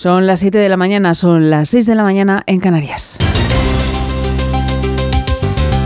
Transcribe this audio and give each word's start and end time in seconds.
Son 0.00 0.26
las 0.26 0.40
7 0.40 0.56
de 0.56 0.70
la 0.70 0.78
mañana, 0.78 1.14
son 1.14 1.50
las 1.50 1.68
6 1.68 1.84
de 1.84 1.94
la 1.94 2.02
mañana 2.02 2.42
en 2.46 2.58
Canarias. 2.58 3.18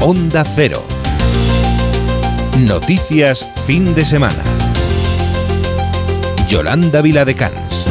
Onda 0.01 0.45
Cero. 0.55 0.85
Noticias 2.61 3.45
fin 3.67 3.93
de 3.93 4.05
semana. 4.05 4.45
Yolanda 6.49 7.03
Viladecans. 7.03 7.89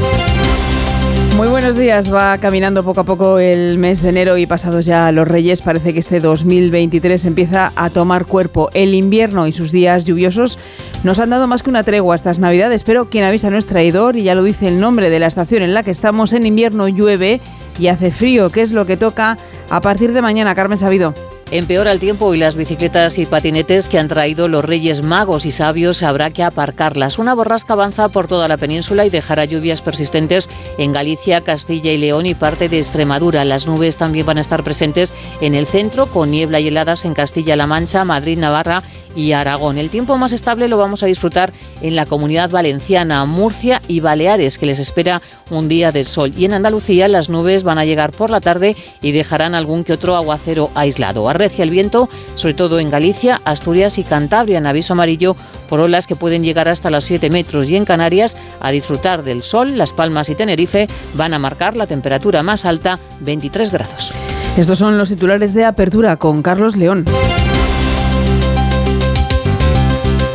Muy 1.35 1.47
buenos 1.47 1.75
días. 1.77 2.13
Va 2.13 2.37
caminando 2.37 2.83
poco 2.83 3.01
a 3.01 3.03
poco 3.03 3.39
el 3.39 3.79
mes 3.79 4.03
de 4.03 4.09
enero 4.09 4.37
y 4.37 4.45
pasados 4.45 4.85
ya 4.85 5.11
los 5.11 5.27
Reyes, 5.27 5.63
parece 5.63 5.91
que 5.91 5.99
este 5.99 6.19
2023 6.19 7.25
empieza 7.25 7.71
a 7.75 7.89
tomar 7.89 8.25
cuerpo. 8.25 8.69
El 8.73 8.93
invierno 8.93 9.47
y 9.47 9.51
sus 9.51 9.71
días 9.71 10.05
lluviosos 10.05 10.59
nos 11.03 11.17
han 11.17 11.31
dado 11.31 11.47
más 11.47 11.63
que 11.63 11.71
una 11.71 11.83
tregua 11.83 12.15
estas 12.15 12.37
Navidades, 12.37 12.83
pero 12.83 13.09
quien 13.09 13.23
avisa 13.23 13.49
no 13.49 13.57
es 13.57 13.65
traidor 13.65 14.15
y 14.15 14.23
ya 14.23 14.35
lo 14.35 14.43
dice 14.43 14.67
el 14.67 14.79
nombre 14.79 15.09
de 15.09 15.19
la 15.19 15.27
estación 15.27 15.63
en 15.63 15.73
la 15.73 15.81
que 15.81 15.91
estamos. 15.91 16.33
En 16.33 16.45
invierno 16.45 16.87
llueve 16.87 17.41
y 17.79 17.87
hace 17.87 18.11
frío, 18.11 18.51
que 18.51 18.61
es 18.61 18.71
lo 18.71 18.85
que 18.85 18.95
toca 18.95 19.37
a 19.69 19.81
partir 19.81 20.13
de 20.13 20.21
mañana. 20.21 20.53
Carmen 20.53 20.77
Sabido. 20.77 21.15
Empeora 21.53 21.91
el 21.91 21.99
tiempo 21.99 22.33
y 22.33 22.39
las 22.39 22.55
bicicletas 22.55 23.19
y 23.19 23.27
patinetes 23.27 23.87
que 23.87 23.99
han 23.99 24.07
traído 24.07 24.47
los 24.47 24.65
Reyes 24.65 25.03
Magos 25.03 25.45
y 25.45 25.51
Sabios 25.51 26.01
habrá 26.01 26.31
que 26.31 26.41
aparcarlas. 26.41 27.19
Una 27.19 27.35
borrasca 27.35 27.73
avanza 27.73 28.09
por 28.09 28.27
toda 28.27 28.47
la 28.47 28.57
península 28.57 29.05
y 29.05 29.11
dejará 29.11 29.45
lluvias 29.45 29.83
persistentes 29.83 30.49
en 30.79 30.93
Galicia, 30.93 31.41
Castilla 31.41 31.91
y 31.91 31.99
León 31.99 32.25
y 32.25 32.33
parte 32.33 32.69
de 32.69 32.79
Extremadura. 32.79 33.45
Las 33.45 33.67
nubes 33.67 33.97
también 33.97 34.25
van 34.25 34.39
a 34.39 34.41
estar 34.41 34.63
presentes 34.63 35.13
en 35.41 35.53
el 35.53 35.67
centro 35.67 36.07
con 36.07 36.31
niebla 36.31 36.59
y 36.59 36.69
heladas 36.69 37.05
en 37.05 37.13
Castilla-La 37.13 37.67
Mancha, 37.67 38.03
Madrid, 38.03 38.39
Navarra 38.39 38.81
y 39.15 39.33
Aragón. 39.33 39.77
El 39.77 39.91
tiempo 39.91 40.17
más 40.17 40.31
estable 40.31 40.67
lo 40.67 40.79
vamos 40.79 41.03
a 41.03 41.05
disfrutar 41.05 41.53
en 41.81 41.95
la 41.95 42.07
comunidad 42.07 42.49
valenciana, 42.49 43.25
Murcia 43.25 43.79
y 43.87 43.99
Baleares, 43.99 44.57
que 44.57 44.65
les 44.65 44.79
espera 44.79 45.21
un 45.51 45.67
día 45.67 45.91
de 45.91 46.03
sol. 46.03 46.33
Y 46.35 46.45
en 46.45 46.53
Andalucía 46.53 47.07
las 47.07 47.29
nubes 47.29 47.63
van 47.63 47.77
a 47.77 47.85
llegar 47.85 48.11
por 48.11 48.31
la 48.31 48.41
tarde 48.41 48.75
y 49.03 49.11
dejarán 49.11 49.53
algún 49.53 49.83
que 49.83 49.93
otro 49.93 50.15
aguacero 50.15 50.71
aislado. 50.73 51.29
El 51.43 51.69
viento, 51.69 52.09
sobre 52.35 52.53
todo 52.53 52.79
en 52.79 52.89
Galicia, 52.89 53.41
Asturias 53.45 53.97
y 53.97 54.03
Cantabria, 54.03 54.57
en 54.57 54.65
aviso 54.65 54.93
amarillo 54.93 55.35
por 55.67 55.79
olas 55.79 56.07
que 56.07 56.15
pueden 56.15 56.43
llegar 56.43 56.69
hasta 56.69 56.89
los 56.89 57.03
7 57.03 57.29
metros. 57.29 57.69
Y 57.69 57.75
en 57.75 57.85
Canarias, 57.85 58.37
a 58.59 58.71
disfrutar 58.71 59.23
del 59.23 59.43
sol, 59.43 59.77
Las 59.77 59.93
Palmas 59.93 60.29
y 60.29 60.35
Tenerife 60.35 60.87
van 61.15 61.33
a 61.33 61.39
marcar 61.39 61.75
la 61.75 61.87
temperatura 61.87 62.43
más 62.43 62.65
alta, 62.65 62.99
23 63.19 63.71
grados. 63.71 64.13
Estos 64.57 64.77
son 64.77 64.97
los 64.97 65.09
titulares 65.09 65.53
de 65.53 65.65
apertura 65.65 66.17
con 66.17 66.41
Carlos 66.41 66.75
León. 66.75 67.05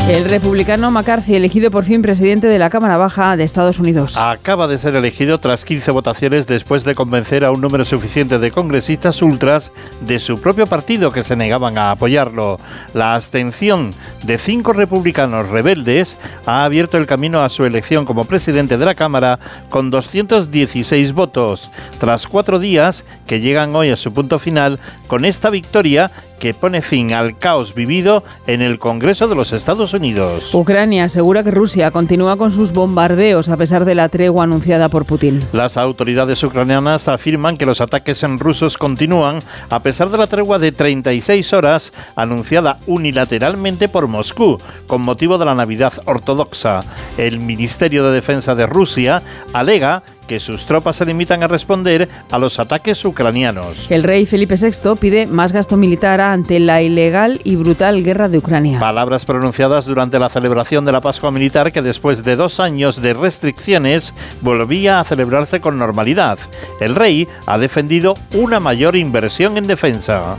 El 0.09 0.25
republicano 0.25 0.91
McCarthy, 0.91 1.34
elegido 1.34 1.70
por 1.70 1.84
fin 1.84 2.01
presidente 2.01 2.47
de 2.47 2.59
la 2.59 2.70
Cámara 2.70 2.97
Baja 2.97 3.37
de 3.37 3.45
Estados 3.45 3.78
Unidos. 3.78 4.17
Acaba 4.17 4.67
de 4.67 4.78
ser 4.78 4.97
elegido 4.97 5.37
tras 5.37 5.67
15 5.67 5.91
votaciones 5.91 6.47
después 6.47 6.83
de 6.84 6.95
convencer 6.95 7.45
a 7.45 7.50
un 7.50 7.61
número 7.61 7.84
suficiente 7.84 8.39
de 8.39 8.50
congresistas 8.50 9.20
ultras 9.20 9.70
de 10.00 10.19
su 10.19 10.41
propio 10.41 10.67
partido 10.67 11.11
que 11.11 11.23
se 11.23 11.37
negaban 11.37 11.77
a 11.77 11.91
apoyarlo. 11.91 12.59
La 12.95 13.17
abstención 13.17 13.91
de 14.25 14.39
cinco 14.39 14.73
republicanos 14.73 15.50
rebeldes 15.50 16.17
ha 16.47 16.65
abierto 16.65 16.97
el 16.97 17.06
camino 17.06 17.43
a 17.43 17.50
su 17.50 17.67
elección 17.67 18.06
como 18.06 18.25
presidente 18.25 18.78
de 18.78 18.87
la 18.87 18.95
Cámara 18.95 19.39
con 19.69 19.91
216 19.91 21.12
votos, 21.12 21.70
tras 22.00 22.27
cuatro 22.27 22.59
días 22.59 23.05
que 23.27 23.41
llegan 23.41 23.77
hoy 23.77 23.91
a 23.91 23.97
su 23.97 24.11
punto 24.15 24.39
final 24.39 24.81
con 25.06 25.27
esta 25.27 25.50
victoria 25.50 26.11
que 26.39 26.55
pone 26.55 26.83
fin 26.83 27.12
al 27.12 27.39
caos 27.39 27.75
vivido 27.75 28.25
en 28.47 28.62
el 28.62 28.78
Congreso 28.78 29.28
de 29.28 29.34
los 29.34 29.53
Estados 29.53 29.94
Unidos. 29.94 30.55
Ucrania 30.55 31.05
asegura 31.05 31.42
que 31.42 31.50
Rusia 31.50 31.91
continúa 31.91 32.36
con 32.36 32.50
sus 32.50 32.72
bombardeos 32.72 33.48
a 33.48 33.56
pesar 33.56 33.84
de 33.84 33.94
la 33.94 34.08
tregua 34.08 34.44
anunciada 34.44 34.89
por 34.89 35.05
Putin. 35.05 35.41
Las 35.53 35.77
autoridades 35.77 36.42
ucranianas 36.42 37.09
afirman 37.09 37.56
que 37.56 37.66
los 37.66 37.81
ataques 37.81 38.22
en 38.22 38.39
rusos 38.39 38.78
continúan 38.78 39.41
a 39.70 39.81
pesar 39.81 40.11
de 40.11 40.19
la 40.19 40.27
tregua 40.27 40.59
de 40.59 40.72
36 40.72 41.53
horas 41.53 41.92
anunciada 42.16 42.78
unilateralmente 42.86 43.88
por 43.88 44.06
Moscú 44.06 44.59
con 44.87 45.03
motivo 45.03 45.38
de 45.38 45.44
la 45.44 45.54
Navidad 45.54 45.93
ortodoxa. 46.04 46.81
El 47.16 47.38
Ministerio 47.38 48.04
de 48.04 48.12
Defensa 48.12 48.54
de 48.54 48.66
Rusia 48.66 49.22
alega 49.53 50.03
que 50.28 50.39
sus 50.39 50.66
tropas 50.66 50.94
se 50.94 51.05
limitan 51.05 51.43
a 51.43 51.49
responder 51.49 52.09
a 52.31 52.39
los 52.39 52.61
ataques 52.61 53.05
ucranianos. 53.05 53.91
El 53.91 54.05
rey 54.05 54.27
Felipe 54.27 54.55
VI 54.55 54.94
pide 55.00 55.27
más 55.27 55.53
gasto 55.53 55.77
militar 55.77 56.21
ante 56.21 56.61
la 56.61 56.81
ilegal 56.83 57.41
y 57.43 57.56
brutal 57.56 58.05
guerra 58.05 58.28
de 58.28 58.39
Ucrania. 58.39 58.78
Palabras 58.78 59.25
pronunciadas 59.25 59.87
durante 59.87 60.21
la 60.21 60.28
celebración 60.28 60.84
de 60.84 60.93
la 60.93 61.00
Pascua 61.00 61.33
Militar 61.33 61.72
que 61.72 61.83
después 61.83 62.22
de 62.22 62.37
dos 62.37 62.61
años 62.61 63.03
de 63.03 63.15
restricciones 63.15 64.15
volvía 64.41 65.00
a 65.00 65.05
celebrarse 65.05 65.61
con 65.61 65.78
normalidad. 65.78 66.39
El 66.78 66.95
rey 66.95 67.27
ha 67.47 67.59
defendido 67.59 68.15
una 68.34 68.60
mayor 68.60 68.95
inversión 68.95 69.56
en 69.56 69.66
defensa. 69.66 70.37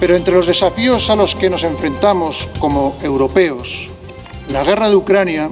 Pero 0.00 0.16
entre 0.16 0.34
los 0.34 0.46
desafíos 0.46 1.10
a 1.10 1.16
los 1.16 1.34
que 1.34 1.50
nos 1.50 1.64
enfrentamos 1.64 2.48
como 2.58 2.96
europeos, 3.02 3.90
la 4.48 4.62
guerra 4.62 4.88
de 4.88 4.96
Ucrania 4.96 5.50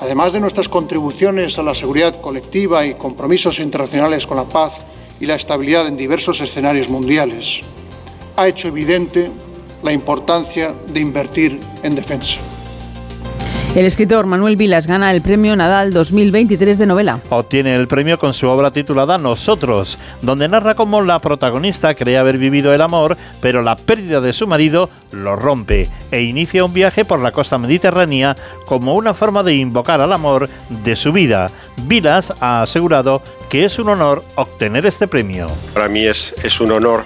Además 0.00 0.32
de 0.32 0.40
nuestras 0.40 0.68
contribuciones 0.68 1.58
a 1.58 1.62
la 1.62 1.74
seguridad 1.74 2.20
colectiva 2.20 2.86
y 2.86 2.94
compromisos 2.94 3.60
internacionales 3.60 4.26
con 4.26 4.38
la 4.38 4.44
paz 4.44 4.84
y 5.20 5.26
la 5.26 5.34
estabilidad 5.34 5.86
en 5.86 5.98
diversos 5.98 6.40
escenarios 6.40 6.88
mundiales, 6.88 7.60
ha 8.36 8.48
hecho 8.48 8.68
evidente 8.68 9.30
la 9.82 9.92
importancia 9.92 10.74
de 10.88 11.00
invertir 11.00 11.60
en 11.82 11.94
defensa. 11.94 12.40
El 13.76 13.86
escritor 13.86 14.26
Manuel 14.26 14.56
Vilas 14.56 14.88
gana 14.88 15.12
el 15.12 15.22
premio 15.22 15.54
Nadal 15.54 15.92
2023 15.92 16.76
de 16.76 16.86
novela. 16.86 17.20
Obtiene 17.28 17.76
el 17.76 17.86
premio 17.86 18.18
con 18.18 18.34
su 18.34 18.48
obra 18.48 18.72
titulada 18.72 19.16
Nosotros, 19.16 19.96
donde 20.22 20.48
narra 20.48 20.74
cómo 20.74 21.02
la 21.02 21.20
protagonista 21.20 21.94
cree 21.94 22.18
haber 22.18 22.36
vivido 22.36 22.74
el 22.74 22.82
amor, 22.82 23.16
pero 23.40 23.62
la 23.62 23.76
pérdida 23.76 24.20
de 24.20 24.32
su 24.32 24.48
marido 24.48 24.90
lo 25.12 25.36
rompe 25.36 25.88
e 26.10 26.22
inicia 26.22 26.64
un 26.64 26.74
viaje 26.74 27.04
por 27.04 27.20
la 27.20 27.30
costa 27.30 27.58
mediterránea 27.58 28.34
como 28.66 28.96
una 28.96 29.14
forma 29.14 29.44
de 29.44 29.54
invocar 29.54 30.00
al 30.00 30.12
amor 30.12 30.48
de 30.68 30.96
su 30.96 31.12
vida. 31.12 31.48
Vilas 31.84 32.34
ha 32.40 32.62
asegurado 32.62 33.22
que 33.48 33.64
es 33.64 33.78
un 33.78 33.90
honor 33.90 34.24
obtener 34.34 34.84
este 34.84 35.06
premio. 35.06 35.46
Para 35.74 35.88
mí 35.88 36.04
es, 36.04 36.34
es 36.42 36.60
un 36.60 36.72
honor 36.72 37.04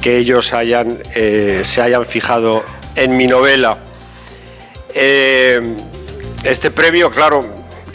que 0.00 0.18
ellos 0.18 0.52
hayan, 0.52 0.98
eh, 1.14 1.60
se 1.62 1.80
hayan 1.80 2.04
fijado 2.04 2.64
en 2.96 3.16
mi 3.16 3.28
novela 3.28 3.78
eh, 4.96 5.60
este 6.44 6.70
premio, 6.70 7.10
claro, 7.10 7.44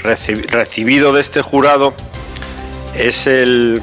recibido 0.04 1.14
de 1.14 1.22
este 1.22 1.42
jurado, 1.42 1.94
es 2.96 3.28
el, 3.28 3.82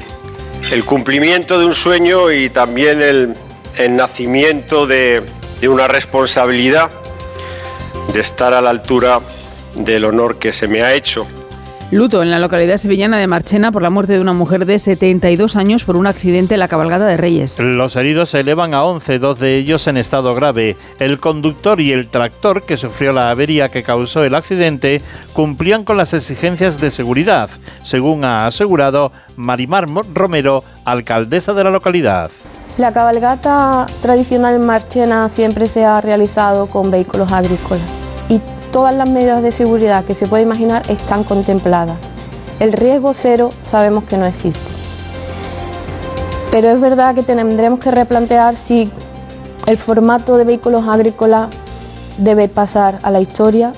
cumplimiento 0.85 1.59
de 1.59 1.65
un 1.65 1.73
sueño 1.73 2.31
y 2.31 2.49
también 2.49 3.01
el, 3.01 3.35
nacimiento 3.89 4.87
de, 4.87 5.21
de 5.59 5.69
una 5.69 5.87
responsabilidad 5.87 6.91
de 8.13 8.19
estar 8.19 8.53
a 8.53 8.61
la 8.61 8.71
altura 8.71 9.21
del 9.75 10.05
honor 10.05 10.39
que 10.39 10.51
se 10.51 10.67
me 10.67 10.81
ha 10.81 10.93
hecho. 10.93 11.27
Luto 11.91 12.21
en 12.21 12.29
la 12.29 12.37
localidad 12.37 12.77
sevillana 12.77 13.17
de 13.17 13.25
Marchena 13.25 13.71
por 13.71 13.81
la 13.81 13.89
muerte 13.89 14.13
de 14.13 14.19
una 14.19 14.33
mujer 14.33 14.67
de 14.67 14.77
72 14.77 15.55
años 15.55 15.83
por 15.83 15.97
un 15.97 16.05
accidente 16.05 16.53
en 16.53 16.59
la 16.59 16.67
cabalgada 16.67 17.07
de 17.07 17.17
Reyes. 17.17 17.59
Los 17.59 17.95
heridos 17.95 18.29
se 18.29 18.41
elevan 18.41 18.75
a 18.75 18.83
11, 18.83 19.17
dos 19.17 19.39
de 19.39 19.55
ellos 19.55 19.87
en 19.87 19.97
estado 19.97 20.35
grave. 20.35 20.77
El 20.99 21.19
conductor 21.19 21.81
y 21.81 21.91
el 21.91 22.07
tractor 22.07 22.61
que 22.61 22.77
sufrió 22.77 23.11
la 23.11 23.31
avería 23.31 23.69
que 23.69 23.81
causó 23.81 24.23
el 24.23 24.35
accidente 24.35 25.01
cumplían 25.33 25.83
con 25.83 25.97
las 25.97 26.13
exigencias 26.13 26.79
de 26.79 26.91
seguridad, 26.91 27.49
según 27.83 28.23
ha 28.23 28.45
asegurado 28.45 29.11
Marimar 29.35 29.87
Romero, 30.13 30.63
alcaldesa 30.85 31.55
de 31.55 31.63
la 31.63 31.71
localidad. 31.71 32.29
La 32.77 32.93
cabalgata 32.93 33.87
tradicional 34.03 34.53
en 34.53 34.65
Marchena 34.67 35.27
siempre 35.27 35.65
se 35.65 35.85
ha 35.85 35.99
realizado 36.01 36.67
con 36.67 36.91
vehículos 36.91 37.31
agrícolas 37.31 37.81
y 38.29 38.39
todas 38.71 38.95
las 38.95 39.09
medidas 39.09 39.41
de 39.41 39.51
seguridad 39.51 40.05
que 40.05 40.15
se 40.15 40.27
puede 40.27 40.43
imaginar 40.43 40.83
están 40.89 41.23
contempladas. 41.23 41.97
El 42.59 42.73
riesgo 42.73 43.13
cero 43.13 43.51
sabemos 43.61 44.03
que 44.03 44.17
no 44.17 44.25
existe. 44.25 44.59
Pero 46.51 46.69
es 46.69 46.81
verdad 46.81 47.15
que 47.15 47.23
tendremos 47.23 47.79
que 47.79 47.91
replantear 47.91 48.55
si 48.55 48.91
el 49.65 49.77
formato 49.77 50.37
de 50.37 50.45
vehículos 50.45 50.87
agrícolas 50.87 51.49
debe 52.17 52.47
pasar 52.49 52.99
a 53.03 53.11
la 53.11 53.21
historia 53.21 53.73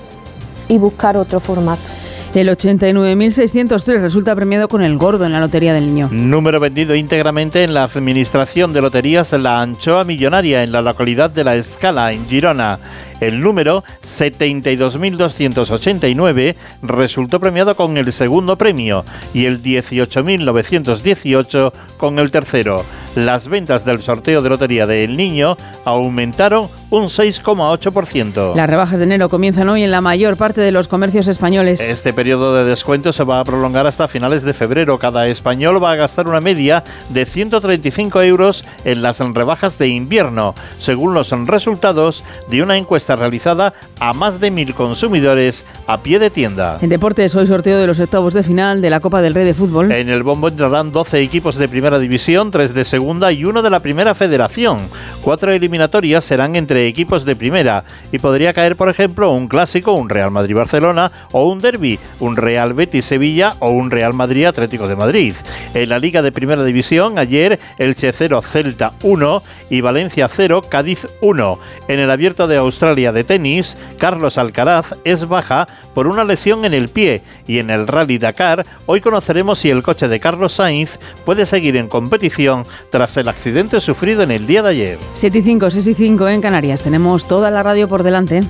y 0.67 0.77
buscar 0.77 1.17
otro 1.17 1.39
formato. 1.39 2.00
El 2.33 2.47
89.603 2.47 3.99
resulta 3.99 4.33
premiado 4.37 4.69
con 4.69 4.81
el 4.81 4.97
gordo 4.97 5.25
en 5.25 5.33
la 5.33 5.41
Lotería 5.41 5.73
del 5.73 5.87
Niño. 5.87 6.07
Número 6.13 6.61
vendido 6.61 6.95
íntegramente 6.95 7.65
en 7.65 7.73
la 7.73 7.83
Administración 7.83 8.71
de 8.71 8.79
Loterías 8.79 9.33
La 9.33 9.61
Anchoa 9.61 10.05
Millonaria 10.05 10.63
en 10.63 10.71
la 10.71 10.81
localidad 10.81 11.29
de 11.29 11.43
La 11.43 11.57
Escala, 11.57 12.13
en 12.13 12.25
Girona. 12.29 12.79
El 13.19 13.41
número 13.41 13.83
72.289 14.03 16.55
resultó 16.81 17.41
premiado 17.41 17.75
con 17.75 17.97
el 17.97 18.13
segundo 18.13 18.57
premio 18.57 19.03
y 19.33 19.45
el 19.45 19.61
18.918 19.61 21.73
con 21.97 22.17
el 22.17 22.31
tercero. 22.31 22.85
las 23.13 23.47
ventas 23.47 23.85
del 23.85 24.01
sorteo 24.01 24.41
de 24.41 24.49
lotería 24.49 24.87
del 24.87 25.15
Niño 25.17 25.55
aumentaron 25.85 26.69
un 26.89 27.03
6,8%. 27.03 28.55
Las 28.55 28.69
rebajas 28.69 28.97
de 28.99 29.05
enero 29.05 29.29
comienzan 29.29 29.69
hoy 29.69 29.83
en 29.83 29.91
la 29.91 30.01
mayor 30.01 30.35
parte 30.37 30.61
de 30.61 30.71
los 30.71 30.87
comercios 30.87 31.27
españoles. 31.27 31.79
Este 31.79 32.11
periodo 32.21 32.53
de 32.53 32.65
descuento 32.65 33.11
se 33.13 33.23
va 33.23 33.39
a 33.39 33.43
prolongar 33.43 33.87
hasta 33.87 34.07
finales 34.07 34.43
de 34.43 34.53
febrero. 34.53 34.99
Cada 34.99 35.25
español 35.25 35.83
va 35.83 35.93
a 35.93 35.95
gastar 35.95 36.29
una 36.29 36.39
media 36.39 36.83
de 37.09 37.25
135 37.25 38.21
euros 38.21 38.63
en 38.85 39.01
las 39.01 39.17
rebajas 39.17 39.79
de 39.79 39.87
invierno, 39.87 40.53
según 40.77 41.15
los 41.15 41.31
resultados 41.47 42.23
de 42.47 42.61
una 42.61 42.77
encuesta 42.77 43.15
realizada 43.15 43.73
a 43.99 44.13
más 44.13 44.39
de 44.39 44.51
mil 44.51 44.75
consumidores 44.75 45.65
a 45.87 46.03
pie 46.03 46.19
de 46.19 46.29
tienda. 46.29 46.77
En 46.79 46.89
deportes, 46.89 47.33
hoy 47.33 47.47
sorteo 47.47 47.79
de 47.79 47.87
los 47.87 47.99
octavos 47.99 48.35
de 48.35 48.43
final 48.43 48.83
de 48.83 48.91
la 48.91 48.99
Copa 48.99 49.23
del 49.23 49.33
Rey 49.33 49.45
de 49.45 49.55
Fútbol. 49.55 49.91
En 49.91 50.07
el 50.07 50.21
bombo 50.21 50.49
entrarán 50.49 50.91
12 50.91 51.21
equipos 51.21 51.55
de 51.55 51.67
primera 51.67 51.97
división, 51.97 52.51
3 52.51 52.75
de 52.75 52.85
segunda 52.85 53.31
y 53.31 53.45
uno 53.45 53.63
de 53.63 53.71
la 53.71 53.79
primera 53.79 54.13
federación. 54.13 54.77
Cuatro 55.23 55.51
eliminatorias 55.51 56.23
serán 56.23 56.55
entre 56.55 56.85
equipos 56.85 57.25
de 57.25 57.35
primera 57.35 57.83
y 58.11 58.19
podría 58.19 58.53
caer, 58.53 58.75
por 58.75 58.89
ejemplo, 58.89 59.31
un 59.31 59.47
clásico, 59.47 59.93
un 59.93 60.07
Real 60.07 60.29
Madrid-Barcelona 60.29 61.11
o 61.31 61.49
un 61.49 61.57
derby, 61.57 61.97
un 62.19 62.35
Real 62.35 62.73
Betis-Sevilla 62.73 63.55
o 63.59 63.69
un 63.69 63.91
Real 63.91 64.13
Madrid-Atlético 64.13 64.87
de 64.87 64.95
Madrid. 64.95 65.33
En 65.73 65.89
la 65.89 65.99
Liga 65.99 66.21
de 66.21 66.31
Primera 66.31 66.63
División, 66.63 67.17
ayer 67.17 67.59
Elche 67.77 68.11
0, 68.11 68.41
Celta 68.41 68.93
1 69.03 69.43
y 69.69 69.81
Valencia 69.81 70.27
0, 70.27 70.63
Cádiz 70.69 71.07
1. 71.21 71.59
En 71.87 71.99
el 71.99 72.11
Abierto 72.11 72.47
de 72.47 72.57
Australia 72.57 73.11
de 73.11 73.23
tenis, 73.23 73.77
Carlos 73.97 74.37
Alcaraz 74.37 74.95
es 75.03 75.27
baja 75.27 75.67
por 75.93 76.07
una 76.07 76.23
lesión 76.23 76.65
en 76.65 76.73
el 76.73 76.89
pie 76.89 77.21
y 77.47 77.59
en 77.59 77.69
el 77.69 77.87
Rally 77.87 78.17
Dakar 78.17 78.65
hoy 78.85 79.01
conoceremos 79.01 79.59
si 79.59 79.69
el 79.69 79.83
coche 79.83 80.07
de 80.07 80.19
Carlos 80.19 80.53
Sainz 80.53 80.97
puede 81.25 81.45
seguir 81.45 81.75
en 81.77 81.87
competición 81.87 82.65
tras 82.91 83.17
el 83.17 83.27
accidente 83.27 83.79
sufrido 83.81 84.23
en 84.23 84.31
el 84.31 84.47
día 84.47 84.61
de 84.61 84.69
ayer. 84.69 84.97
7 85.13 85.37
y 85.37 85.41
5, 85.41 85.69
6 85.69 85.87
y 85.87 85.93
5 85.93 86.27
en 86.29 86.41
Canarias. 86.41 86.83
Tenemos 86.83 87.27
toda 87.27 87.51
la 87.51 87.63
radio 87.63 87.87
por 87.87 88.03
delante. 88.03 88.41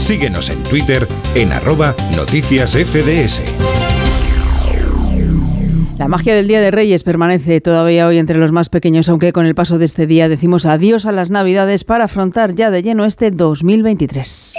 Síguenos 0.00 0.48
en 0.48 0.62
Twitter 0.62 1.06
en 1.34 1.52
arroba 1.52 1.94
noticias 2.16 2.72
FDS. 2.72 3.42
La 5.98 6.08
magia 6.08 6.34
del 6.34 6.48
Día 6.48 6.62
de 6.62 6.70
Reyes 6.70 7.04
permanece 7.04 7.60
todavía 7.60 8.06
hoy 8.06 8.16
entre 8.16 8.38
los 8.38 8.50
más 8.50 8.70
pequeños, 8.70 9.10
aunque 9.10 9.34
con 9.34 9.44
el 9.44 9.54
paso 9.54 9.78
de 9.78 9.84
este 9.84 10.06
día 10.06 10.30
decimos 10.30 10.64
adiós 10.64 11.04
a 11.04 11.12
las 11.12 11.30
Navidades 11.30 11.84
para 11.84 12.04
afrontar 12.04 12.54
ya 12.54 12.70
de 12.70 12.82
lleno 12.82 13.04
este 13.04 13.30
2023. 13.30 14.54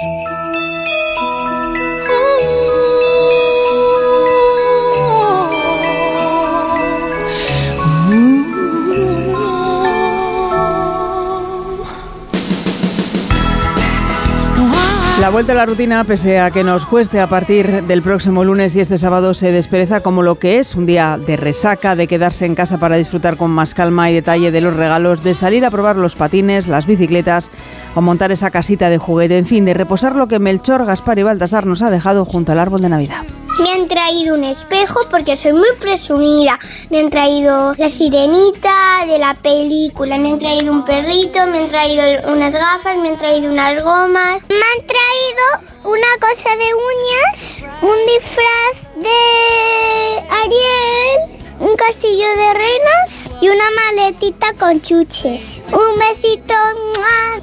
La 15.22 15.30
vuelta 15.30 15.52
a 15.54 15.56
la 15.56 15.68
rutina, 15.68 16.04
pese 16.04 16.40
a 16.40 16.50
que 16.50 16.64
nos 16.64 16.88
cueste 16.88 17.20
a 17.20 17.28
partir 17.28 17.84
del 17.84 18.02
próximo 18.02 18.44
lunes 18.44 18.76
y 18.76 18.80
este 18.80 18.98
sábado, 18.98 19.36
se 19.36 19.52
despereza 19.52 20.02
como 20.02 20.24
lo 20.24 20.40
que 20.40 20.58
es 20.58 20.74
un 20.74 20.88
día 20.88 21.20
de 21.24 21.38
resaca, 21.38 21.96
de 21.96 22.08
quedarse 22.08 22.48
en 22.48 22.56
casa 22.56 22.80
para 22.80 22.98
disfrutar 22.98 23.38
con 23.38 23.52
más 23.52 23.76
calma 23.76 24.10
y 24.10 24.16
detalle 24.16 24.50
de 24.50 24.62
los 24.62 24.76
regalos, 24.76 25.24
de 25.24 25.36
salir 25.36 25.64
a 25.64 25.70
probar 25.70 25.96
los 25.96 26.16
patines, 26.16 26.68
las 26.68 26.88
bicicletas 26.88 27.52
o 27.94 28.02
montar 28.02 28.32
esa 28.32 28.50
casita 28.50 28.90
de 28.90 28.98
juguete, 28.98 29.38
en 29.38 29.46
fin, 29.46 29.64
de 29.64 29.76
reposar 29.76 30.16
lo 30.16 30.28
que 30.28 30.40
Melchor, 30.40 30.86
Gaspar 30.86 31.20
y 31.20 31.24
Baltasar 31.24 31.68
nos 31.68 31.84
ha 31.84 31.92
dejado 31.92 32.26
junto 32.26 32.54
al 32.54 32.60
árbol 32.60 32.82
de 32.82 32.90
Navidad. 32.90 33.24
Me 33.62 33.70
han 33.74 33.88
traído 33.88 34.34
un 34.34 34.44
espejo 34.44 35.02
porque 35.12 35.38
soy 35.38 35.54
muy 35.54 35.72
presumida. 35.80 36.58
Me 36.90 37.00
han 37.00 37.12
traído 37.12 37.76
la 37.78 37.90
sirenita 37.92 39.06
de 39.06 39.20
la 39.20 39.36
película. 39.36 40.18
Me 40.18 40.32
han 40.32 40.40
traído 40.40 40.72
un 40.74 40.84
perrito, 40.84 41.46
me 41.46 41.60
han 41.60 41.70
traído 41.70 42.04
unas 42.32 42.56
gafas, 42.56 42.98
me 42.98 43.10
han 43.10 43.20
traído 43.20 43.52
unas 43.52 43.84
gomas. 43.84 44.42
Me 44.50 44.56
han 44.56 44.88
traído 44.88 45.72
una 45.84 46.18
cosa 46.20 46.50
de 46.56 46.74
uñas, 46.74 47.68
un 47.84 47.98
disfraz 48.08 48.94
de 48.96 50.20
Ariel 50.32 51.41
un 51.62 51.76
castillo 51.76 52.26
de 52.38 52.54
renas 52.56 53.32
y 53.40 53.48
una 53.48 53.64
maletita 53.86 54.48
con 54.60 54.82
chuches. 54.82 55.64
Un 55.72 56.00
besito, 56.00 56.56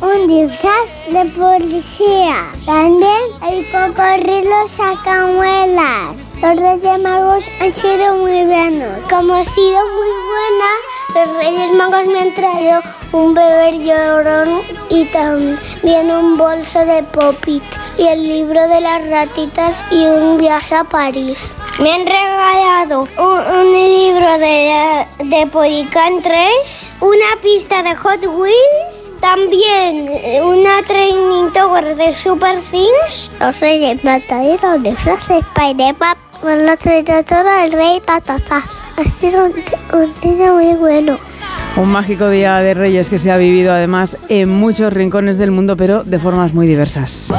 un 0.00 0.26
disfraz 0.26 0.90
de 1.08 1.24
policía. 1.38 2.34
También 2.66 3.22
el 3.48 3.64
cocodrilo 3.70 4.68
saca 4.68 5.26
muelas. 5.26 6.16
Los 6.42 6.56
Reyes 6.56 7.00
Magos 7.00 7.44
han 7.60 7.72
sido 7.72 8.14
muy 8.14 8.44
buenos. 8.44 8.90
Como 9.08 9.34
ha 9.34 9.44
sido 9.44 9.80
muy 9.96 10.12
buena, 10.32 10.70
los 11.14 11.36
Reyes 11.36 11.72
Magos 11.76 12.06
me 12.06 12.20
han 12.20 12.34
traído 12.34 12.80
un 13.12 13.34
bebé 13.34 13.78
llorón 13.78 14.62
y 14.88 15.04
también 15.06 16.10
un 16.10 16.36
bolso 16.36 16.84
de 16.84 17.02
popit 17.04 17.62
y 17.96 18.06
el 18.06 18.22
libro 18.22 18.68
de 18.68 18.80
las 18.80 19.08
ratitas 19.08 19.84
y 19.90 20.04
un 20.04 20.38
viaje 20.38 20.74
a 20.74 20.84
París. 20.84 21.56
Me 21.80 21.92
han 21.92 22.06
regalado 22.06 23.08
un, 23.18 23.37
de, 25.18 25.24
de 25.24 25.46
Polycan 25.46 26.22
3, 26.22 26.92
una 27.00 27.40
pista 27.42 27.82
de 27.82 27.94
Hot 27.94 28.24
Wheels, 28.24 29.10
también 29.20 30.08
una 30.42 30.82
training 30.86 31.50
tower 31.52 31.96
de 31.96 32.14
Super 32.14 32.60
Things. 32.70 33.30
Los 33.40 33.58
reyes 33.60 34.02
me 34.04 34.20
trajeron 34.20 34.82
disfraces 34.82 35.44
Spider-Man, 35.54 36.16
me 36.42 36.64
lo 36.64 36.76
trajeron 36.76 37.24
todo 37.24 37.58
el 37.64 37.72
rey 37.72 38.00
Patasar. 38.04 38.62
Ha 38.96 39.04
sido 39.20 39.44
un, 39.44 39.54
un 39.92 40.36
día 40.36 40.52
muy 40.52 40.74
bueno. 40.74 41.18
Un 41.76 41.90
mágico 41.92 42.28
día 42.28 42.56
de 42.56 42.74
Reyes 42.74 43.08
que 43.08 43.20
se 43.20 43.30
ha 43.30 43.36
vivido 43.36 43.72
además 43.72 44.16
en 44.28 44.48
muchos 44.48 44.92
rincones 44.92 45.38
del 45.38 45.52
mundo, 45.52 45.76
pero 45.76 46.02
de 46.02 46.18
formas 46.18 46.52
muy 46.52 46.66
diversas. 46.66 47.32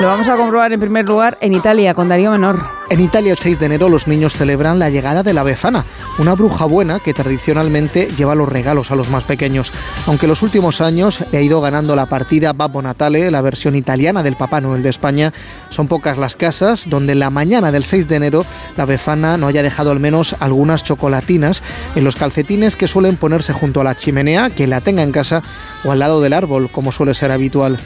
Lo 0.00 0.08
vamos 0.08 0.28
a 0.28 0.36
comprobar 0.36 0.72
en 0.72 0.80
primer 0.80 1.06
lugar 1.06 1.36
en 1.40 1.52
Italia 1.52 1.92
con 1.94 2.08
Darío 2.08 2.30
Menor. 2.30 2.81
En 2.92 3.00
Italia 3.00 3.32
el 3.32 3.38
6 3.38 3.58
de 3.58 3.64
enero 3.64 3.88
los 3.88 4.06
niños 4.06 4.36
celebran 4.36 4.78
la 4.78 4.90
llegada 4.90 5.22
de 5.22 5.32
la 5.32 5.42
Befana, 5.42 5.86
una 6.18 6.34
bruja 6.34 6.66
buena 6.66 6.98
que 6.98 7.14
tradicionalmente 7.14 8.10
lleva 8.18 8.34
los 8.34 8.50
regalos 8.50 8.90
a 8.90 8.96
los 8.96 9.08
más 9.08 9.24
pequeños. 9.24 9.72
Aunque 10.06 10.26
en 10.26 10.28
los 10.28 10.42
últimos 10.42 10.82
años 10.82 11.20
le 11.32 11.38
ha 11.38 11.40
ido 11.40 11.62
ganando 11.62 11.96
la 11.96 12.04
partida 12.04 12.52
Babbo 12.52 12.82
Natale, 12.82 13.30
la 13.30 13.40
versión 13.40 13.76
italiana 13.76 14.22
del 14.22 14.36
Papá 14.36 14.60
Noel 14.60 14.82
de 14.82 14.90
España, 14.90 15.32
son 15.70 15.88
pocas 15.88 16.18
las 16.18 16.36
casas 16.36 16.84
donde 16.86 17.14
la 17.14 17.30
mañana 17.30 17.72
del 17.72 17.84
6 17.84 18.08
de 18.08 18.16
enero 18.16 18.44
la 18.76 18.84
Befana 18.84 19.38
no 19.38 19.46
haya 19.46 19.62
dejado 19.62 19.90
al 19.90 19.98
menos 19.98 20.36
algunas 20.38 20.84
chocolatinas 20.84 21.62
en 21.94 22.04
los 22.04 22.16
calcetines 22.16 22.76
que 22.76 22.88
suelen 22.88 23.16
ponerse 23.16 23.54
junto 23.54 23.80
a 23.80 23.84
la 23.84 23.94
chimenea, 23.94 24.50
que 24.50 24.66
la 24.66 24.82
tenga 24.82 25.02
en 25.02 25.12
casa 25.12 25.42
o 25.84 25.92
al 25.92 26.00
lado 26.00 26.20
del 26.20 26.34
árbol, 26.34 26.68
como 26.70 26.92
suele 26.92 27.14
ser 27.14 27.30
habitual. 27.30 27.78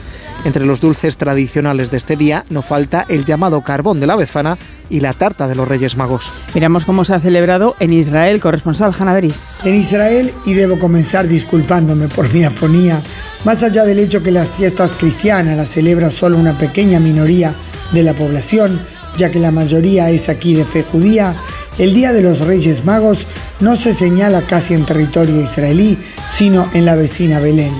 Entre 0.45 0.65
los 0.65 0.81
dulces 0.81 1.17
tradicionales 1.17 1.91
de 1.91 1.97
este 1.97 2.17
día 2.17 2.45
no 2.51 2.63
falta 2.63 3.05
el 3.09 3.25
llamado 3.25 3.63
carbón 3.63 3.99
de 3.99 4.07
la 4.07 4.15
befana 4.15 4.57
y 4.91 5.01
la 5.01 5.13
tarta 5.13 5.49
de 5.49 5.55
los 5.55 5.67
Reyes 5.67 5.97
Magos. 5.97 6.33
Miramos 6.55 6.85
cómo 6.85 7.05
se 7.05 7.15
ha 7.15 7.19
celebrado 7.19 7.77
en 7.81 7.93
Israel, 7.93 8.41
corresponsal 8.41 8.95
Hanaveris. 8.99 9.61
En 9.65 9.75
Israel, 9.75 10.33
y 10.45 10.55
debo 10.55 10.79
comenzar 10.79 11.29
disculpándome 11.29 12.09
por 12.09 12.33
mi 12.33 12.45
afonía, 12.45 13.01
más 13.45 13.63
allá 13.63 13.85
del 13.85 13.99
hecho 13.99 14.23
que 14.23 14.31
las 14.31 14.51
fiestas 14.51 14.93
cristianas 14.93 15.57
las 15.57 15.71
celebra 15.71 16.11
solo 16.11 16.39
una 16.39 16.57
pequeña 16.59 17.01
minoría 17.01 17.55
de 17.93 18.03
la 18.03 18.15
población, 18.15 18.81
ya 19.17 19.31
que 19.31 19.39
la 19.39 19.51
mayoría 19.51 20.11
es 20.11 20.29
aquí 20.29 20.55
de 20.55 20.65
fe 20.65 20.83
judía, 20.83 21.35
el 21.79 21.95
Día 21.95 22.13
de 22.13 22.23
los 22.23 22.41
Reyes 22.41 22.85
Magos 22.85 23.27
no 23.61 23.77
se 23.77 23.95
señala 23.95 24.43
casi 24.43 24.75
en 24.75 24.87
territorio 24.87 25.43
israelí, 25.43 25.99
sino 26.33 26.69
en 26.73 26.85
la 26.85 26.95
vecina 26.95 27.39
Belén 27.39 27.73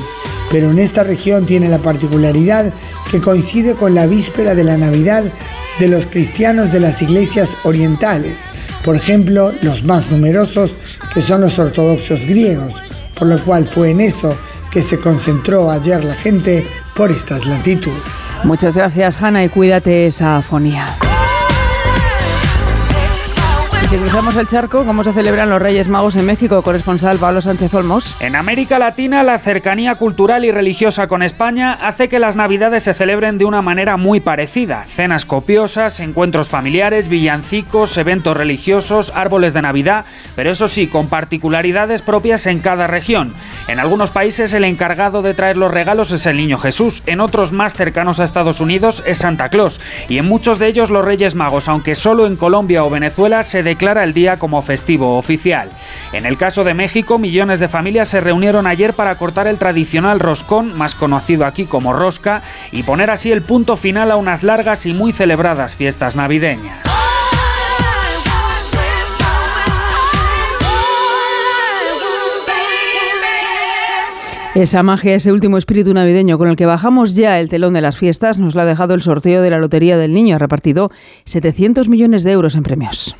pero 0.51 0.71
en 0.71 0.79
esta 0.79 1.03
región 1.03 1.47
tiene 1.47 1.69
la 1.69 1.79
particularidad 1.79 2.73
que 3.11 3.21
coincide 3.21 3.75
con 3.75 3.95
la 3.95 4.07
víspera 4.07 4.55
de 4.55 4.65
la 4.65 4.77
Navidad 4.77 5.25
de 5.79 5.89
los 5.89 6.07
cristianos 6.07 6.73
de 6.73 6.81
las 6.81 7.03
iglesias 7.03 7.51
orientales, 7.65 8.39
por 8.85 8.97
ejemplo, 8.97 9.53
los 9.63 9.85
más 9.85 10.11
numerosos, 10.11 10.75
que 11.13 11.21
son 11.21 11.41
los 11.41 11.59
ortodoxos 11.59 12.25
griegos, 12.25 12.73
por 13.19 13.29
lo 13.29 13.43
cual 13.43 13.67
fue 13.67 13.91
en 13.91 14.01
eso 14.01 14.37
que 14.71 14.83
se 14.83 14.99
concentró 14.99 15.71
ayer 15.71 16.05
la 16.05 16.15
gente 16.15 16.67
por 16.95 17.11
estas 17.11 17.47
latitudes. 17.47 18.03
Muchas 18.45 18.77
gracias, 18.77 19.23
Hanna, 19.23 19.45
y 19.45 19.49
cuídate 19.49 20.07
esa 20.07 20.37
afonía. 20.37 20.97
Si 23.89 23.97
cruzamos 23.99 24.35
el 24.35 24.49
charco, 24.49 24.85
¿cómo 24.85 25.05
se 25.05 25.13
celebran 25.13 25.49
los 25.49 25.63
Reyes 25.63 25.87
Magos 25.87 26.17
en 26.17 26.27
México? 26.27 26.61
Corresponsal 26.61 27.19
Pablo 27.19 27.41
Sánchez 27.41 27.73
Olmos. 27.73 28.17
En 28.21 28.35
América 28.35 28.81
Latina, 28.81 29.23
la 29.23 29.39
cercanía 29.39 29.95
cultural 29.95 30.45
y 30.45 30.51
religiosa 30.51 31.07
con 31.07 31.23
España 31.23 31.73
hace 31.73 32.09
que 32.09 32.19
las 32.19 32.35
Navidades 32.35 32.83
se 32.83 32.95
celebren 32.95 33.39
de 33.39 33.45
una 33.45 33.63
manera 33.63 33.97
muy 33.97 34.19
parecida. 34.19 34.83
Cenas 34.89 35.25
copiosas, 35.25 36.01
encuentros 36.01 36.49
familiares, 36.49 37.09
villancicos, 37.09 37.97
eventos 37.97 38.37
religiosos, 38.37 39.13
árboles 39.15 39.55
de 39.55 39.63
Navidad, 39.63 40.05
pero 40.35 40.51
eso 40.51 40.67
sí, 40.67 40.89
con 40.89 41.07
particularidades 41.07 42.03
propias 42.03 42.47
en 42.49 42.59
cada 42.59 42.89
región. 42.89 43.35
En 43.69 43.79
algunos 43.79 44.11
países 44.11 44.53
el 44.53 44.65
encargado 44.65 45.23
de 45.23 45.35
traer 45.35 45.57
los 45.57 45.71
regalos 45.71 46.11
es 46.11 46.27
el 46.27 46.39
Niño 46.39 46.59
Jesús, 46.59 47.05
en 47.07 47.21
otros 47.21 47.53
más 47.53 47.75
cercanos 47.75 48.19
a 48.19 48.25
Estados 48.25 48.61
Unidos 48.61 49.05
es 49.07 49.19
Santa 49.19 49.49
Claus, 49.49 49.81
y 50.09 50.19
en 50.19 50.27
muchos 50.27 50.59
de 50.59 50.67
ellos 50.67 50.91
los 50.91 51.05
Reyes 51.05 51.37
Magos, 51.37 51.69
aunque 51.69 51.95
solo 51.95 52.27
en 52.27 52.35
Colombia 52.35 52.83
o 52.83 52.91
Venezuela 52.91 53.45
se 53.45 53.63
declara 53.77 54.05
el 54.05 54.15
día 54.15 54.39
como 54.39 54.63
festivo 54.63 55.19
oficial. 55.19 55.69
En 56.15 56.25
el 56.25 56.39
caso 56.39 56.65
de 56.65 56.73
México, 56.73 57.19
millones 57.19 57.61
de 57.61 57.69
familias 57.69 58.09
se 58.09 58.23
reunieron 58.23 58.67
ayer 58.67 58.95
para 58.95 59.19
cortar 59.19 59.47
el 59.47 59.59
tradicional 59.59 60.19
roscón, 60.19 60.77
más 60.79 60.95
conocido 60.95 61.45
aquí 61.45 61.67
como 61.67 61.93
rosca, 61.93 62.43
y 62.73 62.85
poner 62.85 63.11
así 63.11 63.31
el 63.31 63.43
punto 63.43 63.77
final 63.77 64.11
a 64.11 64.17
unas 64.17 64.43
largas 64.43 64.87
y 64.87 64.95
muy 64.95 65.13
celebradas 65.13 65.77
fiestas 65.77 66.17
navideñas. 66.17 66.79
Esa 74.55 74.83
magia, 74.83 75.15
ese 75.15 75.33
último 75.33 75.59
espíritu 75.59 75.93
navideño 75.93 76.39
con 76.39 76.49
el 76.49 76.57
que 76.57 76.65
bajamos 76.65 77.15
ya 77.15 77.39
el 77.41 77.51
telón 77.51 77.75
de 77.75 77.83
las 77.83 77.99
fiestas, 77.99 78.39
nos 78.39 78.55
lo 78.55 78.63
ha 78.63 78.65
dejado 78.65 78.95
el 78.95 79.03
sorteo 79.03 79.43
de 79.43 79.51
la 79.51 79.59
Lotería 79.59 79.99
del 79.99 80.15
Niño. 80.15 80.37
Ha 80.37 80.39
repartido 80.39 80.91
700 81.27 81.91
millones 81.91 82.25
de 82.25 82.33
euros 82.33 82.55
en 82.55 82.63
premios. 82.63 83.15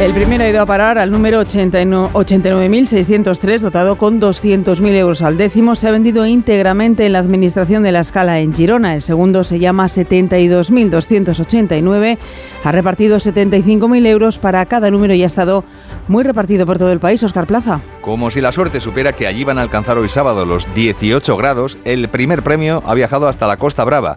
El 0.00 0.14
primero 0.14 0.44
ha 0.44 0.48
ido 0.48 0.62
a 0.62 0.66
parar 0.66 0.96
al 0.96 1.10
número 1.10 1.42
89.603, 1.42 3.60
dotado 3.60 3.98
con 3.98 4.18
200.000 4.18 4.94
euros 4.94 5.20
al 5.20 5.36
décimo. 5.36 5.76
Se 5.76 5.88
ha 5.88 5.90
vendido 5.90 6.24
íntegramente 6.24 7.04
en 7.04 7.12
la 7.12 7.18
Administración 7.18 7.82
de 7.82 7.92
la 7.92 8.00
Escala 8.00 8.40
en 8.40 8.54
Girona. 8.54 8.94
El 8.94 9.02
segundo 9.02 9.44
se 9.44 9.58
llama 9.58 9.88
72.289. 9.88 12.16
Ha 12.64 12.72
repartido 12.72 13.18
75.000 13.18 14.06
euros 14.06 14.38
para 14.38 14.64
cada 14.64 14.90
número 14.90 15.12
y 15.12 15.22
ha 15.22 15.26
estado 15.26 15.64
muy 16.08 16.24
repartido 16.24 16.64
por 16.64 16.78
todo 16.78 16.92
el 16.92 16.98
país. 16.98 17.22
Oscar 17.22 17.46
Plaza. 17.46 17.82
Como 18.00 18.30
si 18.30 18.40
la 18.40 18.52
suerte 18.52 18.80
supiera 18.80 19.12
que 19.12 19.26
allí 19.26 19.44
van 19.44 19.58
a 19.58 19.62
alcanzar 19.62 19.98
hoy 19.98 20.08
sábado 20.08 20.46
los 20.46 20.74
18 20.74 21.36
grados, 21.36 21.76
el 21.84 22.08
primer 22.08 22.42
premio 22.42 22.82
ha 22.86 22.94
viajado 22.94 23.28
hasta 23.28 23.46
la 23.46 23.58
Costa 23.58 23.84
Brava. 23.84 24.16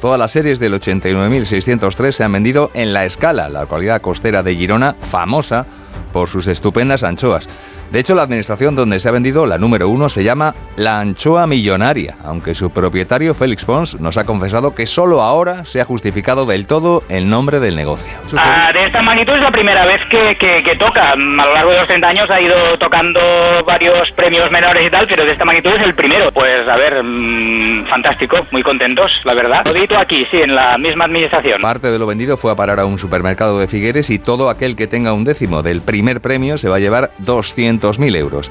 Todas 0.00 0.18
las 0.18 0.30
series 0.30 0.60
del 0.60 0.74
89.603 0.74 2.12
se 2.12 2.22
han 2.22 2.32
vendido 2.32 2.70
en 2.72 2.92
La 2.92 3.04
Escala, 3.04 3.48
la 3.48 3.62
localidad 3.62 4.00
costera 4.00 4.44
de 4.44 4.54
Girona, 4.54 4.94
famosa 5.00 5.66
por 6.12 6.28
sus 6.28 6.46
estupendas 6.46 7.02
anchoas. 7.02 7.48
De 7.90 8.00
hecho, 8.00 8.14
la 8.14 8.22
administración 8.22 8.76
donde 8.76 9.00
se 9.00 9.08
ha 9.08 9.12
vendido 9.12 9.46
la 9.46 9.56
número 9.56 9.88
uno 9.88 10.10
se 10.10 10.22
llama 10.22 10.54
La 10.76 11.00
Anchoa 11.00 11.46
Millonaria, 11.46 12.16
aunque 12.22 12.54
su 12.54 12.70
propietario 12.70 13.32
Félix 13.32 13.64
Pons 13.64 13.98
nos 13.98 14.18
ha 14.18 14.24
confesado 14.24 14.74
que 14.74 14.86
solo 14.86 15.22
ahora 15.22 15.64
se 15.64 15.80
ha 15.80 15.86
justificado 15.86 16.44
del 16.44 16.66
todo 16.66 17.02
el 17.08 17.30
nombre 17.30 17.60
del 17.60 17.76
negocio. 17.76 18.12
Ah, 18.36 18.70
de 18.74 18.84
esta 18.84 19.00
magnitud 19.00 19.32
es 19.32 19.40
la 19.40 19.50
primera 19.50 19.86
vez 19.86 20.02
que, 20.10 20.36
que, 20.36 20.76
toca. 20.76 21.12
A 21.12 21.16
lo 21.16 21.54
largo 21.54 21.70
de 21.70 21.78
los 21.78 21.86
30 21.86 22.08
años 22.08 22.30
ha 22.30 22.38
ido 22.38 22.54
tocando 22.78 23.20
varios 23.64 24.10
premios 24.12 24.50
menores 24.50 24.86
y 24.86 24.90
tal, 24.90 25.06
pero 25.08 25.24
de 25.24 25.32
esta 25.32 25.46
magnitud 25.46 25.70
es 25.70 25.82
el 25.82 25.94
primero. 25.94 26.28
Pues 26.34 26.68
a 26.68 26.76
ver, 26.76 27.02
mm, 27.02 27.86
fantástico, 27.88 28.46
muy 28.50 28.62
contentos, 28.62 29.10
la 29.24 29.34
verdad. 29.34 29.62
Todito 29.64 29.96
aquí, 29.96 30.26
sí, 30.30 30.36
en 30.36 30.54
la 30.54 30.76
misma 30.76 31.06
administración. 31.06 31.62
Parte 31.62 31.90
de 31.90 31.98
lo 31.98 32.06
vendido 32.06 32.36
fue 32.36 32.52
a 32.52 32.54
parar 32.54 32.80
a 32.80 32.84
un 32.84 32.98
supermercado 32.98 33.58
de 33.58 33.66
Figueres 33.66 34.10
y 34.10 34.18
todo 34.18 34.50
aquel 34.50 34.76
que 34.76 34.86
tenga 34.86 35.14
un 35.14 35.24
décimo 35.24 35.62
del 35.62 35.80
primer 35.80 36.20
premio 36.20 36.58
se 36.58 36.68
va 36.68 36.76
a 36.76 36.80
llevar 36.80 37.12
200 37.20 37.77
200.000 37.80 38.16
euros. 38.16 38.50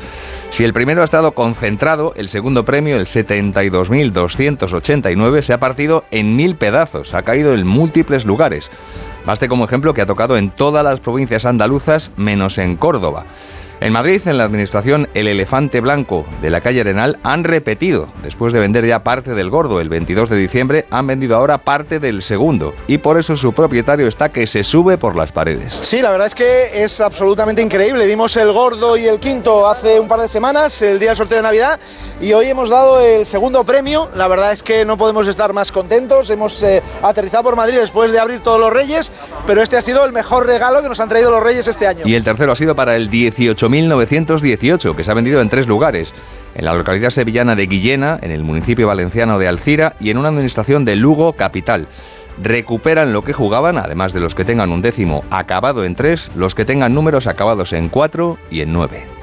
Si 0.50 0.64
el 0.64 0.74
primero 0.74 1.02
ha 1.02 1.06
estado 1.06 1.34
concentrado, 1.34 2.14
el 2.16 2.30
segundo 2.30 2.64
premio, 2.66 2.98
el 2.98 3.06
72.289, 3.06 5.42
se 5.42 5.54
ha 5.54 5.60
partido 5.60 6.06
en 6.12 6.36
mil 6.36 6.56
pedazos, 6.56 7.14
ha 7.14 7.22
caído 7.24 7.54
en 7.54 7.68
múltiples 7.68 8.26
lugares. 8.26 8.72
Baste 9.26 9.48
como 9.50 9.66
ejemplo 9.66 9.94
que 9.94 10.02
ha 10.02 10.06
tocado 10.06 10.38
en 10.38 10.52
todas 10.52 10.84
las 10.84 11.02
provincias 11.02 11.46
andaluzas 11.46 12.12
menos 12.16 12.58
en 12.58 12.78
Córdoba. 12.78 13.26
En 13.80 13.94
Madrid, 13.94 14.22
en 14.26 14.40
la 14.40 14.44
administración 14.44 15.08
El 15.14 15.28
Elefante 15.28 15.82
Blanco 15.82 16.26
de 16.42 16.50
la 16.50 16.62
calle 16.62 16.82
Arenal 16.82 17.20
han 17.22 17.44
repetido. 17.44 18.08
Después 18.24 18.52
de 18.52 18.60
vender 18.60 18.88
ya 18.88 19.04
parte 19.04 19.36
del 19.36 19.52
gordo 19.52 19.80
el 19.80 19.88
22 19.88 20.30
de 20.32 20.38
diciembre, 20.38 20.88
han 20.90 21.06
vendido 21.06 21.36
ahora 21.36 21.60
parte 21.60 22.00
del 22.00 22.24
segundo. 22.24 22.74
Y 22.88 22.98
por 22.98 23.20
eso 23.20 23.36
su 23.36 23.54
propietario 23.54 24.08
está 24.08 24.30
que 24.30 24.48
se 24.48 24.64
sube 24.64 24.98
por 24.98 25.16
las 25.16 25.32
paredes. 25.32 25.78
Sí, 25.82 26.02
la 26.02 26.10
verdad 26.10 26.26
es 26.26 26.34
que 26.34 26.84
es 26.84 27.00
absolutamente 27.02 27.62
increíble. 27.62 28.08
Dimos 28.08 28.36
el 28.38 28.52
gordo 28.52 28.98
y 28.98 29.06
el 29.06 29.20
quinto 29.20 29.68
hace 29.68 30.00
un 30.00 30.08
par 30.08 30.22
de 30.22 30.28
semanas, 30.28 30.82
el 30.82 30.98
día 30.98 31.10
del 31.10 31.18
sorteo 31.18 31.38
de 31.38 31.44
Navidad, 31.44 31.80
y 32.20 32.34
hoy 32.34 32.48
hemos 32.48 32.72
dado 32.72 33.00
el 33.00 33.28
segundo 33.28 33.64
premio. 33.64 34.10
La 34.16 34.28
verdad 34.28 34.54
es 34.54 34.64
que 34.64 34.86
no 34.86 34.98
podemos 34.98 35.28
estar 35.28 35.54
más 35.54 35.72
contentos. 35.72 36.32
Hemos 36.32 36.64
eh, 36.64 36.82
aterrizado 37.04 37.44
por 37.44 37.56
Madrid 37.56 37.78
después 37.78 38.12
de 38.12 38.20
abrir 38.20 38.40
todos 38.40 38.60
los 38.60 38.74
Reyes, 38.74 39.12
pero 39.46 39.62
este 39.62 39.78
ha 39.78 39.82
sido 39.82 40.04
el 40.04 40.14
mejor 40.14 40.48
regalo 40.48 40.82
que 40.82 40.90
nos 40.90 41.00
han 41.00 41.10
traído 41.10 41.30
los 41.30 41.44
Reyes 41.44 41.68
este 41.68 41.86
año. 41.86 42.02
Y 42.06 42.16
el 42.16 42.24
tercero 42.24 42.54
ha 42.54 42.56
sido 42.56 42.76
para 42.76 42.96
el 42.96 43.12
18 43.12 43.67
1918, 43.70 44.96
que 44.96 45.04
se 45.04 45.12
ha 45.12 45.14
vendido 45.14 45.42
en 45.42 45.50
tres 45.50 45.68
lugares. 45.68 46.14
En 46.56 46.66
la 46.66 46.74
localidad 46.74 47.10
sevillana 47.10 47.56
de 47.56 47.68
Guillena, 47.68 48.20
en 48.22 48.32
el 48.32 48.44
municipio 48.44 48.88
valenciano 48.88 49.40
de 49.40 49.48
Alcira 49.48 49.96
y 50.00 50.10
en 50.10 50.18
una 50.18 50.30
administración 50.30 50.86
de 50.86 50.96
Lugo 50.96 51.34
Capital. 51.34 51.88
Recuperan 52.42 53.14
lo 53.14 53.24
que 53.24 53.34
jugaban, 53.34 53.78
además 53.78 54.14
de 54.14 54.20
los 54.20 54.36
que 54.36 54.46
tengan 54.46 54.72
un 54.72 54.82
décimo 54.82 55.24
acabado 55.30 55.86
en 55.86 55.94
tres, 55.94 56.30
los 56.36 56.56
que 56.56 56.66
tengan 56.66 56.94
números 56.94 57.28
acabados 57.28 57.74
en 57.74 57.90
cuatro 57.90 58.38
y 58.52 58.62
en 58.62 58.74
nueve. 58.74 59.17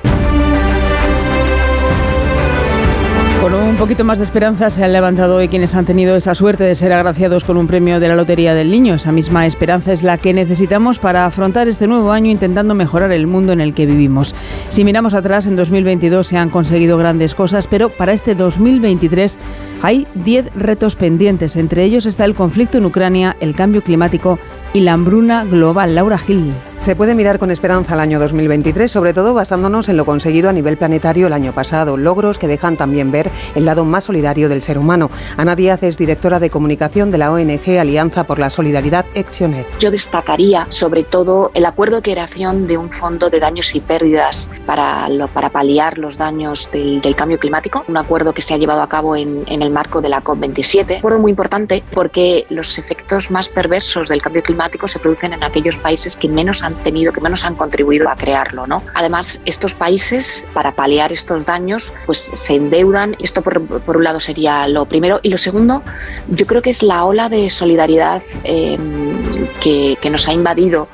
Con 3.44 3.52
un 3.52 3.76
poquito 3.76 4.04
más 4.04 4.16
de 4.16 4.24
esperanza 4.24 4.70
se 4.70 4.82
han 4.82 4.94
levantado 4.94 5.36
hoy 5.36 5.48
quienes 5.48 5.74
han 5.74 5.84
tenido 5.84 6.16
esa 6.16 6.34
suerte 6.34 6.64
de 6.64 6.74
ser 6.74 6.94
agraciados 6.94 7.44
con 7.44 7.58
un 7.58 7.66
premio 7.66 8.00
de 8.00 8.08
la 8.08 8.16
Lotería 8.16 8.54
del 8.54 8.70
Niño. 8.70 8.94
Esa 8.94 9.12
misma 9.12 9.44
esperanza 9.44 9.92
es 9.92 10.02
la 10.02 10.16
que 10.16 10.32
necesitamos 10.32 10.98
para 10.98 11.26
afrontar 11.26 11.68
este 11.68 11.86
nuevo 11.86 12.10
año 12.10 12.30
intentando 12.30 12.74
mejorar 12.74 13.12
el 13.12 13.26
mundo 13.26 13.52
en 13.52 13.60
el 13.60 13.74
que 13.74 13.84
vivimos. 13.84 14.34
Si 14.70 14.82
miramos 14.82 15.12
atrás, 15.12 15.46
en 15.46 15.56
2022 15.56 16.26
se 16.26 16.38
han 16.38 16.48
conseguido 16.48 16.96
grandes 16.96 17.34
cosas, 17.34 17.66
pero 17.66 17.90
para 17.90 18.14
este 18.14 18.34
2023 18.34 19.38
hay 19.82 20.06
10 20.14 20.54
retos 20.54 20.96
pendientes. 20.96 21.56
Entre 21.56 21.84
ellos 21.84 22.06
está 22.06 22.24
el 22.24 22.34
conflicto 22.34 22.78
en 22.78 22.86
Ucrania, 22.86 23.36
el 23.40 23.54
cambio 23.54 23.82
climático 23.82 24.38
y 24.72 24.80
la 24.80 24.94
hambruna 24.94 25.44
global. 25.44 25.94
Laura 25.94 26.16
Gil. 26.16 26.54
Se 26.84 26.94
puede 26.94 27.14
mirar 27.14 27.38
con 27.38 27.50
esperanza 27.50 27.94
al 27.94 28.00
año 28.00 28.20
2023, 28.20 28.92
sobre 28.92 29.14
todo 29.14 29.32
basándonos 29.32 29.88
en 29.88 29.96
lo 29.96 30.04
conseguido 30.04 30.50
a 30.50 30.52
nivel 30.52 30.76
planetario 30.76 31.28
el 31.28 31.32
año 31.32 31.54
pasado, 31.54 31.96
logros 31.96 32.36
que 32.36 32.46
dejan 32.46 32.76
también 32.76 33.10
ver 33.10 33.30
el 33.54 33.64
lado 33.64 33.86
más 33.86 34.04
solidario 34.04 34.50
del 34.50 34.60
ser 34.60 34.76
humano. 34.76 35.10
Ana 35.38 35.56
Díaz 35.56 35.82
es 35.82 35.96
directora 35.96 36.40
de 36.40 36.50
comunicación 36.50 37.10
de 37.10 37.16
la 37.16 37.32
ONG 37.32 37.78
Alianza 37.80 38.24
por 38.24 38.38
la 38.38 38.50
Solidaridad 38.50 39.06
Actioned. 39.16 39.64
Yo 39.80 39.90
destacaría 39.90 40.66
sobre 40.68 41.04
todo 41.04 41.50
el 41.54 41.64
acuerdo 41.64 41.96
de 41.96 42.02
creación 42.02 42.66
de 42.66 42.76
un 42.76 42.92
fondo 42.92 43.30
de 43.30 43.40
daños 43.40 43.74
y 43.74 43.80
pérdidas 43.80 44.50
para, 44.66 45.08
para 45.32 45.48
paliar 45.48 45.96
los 45.96 46.18
daños 46.18 46.70
del, 46.70 47.00
cambio 47.16 47.38
climático, 47.38 47.82
un 47.88 47.96
acuerdo 47.96 48.34
que 48.34 48.42
se 48.42 48.52
ha 48.52 48.58
llevado 48.58 48.82
a 48.82 48.90
cabo 48.90 49.16
en, 49.16 49.42
en 49.46 49.62
el 49.62 49.70
marco 49.70 50.02
de 50.02 50.10
la 50.10 50.22
COP27. 50.22 50.90
Un 50.90 50.96
acuerdo 50.98 51.18
muy 51.18 51.30
importante 51.30 51.82
porque 51.94 52.44
los 52.50 52.76
efectos 52.76 53.30
más 53.30 53.48
perversos 53.48 54.10
del 54.10 54.20
cambio 54.20 54.42
climático 54.42 54.86
se 54.86 54.98
producen 54.98 55.32
en 55.32 55.42
aquellos 55.42 55.78
países 55.78 56.14
que 56.14 56.28
menos 56.28 56.62
han 56.62 56.73
tenido, 56.76 57.12
que 57.12 57.20
menos 57.20 57.44
han 57.44 57.54
contribuido 57.54 58.08
a 58.08 58.16
crearlo. 58.16 58.66
¿no? 58.66 58.82
Además, 58.94 59.40
estos 59.44 59.74
países, 59.74 60.44
para 60.52 60.72
paliar 60.72 61.12
estos 61.12 61.44
daños, 61.44 61.92
pues 62.06 62.18
se 62.18 62.54
endeudan. 62.54 63.16
Esto, 63.18 63.42
por, 63.42 63.58
un 63.96 64.04
lado, 64.04 64.20
sería 64.20 64.66
lo 64.68 64.86
primero. 64.86 65.20
Y 65.22 65.30
lo 65.30 65.36
segundo, 65.36 65.82
yo 66.28 66.46
creo 66.46 66.62
que 66.62 66.70
es 66.70 66.82
la 66.82 67.04
ola 67.04 67.28
de 67.28 67.50
solidaridad 67.50 68.22
que, 68.42 69.98
que 70.00 70.10
nos 70.10 70.28
ha 70.28 70.32
invadido 70.32 70.88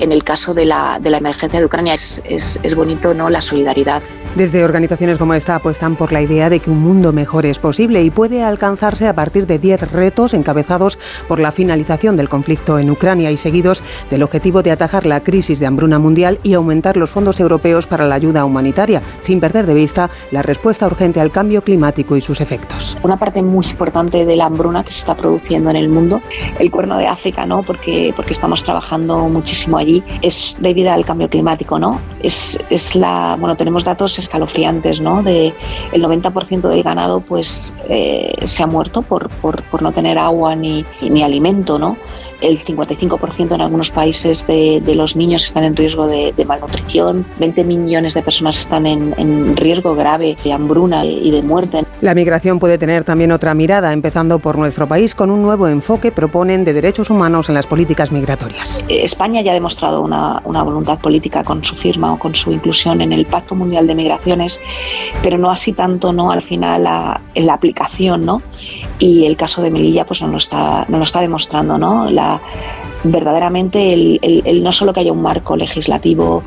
en 0.00 0.12
el 0.12 0.24
caso 0.24 0.54
de 0.54 0.64
la, 0.64 0.98
de 1.00 1.10
la 1.10 1.18
emergencia 1.18 1.60
de 1.60 1.66
Ucrania 1.66 1.94
es, 1.94 2.22
es, 2.24 2.58
es, 2.62 2.74
bonito 2.74 3.14
no 3.14 3.28
la 3.28 3.40
solidaridad. 3.40 4.02
Desde 4.36 4.64
organizaciones 4.64 5.18
como 5.18 5.34
esta 5.34 5.56
apuestan 5.56 5.96
por 5.96 6.12
la 6.12 6.22
idea 6.22 6.48
de 6.48 6.60
que 6.60 6.70
un 6.70 6.80
mundo 6.80 7.12
mejor 7.12 7.46
es 7.46 7.58
posible 7.58 8.04
y 8.04 8.10
puede 8.10 8.44
alcanzarse 8.44 9.08
a 9.08 9.12
partir 9.12 9.44
de 9.48 9.58
10 9.58 9.90
retos 9.90 10.34
encabezados 10.34 10.98
por 11.26 11.40
la 11.40 11.50
finalización 11.50 12.16
del 12.16 12.28
conflicto 12.28 12.78
en 12.78 12.92
Ucrania 12.92 13.32
y 13.32 13.36
seguidos 13.36 13.82
del 14.08 14.22
objetivo 14.22 14.62
de 14.62 14.70
atajar 14.70 15.04
la 15.04 15.20
crisis 15.24 15.58
de 15.58 15.66
hambruna 15.66 15.98
mundial 15.98 16.38
y 16.44 16.54
aumentar 16.54 16.96
los 16.96 17.10
fondos 17.10 17.40
europeos 17.40 17.88
para 17.88 18.06
la 18.06 18.14
ayuda 18.14 18.44
humanitaria, 18.44 19.02
sin 19.18 19.40
perder 19.40 19.66
de 19.66 19.74
vista 19.74 20.08
la 20.30 20.42
respuesta 20.42 20.86
urgente 20.86 21.20
al 21.20 21.32
cambio 21.32 21.62
climático 21.62 22.16
y 22.16 22.20
sus 22.20 22.40
efectos. 22.40 22.96
Una 23.02 23.16
parte 23.16 23.42
muy 23.42 23.66
importante 23.66 24.24
de 24.24 24.36
la 24.36 24.46
hambruna 24.46 24.84
que 24.84 24.92
se 24.92 25.00
está 25.00 25.16
produciendo 25.16 25.70
en 25.70 25.76
el 25.76 25.88
mundo, 25.88 26.22
el 26.60 26.70
cuerno 26.70 26.98
de 26.98 27.08
África, 27.08 27.46
¿no? 27.46 27.64
porque, 27.64 28.12
porque 28.14 28.32
estamos 28.32 28.62
trabajando 28.62 29.28
muchísimo 29.28 29.76
allí 29.76 30.04
es 30.22 30.56
debido 30.60 30.92
al 30.92 31.04
cambio 31.04 31.28
climático, 31.28 31.80
¿no? 31.80 32.00
Es, 32.22 32.62
es 32.70 32.94
la, 32.94 33.36
bueno, 33.38 33.56
tenemos 33.56 33.84
datos 33.84 34.19
escalofriantes, 34.20 35.00
¿no? 35.00 35.22
De 35.22 35.52
el 35.92 36.02
90% 36.02 36.68
del 36.68 36.82
ganado 36.82 37.20
pues 37.20 37.76
eh, 37.88 38.34
se 38.44 38.62
ha 38.62 38.66
muerto 38.66 39.02
por, 39.02 39.28
por, 39.28 39.62
por, 39.64 39.82
no 39.82 39.92
tener 39.92 40.18
agua 40.18 40.54
ni, 40.54 40.84
ni 41.00 41.22
alimento, 41.22 41.78
¿no? 41.78 41.96
El 42.40 42.64
55% 42.64 43.54
en 43.54 43.60
algunos 43.60 43.90
países 43.90 44.46
de, 44.46 44.80
de, 44.84 44.94
los 44.94 45.16
niños 45.16 45.44
están 45.44 45.64
en 45.64 45.76
riesgo 45.76 46.06
de, 46.06 46.32
de 46.36 46.44
malnutrición, 46.44 47.24
20 47.38 47.64
millones 47.64 48.14
de 48.14 48.22
personas 48.22 48.58
están 48.58 48.86
en, 48.86 49.14
en, 49.18 49.56
riesgo 49.56 49.94
grave 49.94 50.36
de 50.42 50.52
hambruna 50.52 51.04
y 51.04 51.30
de 51.30 51.42
muerte. 51.42 51.84
La 52.00 52.14
migración 52.14 52.58
puede 52.58 52.78
tener 52.78 53.04
también 53.04 53.32
otra 53.32 53.54
mirada, 53.54 53.92
empezando 53.92 54.38
por 54.38 54.58
nuestro 54.58 54.86
país 54.86 55.14
con 55.14 55.30
un 55.30 55.42
nuevo 55.42 55.68
enfoque, 55.68 56.12
proponen, 56.12 56.64
de 56.64 56.72
derechos 56.72 57.10
humanos 57.10 57.48
en 57.48 57.54
las 57.54 57.66
políticas 57.66 58.12
migratorias. 58.12 58.82
España 58.88 59.40
ya 59.42 59.52
ha 59.52 59.54
demostrado 59.54 60.02
una, 60.02 60.40
una 60.44 60.62
voluntad 60.62 60.98
política 60.98 61.44
con 61.44 61.64
su 61.64 61.74
firma 61.74 62.12
o 62.12 62.18
con 62.18 62.34
su 62.34 62.52
inclusión 62.52 63.00
en 63.00 63.12
el 63.12 63.26
Pacto 63.26 63.54
Mundial 63.54 63.86
de 63.86 63.94
Migraciones, 63.94 64.60
pero 65.22 65.38
no 65.38 65.50
así 65.50 65.72
tanto 65.72 66.12
no 66.12 66.30
al 66.30 66.42
final 66.42 66.84
la, 66.84 67.20
en 67.34 67.46
la 67.46 67.54
aplicación, 67.54 68.24
¿no? 68.24 68.42
Y 68.98 69.26
el 69.26 69.36
caso 69.36 69.62
de 69.62 69.70
Melilla 69.70 70.04
pues 70.04 70.20
no 70.20 70.28
lo 70.28 70.36
está, 70.36 70.84
no 70.88 70.98
lo 70.98 71.04
está 71.04 71.20
demostrando, 71.20 71.78
¿no? 71.78 72.10
La, 72.10 72.29
verdaderamente 73.04 73.92
el, 73.92 74.20
el, 74.44 74.62
no 74.62 74.72
solo 74.72 74.92
que 74.92 75.00
haya 75.00 75.12
un 75.12 75.22
marco 75.22 75.56
legislativo, 75.56 76.42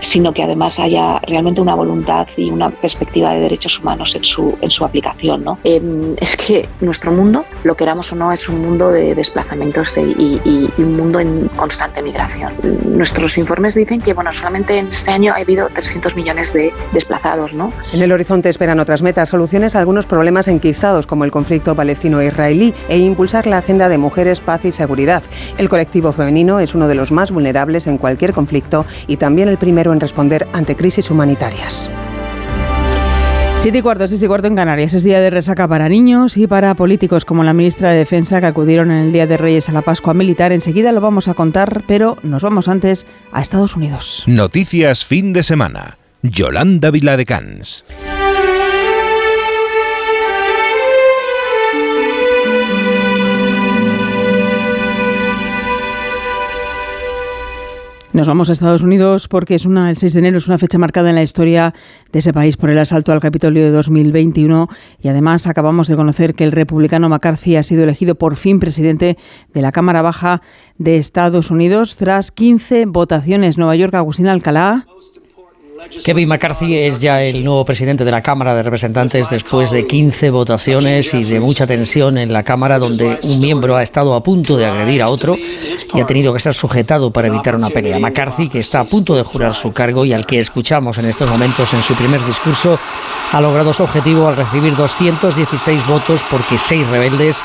sino 0.00 0.32
que 0.32 0.42
además 0.42 0.78
haya 0.78 1.18
realmente 1.20 1.60
una 1.60 1.74
voluntad 1.74 2.28
y 2.36 2.50
una 2.50 2.70
perspectiva 2.70 3.32
de 3.32 3.40
derechos 3.40 3.78
humanos 3.78 4.14
en 4.14 4.24
su, 4.24 4.56
en 4.60 4.70
su 4.70 4.84
aplicación. 4.84 5.44
¿no? 5.44 5.58
Eh, 5.64 5.80
es 6.20 6.36
que 6.36 6.68
nuestro 6.80 7.12
mundo, 7.12 7.44
lo 7.64 7.76
queramos 7.76 8.12
o 8.12 8.16
no, 8.16 8.32
es 8.32 8.48
un 8.48 8.60
mundo 8.60 8.90
de 8.90 9.14
desplazamientos 9.14 9.94
de, 9.94 10.02
y, 10.02 10.40
y, 10.44 10.70
y, 10.76 10.82
un 10.82 10.96
mundo 10.96 11.18
en 11.18 11.48
constante 11.56 12.02
migración. 12.02 12.52
Nuestros 12.84 13.36
informes 13.38 13.74
dicen 13.74 14.00
que 14.00 14.14
bueno, 14.14 14.30
solamente 14.32 14.78
en 14.78 14.88
este 14.88 15.10
año 15.10 15.32
ha 15.32 15.38
habido 15.38 15.68
300 15.68 16.14
millones 16.14 16.52
de 16.52 16.72
desplazados. 16.92 17.54
¿no? 17.54 17.72
En 17.92 18.02
el 18.02 18.12
horizonte 18.12 18.48
esperan 18.48 18.80
otras 18.80 19.02
metas, 19.02 19.28
soluciones 19.28 19.74
a 19.74 19.80
algunos 19.80 20.06
problemas 20.06 20.48
enquistados 20.48 21.06
como 21.06 21.24
el 21.24 21.30
conflicto 21.30 21.74
palestino-israelí 21.74 22.74
e 22.88 22.98
impulsar 22.98 23.46
la 23.46 23.58
agenda 23.58 23.88
de 23.88 23.98
mujeres, 23.98 24.40
paz 24.40 24.64
y 24.64 24.72
seguridad. 24.72 25.22
El 25.58 25.68
colectivo 25.68 26.12
femenino 26.12 26.60
es 26.60 26.74
uno 26.74 26.88
de 26.88 26.94
los 26.94 27.12
más 27.12 27.30
vulnerables 27.30 27.86
en 27.86 27.98
cualquier 27.98 28.32
conflicto 28.32 28.84
y 29.06 29.16
también 29.16 29.48
el 29.48 29.58
primero 29.58 29.92
en 29.92 30.00
responder 30.00 30.46
ante 30.52 30.76
crisis 30.76 31.10
humanitarias. 31.10 31.90
Siete 33.64 33.78
y 33.78 33.80
cuarto, 33.80 34.06
seis 34.06 34.22
y 34.22 34.26
cuarto 34.26 34.46
en 34.46 34.56
Canarias. 34.56 34.92
Es 34.92 35.04
día 35.04 35.20
de 35.20 35.30
resaca 35.30 35.66
para 35.66 35.88
niños 35.88 36.36
y 36.36 36.46
para 36.46 36.74
políticos 36.74 37.24
como 37.24 37.44
la 37.44 37.54
ministra 37.54 37.92
de 37.92 37.96
Defensa 37.96 38.38
que 38.38 38.44
acudieron 38.44 38.90
en 38.90 39.06
el 39.06 39.10
Día 39.10 39.26
de 39.26 39.38
Reyes 39.38 39.70
a 39.70 39.72
la 39.72 39.80
Pascua 39.80 40.12
Militar. 40.12 40.52
Enseguida 40.52 40.92
lo 40.92 41.00
vamos 41.00 41.28
a 41.28 41.34
contar, 41.34 41.82
pero 41.86 42.18
nos 42.22 42.42
vamos 42.42 42.68
antes 42.68 43.06
a 43.32 43.40
Estados 43.40 43.74
Unidos. 43.74 44.24
Noticias 44.26 45.06
fin 45.06 45.32
de 45.32 45.42
semana. 45.42 45.96
Yolanda 46.20 46.90
Viladecans. 46.90 47.86
Nos 58.14 58.28
vamos 58.28 58.48
a 58.48 58.52
Estados 58.52 58.82
Unidos 58.82 59.26
porque 59.26 59.56
es 59.56 59.66
una, 59.66 59.90
el 59.90 59.96
6 59.96 60.12
de 60.12 60.20
enero 60.20 60.38
es 60.38 60.46
una 60.46 60.56
fecha 60.56 60.78
marcada 60.78 61.10
en 61.10 61.16
la 61.16 61.24
historia 61.24 61.74
de 62.12 62.20
ese 62.20 62.32
país 62.32 62.56
por 62.56 62.70
el 62.70 62.78
asalto 62.78 63.10
al 63.10 63.18
Capitolio 63.18 63.64
de 63.64 63.72
2021 63.72 64.68
y 65.02 65.08
además 65.08 65.48
acabamos 65.48 65.88
de 65.88 65.96
conocer 65.96 66.34
que 66.34 66.44
el 66.44 66.52
republicano 66.52 67.08
McCarthy 67.08 67.56
ha 67.56 67.64
sido 67.64 67.82
elegido 67.82 68.14
por 68.14 68.36
fin 68.36 68.60
presidente 68.60 69.18
de 69.52 69.62
la 69.62 69.72
Cámara 69.72 70.00
Baja 70.00 70.42
de 70.78 70.96
Estados 70.96 71.50
Unidos 71.50 71.96
tras 71.96 72.30
15 72.30 72.86
votaciones. 72.86 73.58
Nueva 73.58 73.74
York, 73.74 73.94
Agustín 73.94 74.28
Alcalá. 74.28 74.86
Kevin 76.04 76.28
McCarthy 76.28 76.76
es 76.76 77.00
ya 77.00 77.22
el 77.22 77.44
nuevo 77.44 77.64
presidente 77.64 78.04
de 78.04 78.10
la 78.10 78.22
Cámara 78.22 78.54
de 78.54 78.62
Representantes 78.62 79.28
después 79.28 79.70
de 79.70 79.86
15 79.86 80.30
votaciones 80.30 81.12
y 81.14 81.24
de 81.24 81.40
mucha 81.40 81.66
tensión 81.66 82.18
en 82.18 82.32
la 82.32 82.42
Cámara 82.42 82.78
donde 82.78 83.18
un 83.24 83.40
miembro 83.40 83.76
ha 83.76 83.82
estado 83.82 84.14
a 84.14 84.22
punto 84.22 84.56
de 84.56 84.66
agredir 84.66 85.02
a 85.02 85.08
otro 85.08 85.36
y 85.36 86.00
ha 86.00 86.06
tenido 86.06 86.32
que 86.32 86.40
ser 86.40 86.54
sujetado 86.54 87.10
para 87.10 87.28
evitar 87.28 87.56
una 87.56 87.70
pelea. 87.70 87.98
McCarthy, 87.98 88.48
que 88.48 88.60
está 88.60 88.80
a 88.80 88.84
punto 88.84 89.16
de 89.16 89.22
jurar 89.22 89.54
su 89.54 89.72
cargo 89.72 90.04
y 90.04 90.12
al 90.12 90.26
que 90.26 90.38
escuchamos 90.38 90.98
en 90.98 91.06
estos 91.06 91.28
momentos 91.28 91.72
en 91.74 91.82
su 91.82 91.94
primer 91.94 92.24
discurso, 92.24 92.78
ha 93.32 93.40
logrado 93.40 93.72
su 93.72 93.82
objetivo 93.82 94.28
al 94.28 94.36
recibir 94.36 94.76
216 94.76 95.86
votos 95.86 96.24
porque 96.30 96.58
seis 96.58 96.86
rebeldes 96.88 97.42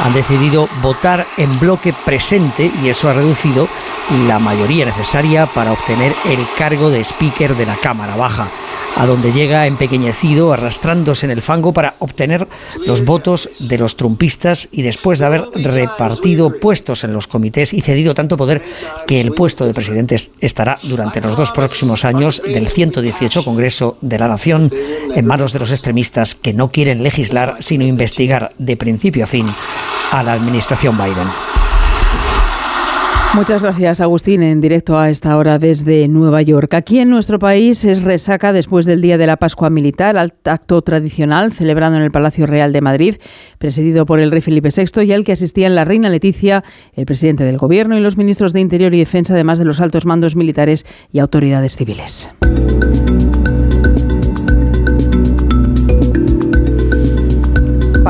han 0.00 0.12
decidido 0.12 0.68
votar 0.82 1.26
en 1.36 1.58
bloque 1.58 1.94
presente 2.04 2.70
y 2.82 2.88
eso 2.88 3.08
ha 3.08 3.14
reducido 3.14 3.68
la 4.26 4.38
mayoría 4.38 4.86
necesaria 4.86 5.46
para 5.46 5.72
obtener 5.72 6.12
el 6.26 6.44
cargo 6.58 6.90
de 6.90 7.00
speaker 7.00 7.54
de 7.54 7.66
la 7.70 7.76
Cámara 7.76 8.16
Baja, 8.16 8.48
a 8.96 9.06
donde 9.06 9.30
llega 9.30 9.68
empequeñecido, 9.68 10.52
arrastrándose 10.52 11.24
en 11.24 11.30
el 11.30 11.40
fango 11.40 11.72
para 11.72 11.94
obtener 12.00 12.48
los 12.84 13.04
votos 13.04 13.48
de 13.60 13.78
los 13.78 13.96
trumpistas 13.96 14.68
y 14.72 14.82
después 14.82 15.20
de 15.20 15.26
haber 15.26 15.44
repartido 15.54 16.58
puestos 16.58 17.04
en 17.04 17.12
los 17.12 17.28
comités 17.28 17.72
y 17.72 17.80
cedido 17.80 18.12
tanto 18.12 18.36
poder 18.36 18.60
que 19.06 19.20
el 19.20 19.30
puesto 19.30 19.64
de 19.66 19.74
presidente 19.74 20.16
estará 20.40 20.78
durante 20.82 21.20
los 21.20 21.36
dos 21.36 21.52
próximos 21.52 22.04
años 22.04 22.42
del 22.44 22.66
118 22.66 23.44
Congreso 23.44 23.96
de 24.00 24.18
la 24.18 24.26
Nación 24.26 24.68
en 25.14 25.26
manos 25.26 25.52
de 25.52 25.60
los 25.60 25.70
extremistas 25.70 26.34
que 26.34 26.52
no 26.52 26.72
quieren 26.72 27.04
legislar 27.04 27.58
sino 27.60 27.84
investigar 27.84 28.52
de 28.58 28.76
principio 28.76 29.22
a 29.22 29.28
fin 29.28 29.46
a 30.10 30.22
la 30.24 30.32
administración 30.32 30.98
Biden. 30.98 31.28
Muchas 33.32 33.62
gracias, 33.62 34.00
Agustín, 34.00 34.42
en 34.42 34.60
directo 34.60 34.98
a 34.98 35.08
esta 35.08 35.36
hora 35.36 35.60
desde 35.60 36.08
Nueva 36.08 36.42
York. 36.42 36.74
Aquí 36.74 36.98
en 36.98 37.10
nuestro 37.10 37.38
país 37.38 37.84
es 37.84 38.02
resaca 38.02 38.52
después 38.52 38.86
del 38.86 39.00
Día 39.00 39.18
de 39.18 39.26
la 39.28 39.36
Pascua 39.36 39.70
Militar, 39.70 40.16
acto 40.18 40.82
tradicional 40.82 41.52
celebrado 41.52 41.94
en 41.94 42.02
el 42.02 42.10
Palacio 42.10 42.48
Real 42.48 42.72
de 42.72 42.80
Madrid, 42.80 43.16
presidido 43.58 44.04
por 44.04 44.18
el 44.18 44.32
rey 44.32 44.40
Felipe 44.40 44.70
VI 44.76 45.04
y 45.04 45.12
al 45.12 45.24
que 45.24 45.32
asistían 45.32 45.76
la 45.76 45.84
reina 45.84 46.08
Leticia, 46.08 46.64
el 46.94 47.06
presidente 47.06 47.44
del 47.44 47.56
Gobierno 47.56 47.96
y 47.96 48.00
los 48.00 48.16
ministros 48.16 48.52
de 48.52 48.60
Interior 48.60 48.92
y 48.94 48.98
Defensa, 48.98 49.34
además 49.34 49.60
de 49.60 49.64
los 49.64 49.80
altos 49.80 50.06
mandos 50.06 50.34
militares 50.34 50.84
y 51.12 51.20
autoridades 51.20 51.76
civiles. 51.76 52.32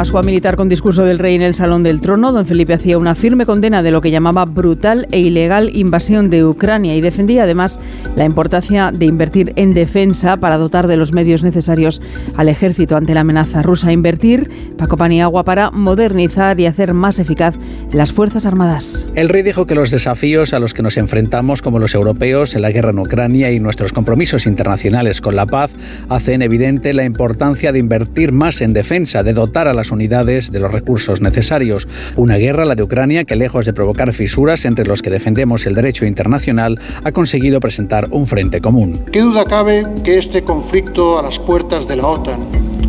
Pascua 0.00 0.22
militar 0.22 0.56
con 0.56 0.70
discurso 0.70 1.04
del 1.04 1.18
rey 1.18 1.34
en 1.34 1.42
el 1.42 1.54
Salón 1.54 1.82
del 1.82 2.00
Trono, 2.00 2.32
don 2.32 2.46
Felipe 2.46 2.72
hacía 2.72 2.96
una 2.96 3.14
firme 3.14 3.44
condena 3.44 3.82
de 3.82 3.90
lo 3.90 4.00
que 4.00 4.10
llamaba 4.10 4.46
brutal 4.46 5.06
e 5.12 5.18
ilegal 5.18 5.76
invasión 5.76 6.30
de 6.30 6.42
Ucrania 6.42 6.96
y 6.96 7.02
defendía 7.02 7.42
además 7.42 7.78
la 8.16 8.24
importancia 8.24 8.92
de 8.92 9.04
invertir 9.04 9.52
en 9.56 9.74
defensa 9.74 10.38
para 10.38 10.56
dotar 10.56 10.86
de 10.86 10.96
los 10.96 11.12
medios 11.12 11.42
necesarios 11.42 12.00
al 12.34 12.48
ejército 12.48 12.96
ante 12.96 13.12
la 13.12 13.20
amenaza 13.20 13.60
rusa. 13.60 13.92
Invertir, 13.92 14.50
Paco 14.78 14.96
Paniagua, 14.96 15.44
para 15.44 15.70
modernizar 15.70 16.58
y 16.60 16.64
hacer 16.64 16.94
más 16.94 17.18
eficaz 17.18 17.56
las 17.92 18.10
Fuerzas 18.10 18.46
Armadas. 18.46 19.06
El 19.16 19.28
rey 19.28 19.42
dijo 19.42 19.66
que 19.66 19.74
los 19.74 19.90
desafíos 19.90 20.54
a 20.54 20.60
los 20.60 20.72
que 20.72 20.82
nos 20.82 20.96
enfrentamos 20.96 21.60
como 21.60 21.78
los 21.78 21.94
europeos 21.94 22.56
en 22.56 22.62
la 22.62 22.70
guerra 22.70 22.92
en 22.92 23.00
Ucrania 23.00 23.50
y 23.50 23.60
nuestros 23.60 23.92
compromisos 23.92 24.46
internacionales 24.46 25.20
con 25.20 25.36
la 25.36 25.44
paz 25.44 25.72
hacen 26.08 26.40
evidente 26.40 26.94
la 26.94 27.04
importancia 27.04 27.70
de 27.70 27.80
invertir 27.80 28.32
más 28.32 28.62
en 28.62 28.72
defensa, 28.72 29.22
de 29.22 29.34
dotar 29.34 29.68
a 29.68 29.74
las 29.74 29.89
unidades 29.92 30.50
de 30.52 30.60
los 30.60 30.72
recursos 30.72 31.20
necesarios. 31.20 31.88
Una 32.16 32.36
guerra, 32.36 32.64
la 32.64 32.74
de 32.74 32.82
Ucrania, 32.82 33.24
que 33.24 33.36
lejos 33.36 33.66
de 33.66 33.72
provocar 33.72 34.12
fisuras 34.12 34.64
entre 34.64 34.86
los 34.86 35.02
que 35.02 35.10
defendemos 35.10 35.66
el 35.66 35.74
derecho 35.74 36.04
internacional, 36.04 36.78
ha 37.04 37.12
conseguido 37.12 37.60
presentar 37.60 38.08
un 38.10 38.26
frente 38.26 38.60
común. 38.60 39.04
¿Qué 39.12 39.20
duda 39.20 39.44
cabe 39.44 39.86
que 40.04 40.18
este 40.18 40.42
conflicto 40.42 41.18
a 41.18 41.22
las 41.22 41.38
puertas 41.38 41.88
de 41.88 41.96
la 41.96 42.06
OTAN 42.06 42.40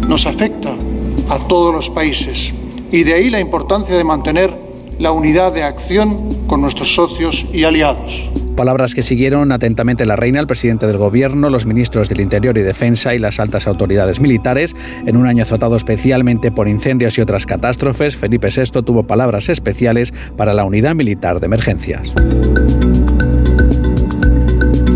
nos 0.07 0.25
afecta 0.25 0.75
a 1.29 1.47
todos 1.47 1.73
los 1.73 1.89
países? 1.89 2.53
Y 2.91 3.03
de 3.03 3.13
ahí 3.13 3.29
la 3.29 3.39
importancia 3.39 3.95
de 3.95 4.03
mantener 4.03 4.51
la 4.99 5.11
unidad 5.11 5.53
de 5.53 5.63
acción 5.63 6.45
con 6.47 6.61
nuestros 6.61 6.93
socios 6.93 7.45
y 7.51 7.63
aliados. 7.63 8.29
Palabras 8.62 8.93
que 8.93 9.02
siguieron 9.02 9.52
atentamente 9.52 10.06
la 10.06 10.15
reina, 10.15 10.39
el 10.39 10.45
presidente 10.45 10.86
del 10.86 11.00
gobierno, 11.00 11.50
los 11.50 11.65
ministros 11.65 12.10
del 12.10 12.21
Interior 12.21 12.56
y 12.60 12.62
Defensa 12.62 13.15
y 13.15 13.17
las 13.17 13.39
altas 13.39 13.65
autoridades 13.65 14.19
militares. 14.19 14.76
En 15.08 15.17
un 15.17 15.26
año 15.26 15.41
azotado 15.41 15.76
especialmente 15.76 16.52
por 16.52 16.67
incendios 16.67 17.17
y 17.17 17.21
otras 17.21 17.47
catástrofes, 17.47 18.15
Felipe 18.15 18.50
VI 18.56 18.84
tuvo 18.84 19.02
palabras 19.02 19.50
especiales 19.50 20.13
para 20.38 20.54
la 20.54 20.63
unidad 20.63 20.93
militar 20.93 21.39
de 21.39 21.47
emergencias. 21.47 22.13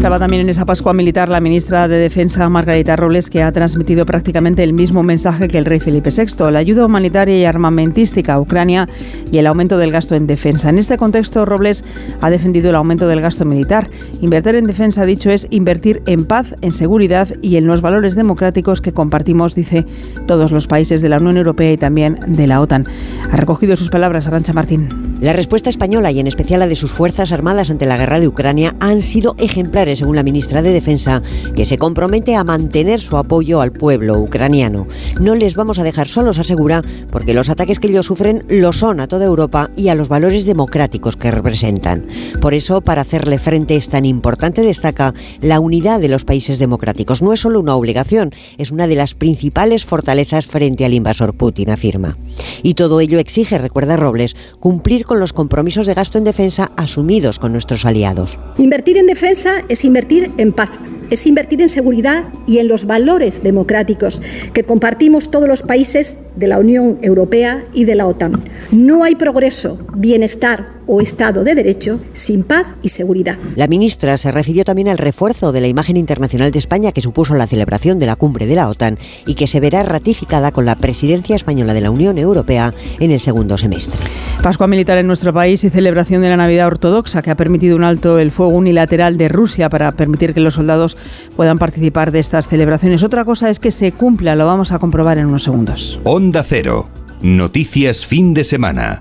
Estaba 0.05 0.19
también 0.19 0.43
en 0.43 0.49
esa 0.49 0.65
Pascua 0.65 0.93
Militar 0.93 1.29
la 1.29 1.41
ministra 1.41 1.87
de 1.87 1.97
Defensa, 1.97 2.47
Margarita 2.47 2.95
Robles, 2.95 3.31
que 3.31 3.41
ha 3.41 3.51
transmitido 3.51 4.05
prácticamente 4.05 4.61
el 4.61 4.71
mismo 4.71 5.01
mensaje 5.01 5.47
que 5.47 5.57
el 5.57 5.65
rey 5.65 5.79
Felipe 5.79 6.11
VI, 6.15 6.51
la 6.51 6.59
ayuda 6.59 6.85
humanitaria 6.85 7.35
y 7.35 7.43
armamentística 7.43 8.35
a 8.35 8.39
Ucrania 8.39 8.87
y 9.31 9.39
el 9.39 9.47
aumento 9.47 9.79
del 9.79 9.91
gasto 9.91 10.13
en 10.13 10.27
defensa. 10.27 10.69
En 10.69 10.77
este 10.77 10.99
contexto, 10.99 11.43
Robles 11.43 11.83
ha 12.21 12.29
defendido 12.29 12.69
el 12.69 12.75
aumento 12.75 13.07
del 13.07 13.19
gasto 13.19 13.45
militar. 13.45 13.89
Invertir 14.21 14.53
en 14.53 14.65
defensa, 14.65 15.01
ha 15.01 15.05
dicho, 15.07 15.31
es 15.31 15.47
invertir 15.49 16.03
en 16.05 16.25
paz, 16.25 16.53
en 16.61 16.71
seguridad 16.71 17.29
y 17.41 17.55
en 17.55 17.65
los 17.65 17.81
valores 17.81 18.13
democráticos 18.13 18.81
que 18.81 18.93
compartimos, 18.93 19.55
dice, 19.55 19.87
todos 20.27 20.51
los 20.51 20.67
países 20.67 21.01
de 21.01 21.09
la 21.09 21.17
Unión 21.17 21.37
Europea 21.37 21.71
y 21.71 21.77
también 21.77 22.19
de 22.27 22.45
la 22.45 22.61
OTAN. 22.61 22.85
Ha 23.31 23.37
recogido 23.37 23.75
sus 23.75 23.89
palabras 23.89 24.27
Arancha 24.27 24.53
Martín. 24.53 25.14
La 25.25 25.33
respuesta 25.33 25.71
española 25.71 26.11
y 26.11 26.19
en 26.19 26.27
especial 26.27 26.59
la 26.59 26.67
de 26.67 26.75
sus 26.75 26.91
Fuerzas 26.91 27.31
Armadas 27.31 27.71
ante 27.71 27.87
la 27.87 27.97
guerra 27.97 28.19
de 28.19 28.27
Ucrania 28.27 28.75
han 28.79 29.01
sido 29.01 29.33
ejemplares, 29.39 29.97
según 29.97 30.15
la 30.15 30.21
ministra 30.21 30.61
de 30.61 30.69
Defensa, 30.69 31.23
que 31.55 31.65
se 31.65 31.79
compromete 31.79 32.35
a 32.35 32.43
mantener 32.43 32.99
su 32.99 33.17
apoyo 33.17 33.59
al 33.59 33.71
pueblo 33.71 34.19
ucraniano. 34.19 34.85
No 35.19 35.33
les 35.33 35.55
vamos 35.55 35.79
a 35.79 35.83
dejar 35.83 36.07
solos, 36.07 36.37
asegura, 36.37 36.83
porque 37.09 37.33
los 37.33 37.49
ataques 37.49 37.79
que 37.79 37.87
ellos 37.87 38.05
sufren 38.05 38.45
lo 38.49 38.71
son 38.71 38.99
a 38.99 39.07
toda 39.07 39.25
Europa 39.25 39.71
y 39.75 39.87
a 39.87 39.95
los 39.95 40.09
valores 40.09 40.45
democráticos 40.45 41.17
que 41.17 41.31
representan. 41.31 42.05
Por 42.39 42.53
eso, 42.53 42.81
para 42.81 43.01
hacerle 43.01 43.39
frente 43.39 43.75
es 43.75 43.89
tan 43.89 44.05
importante, 44.05 44.61
destaca, 44.61 45.15
la 45.41 45.59
unidad 45.59 45.99
de 45.99 46.07
los 46.07 46.23
países 46.23 46.59
democráticos. 46.59 47.23
No 47.23 47.33
es 47.33 47.39
solo 47.39 47.59
una 47.59 47.73
obligación, 47.73 48.31
es 48.59 48.69
una 48.69 48.85
de 48.85 48.93
las 48.93 49.15
principales 49.15 49.85
fortalezas 49.85 50.45
frente 50.45 50.85
al 50.85 50.93
invasor 50.93 51.33
Putin, 51.33 51.71
afirma. 51.71 52.15
Y 52.61 52.75
todo 52.75 52.99
ello 52.99 53.17
exige, 53.17 53.57
recuerda 53.57 53.97
Robles, 53.97 54.35
cumplir 54.59 55.03
con 55.03 55.14
los 55.19 55.33
compromisos 55.33 55.85
de 55.87 55.93
gasto 55.93 56.17
en 56.17 56.23
defensa 56.23 56.71
asumidos 56.75 57.39
con 57.39 57.51
nuestros 57.51 57.85
aliados. 57.85 58.37
Invertir 58.57 58.97
en 58.97 59.07
defensa 59.07 59.63
es 59.69 59.85
invertir 59.85 60.31
en 60.37 60.53
paz 60.53 60.79
es 61.09 61.25
invertir 61.27 61.61
en 61.61 61.69
seguridad 61.69 62.23
y 62.47 62.59
en 62.59 62.67
los 62.67 62.85
valores 62.85 63.43
democráticos 63.43 64.21
que 64.53 64.63
compartimos 64.63 65.31
todos 65.31 65.47
los 65.47 65.61
países 65.61 66.19
de 66.35 66.47
la 66.47 66.59
Unión 66.59 66.97
Europea 67.01 67.63
y 67.73 67.85
de 67.85 67.95
la 67.95 68.07
OTAN. 68.07 68.41
No 68.71 69.03
hay 69.03 69.15
progreso, 69.15 69.77
bienestar 69.95 70.75
o 70.87 71.01
Estado 71.01 71.43
de 71.43 71.55
Derecho 71.55 71.99
sin 72.13 72.43
paz 72.43 72.67
y 72.81 72.89
seguridad. 72.89 73.37
La 73.55 73.67
ministra 73.67 74.17
se 74.17 74.31
refirió 74.31 74.63
también 74.63 74.87
al 74.87 74.97
refuerzo 74.97 75.51
de 75.51 75.61
la 75.61 75.67
imagen 75.67 75.97
internacional 75.97 76.51
de 76.51 76.59
España 76.59 76.91
que 76.91 77.01
supuso 77.01 77.33
la 77.35 77.47
celebración 77.47 77.99
de 77.99 78.05
la 78.05 78.15
cumbre 78.15 78.45
de 78.45 78.55
la 78.55 78.69
OTAN 78.69 78.99
y 79.25 79.35
que 79.35 79.47
se 79.47 79.59
verá 79.59 79.83
ratificada 79.83 80.51
con 80.51 80.65
la 80.65 80.75
presidencia 80.75 81.35
española 81.35 81.73
de 81.73 81.81
la 81.81 81.91
Unión 81.91 82.17
Europea 82.17 82.73
en 82.99 83.11
el 83.11 83.19
segundo 83.19 83.57
semestre. 83.57 83.99
Pascua 84.43 84.67
militar 84.67 84.97
en 84.97 85.07
nuestro 85.07 85.33
país 85.33 85.63
y 85.63 85.69
celebración 85.69 86.21
de 86.21 86.29
la 86.29 86.37
Navidad 86.37 86.67
ortodoxa 86.67 87.21
que 87.21 87.31
ha 87.31 87.35
permitido 87.35 87.75
un 87.75 87.83
alto 87.83 88.19
el 88.19 88.31
fuego 88.31 88.53
unilateral 88.53 89.17
de 89.17 89.29
Rusia 89.29 89.69
para 89.69 89.91
permitir 89.93 90.33
que 90.33 90.39
los 90.39 90.55
soldados 90.55 90.94
puedan 91.35 91.57
participar 91.57 92.11
de 92.11 92.19
estas 92.19 92.47
celebraciones. 92.47 93.03
Otra 93.03 93.25
cosa 93.25 93.49
es 93.49 93.59
que 93.59 93.71
se 93.71 93.91
cumpla, 93.91 94.35
lo 94.35 94.45
vamos 94.45 94.71
a 94.71 94.79
comprobar 94.79 95.17
en 95.17 95.27
unos 95.27 95.43
segundos. 95.43 95.99
Onda 96.03 96.43
Cero. 96.43 96.89
Noticias 97.21 98.05
fin 98.05 98.33
de 98.33 98.43
semana. 98.43 98.99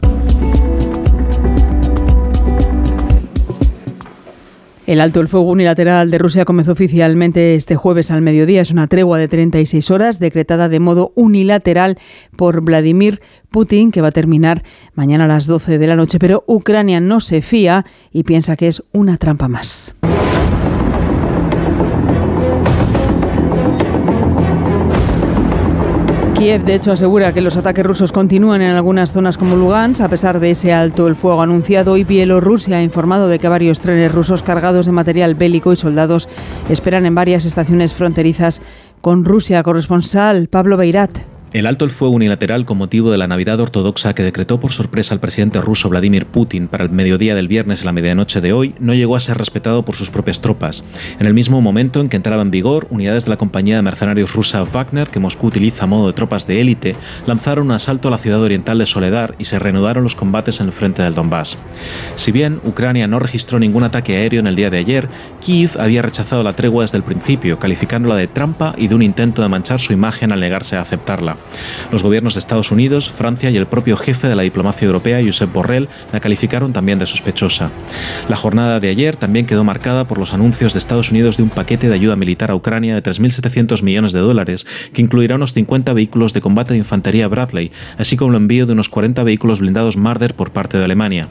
El 4.86 5.00
alto 5.00 5.20
el 5.20 5.28
fuego 5.28 5.50
unilateral 5.50 6.10
de 6.10 6.18
Rusia 6.18 6.44
comenzó 6.44 6.72
oficialmente 6.72 7.54
este 7.54 7.74
jueves 7.74 8.10
al 8.10 8.20
mediodía. 8.20 8.60
Es 8.60 8.70
una 8.70 8.86
tregua 8.86 9.18
de 9.18 9.28
36 9.28 9.90
horas 9.90 10.18
decretada 10.18 10.68
de 10.68 10.78
modo 10.78 11.12
unilateral 11.14 11.98
por 12.36 12.62
Vladimir 12.62 13.22
Putin 13.50 13.90
que 13.90 14.02
va 14.02 14.08
a 14.08 14.12
terminar 14.12 14.62
mañana 14.92 15.24
a 15.24 15.28
las 15.28 15.46
12 15.46 15.78
de 15.78 15.86
la 15.86 15.96
noche. 15.96 16.18
Pero 16.18 16.44
Ucrania 16.46 17.00
no 17.00 17.20
se 17.20 17.40
fía 17.40 17.86
y 18.12 18.24
piensa 18.24 18.56
que 18.56 18.68
es 18.68 18.82
una 18.92 19.16
trampa 19.16 19.48
más. 19.48 19.94
Kiev, 26.44 26.66
de 26.66 26.74
hecho, 26.74 26.92
asegura 26.92 27.32
que 27.32 27.40
los 27.40 27.56
ataques 27.56 27.86
rusos 27.86 28.12
continúan 28.12 28.60
en 28.60 28.72
algunas 28.72 29.14
zonas 29.14 29.38
como 29.38 29.56
Lugansk, 29.56 30.02
a 30.02 30.10
pesar 30.10 30.40
de 30.40 30.50
ese 30.50 30.74
alto 30.74 31.06
el 31.08 31.16
fuego 31.16 31.40
anunciado. 31.40 31.96
Y 31.96 32.04
Bielorrusia 32.04 32.76
ha 32.76 32.82
informado 32.82 33.28
de 33.28 33.38
que 33.38 33.48
varios 33.48 33.80
trenes 33.80 34.12
rusos 34.12 34.42
cargados 34.42 34.84
de 34.84 34.92
material 34.92 35.36
bélico 35.36 35.72
y 35.72 35.76
soldados 35.76 36.28
esperan 36.68 37.06
en 37.06 37.14
varias 37.14 37.46
estaciones 37.46 37.94
fronterizas 37.94 38.60
con 39.00 39.24
Rusia. 39.24 39.62
Corresponsal 39.62 40.48
Pablo 40.48 40.76
Beirat. 40.76 41.33
El 41.54 41.66
alto 41.66 41.84
el 41.84 41.92
fuego 41.92 42.16
unilateral 42.16 42.64
con 42.64 42.78
motivo 42.78 43.12
de 43.12 43.16
la 43.16 43.28
Navidad 43.28 43.60
ortodoxa 43.60 44.12
que 44.12 44.24
decretó 44.24 44.58
por 44.58 44.72
sorpresa 44.72 45.14
el 45.14 45.20
presidente 45.20 45.60
ruso 45.60 45.88
Vladimir 45.88 46.26
Putin 46.26 46.66
para 46.66 46.82
el 46.82 46.90
mediodía 46.90 47.36
del 47.36 47.46
viernes 47.46 47.82
a 47.82 47.84
la 47.84 47.92
medianoche 47.92 48.40
de 48.40 48.52
hoy 48.52 48.74
no 48.80 48.92
llegó 48.92 49.14
a 49.14 49.20
ser 49.20 49.38
respetado 49.38 49.84
por 49.84 49.94
sus 49.94 50.10
propias 50.10 50.40
tropas. 50.40 50.82
En 51.20 51.28
el 51.28 51.32
mismo 51.32 51.60
momento 51.60 52.00
en 52.00 52.08
que 52.08 52.16
entraba 52.16 52.42
en 52.42 52.50
vigor, 52.50 52.88
unidades 52.90 53.26
de 53.26 53.30
la 53.30 53.36
compañía 53.36 53.76
de 53.76 53.82
mercenarios 53.82 54.34
rusa 54.34 54.64
Wagner, 54.64 55.06
que 55.10 55.20
Moscú 55.20 55.46
utiliza 55.46 55.84
a 55.84 55.86
modo 55.86 56.08
de 56.08 56.12
tropas 56.12 56.48
de 56.48 56.60
élite, 56.60 56.96
lanzaron 57.24 57.66
un 57.66 57.72
asalto 57.74 58.08
a 58.08 58.10
la 58.10 58.18
ciudad 58.18 58.42
oriental 58.42 58.78
de 58.78 58.86
Soledar 58.86 59.36
y 59.38 59.44
se 59.44 59.60
reanudaron 59.60 60.02
los 60.02 60.16
combates 60.16 60.58
en 60.58 60.66
el 60.66 60.72
frente 60.72 61.02
del 61.02 61.14
Donbass. 61.14 61.56
Si 62.16 62.32
bien 62.32 62.58
Ucrania 62.64 63.06
no 63.06 63.20
registró 63.20 63.60
ningún 63.60 63.84
ataque 63.84 64.16
aéreo 64.16 64.40
en 64.40 64.48
el 64.48 64.56
día 64.56 64.70
de 64.70 64.78
ayer, 64.78 65.08
Kiev 65.40 65.78
había 65.78 66.02
rechazado 66.02 66.42
la 66.42 66.54
tregua 66.54 66.82
desde 66.82 66.98
el 66.98 67.04
principio, 67.04 67.60
calificándola 67.60 68.16
de 68.16 68.26
trampa 68.26 68.74
y 68.76 68.88
de 68.88 68.96
un 68.96 69.02
intento 69.02 69.40
de 69.40 69.48
manchar 69.48 69.78
su 69.78 69.92
imagen 69.92 70.32
al 70.32 70.40
negarse 70.40 70.74
a 70.74 70.80
aceptarla. 70.80 71.36
Los 71.92 72.02
gobiernos 72.02 72.34
de 72.34 72.40
Estados 72.40 72.70
Unidos, 72.70 73.10
Francia 73.10 73.50
y 73.50 73.56
el 73.56 73.66
propio 73.66 73.96
jefe 73.96 74.28
de 74.28 74.36
la 74.36 74.42
diplomacia 74.42 74.86
europea, 74.86 75.20
Josep 75.24 75.52
Borrell, 75.52 75.88
la 76.12 76.20
calificaron 76.20 76.72
también 76.72 76.98
de 76.98 77.06
sospechosa. 77.06 77.70
La 78.28 78.36
jornada 78.36 78.80
de 78.80 78.88
ayer 78.88 79.16
también 79.16 79.46
quedó 79.46 79.64
marcada 79.64 80.06
por 80.06 80.18
los 80.18 80.32
anuncios 80.32 80.72
de 80.72 80.78
Estados 80.78 81.10
Unidos 81.10 81.36
de 81.36 81.42
un 81.42 81.50
paquete 81.50 81.88
de 81.88 81.94
ayuda 81.94 82.16
militar 82.16 82.50
a 82.50 82.54
Ucrania 82.54 82.94
de 82.94 83.02
3.700 83.02 83.82
millones 83.82 84.12
de 84.12 84.20
dólares, 84.20 84.66
que 84.92 85.02
incluirá 85.02 85.36
unos 85.36 85.52
50 85.52 85.92
vehículos 85.92 86.32
de 86.32 86.40
combate 86.40 86.72
de 86.72 86.78
infantería 86.78 87.28
Bradley, 87.28 87.70
así 87.98 88.16
como 88.16 88.32
el 88.32 88.36
envío 88.36 88.66
de 88.66 88.72
unos 88.72 88.88
40 88.88 89.22
vehículos 89.22 89.60
blindados 89.60 89.96
Marder 89.96 90.34
por 90.34 90.50
parte 90.50 90.78
de 90.78 90.84
Alemania. 90.84 91.28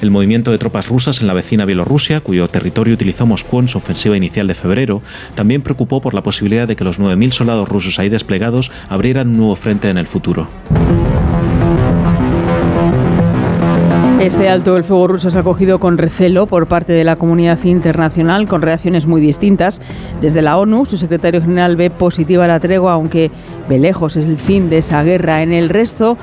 El 0.00 0.10
movimiento 0.10 0.50
de 0.50 0.58
tropas 0.58 0.88
rusas 0.88 1.20
en 1.20 1.26
la 1.26 1.34
vecina 1.34 1.64
Bielorrusia, 1.64 2.20
cuyo 2.20 2.48
territorio 2.48 2.94
utilizó 2.94 3.26
Moscú 3.26 3.60
en 3.60 3.68
su 3.68 3.78
ofensiva 3.78 4.16
inicial 4.16 4.46
de 4.46 4.54
febrero, 4.54 5.02
también 5.34 5.62
preocupó 5.62 6.00
por 6.00 6.14
la 6.14 6.22
posibilidad 6.22 6.68
de 6.68 6.76
que 6.76 6.84
los 6.84 7.00
9.000 7.00 7.32
soldados 7.32 7.68
rusos 7.68 7.98
ahí 7.98 8.08
desplegados 8.08 8.70
abrieran 8.88 9.28
un 9.28 9.36
nuevo 9.38 9.53
frente 9.54 9.90
en 9.90 9.98
el 9.98 10.06
futuro. 10.06 10.48
Este 14.24 14.48
alto 14.48 14.78
el 14.78 14.84
fuego 14.84 15.06
ruso 15.06 15.28
ha 15.36 15.40
acogido 15.40 15.78
con 15.78 15.98
recelo 15.98 16.46
por 16.46 16.66
parte 16.66 16.94
de 16.94 17.04
la 17.04 17.16
comunidad 17.16 17.62
internacional, 17.64 18.48
con 18.48 18.62
reacciones 18.62 19.04
muy 19.04 19.20
distintas. 19.20 19.82
Desde 20.22 20.40
la 20.40 20.56
ONU, 20.56 20.86
su 20.86 20.96
secretario 20.96 21.42
general 21.42 21.76
ve 21.76 21.90
positiva 21.90 22.46
la 22.46 22.58
tregua, 22.58 22.94
aunque 22.94 23.30
ve 23.68 23.78
lejos 23.78 24.16
es 24.16 24.24
el 24.24 24.38
fin 24.38 24.70
de 24.70 24.78
esa 24.78 25.02
guerra. 25.02 25.42
En 25.42 25.52
el 25.52 25.68
resto 25.68 26.16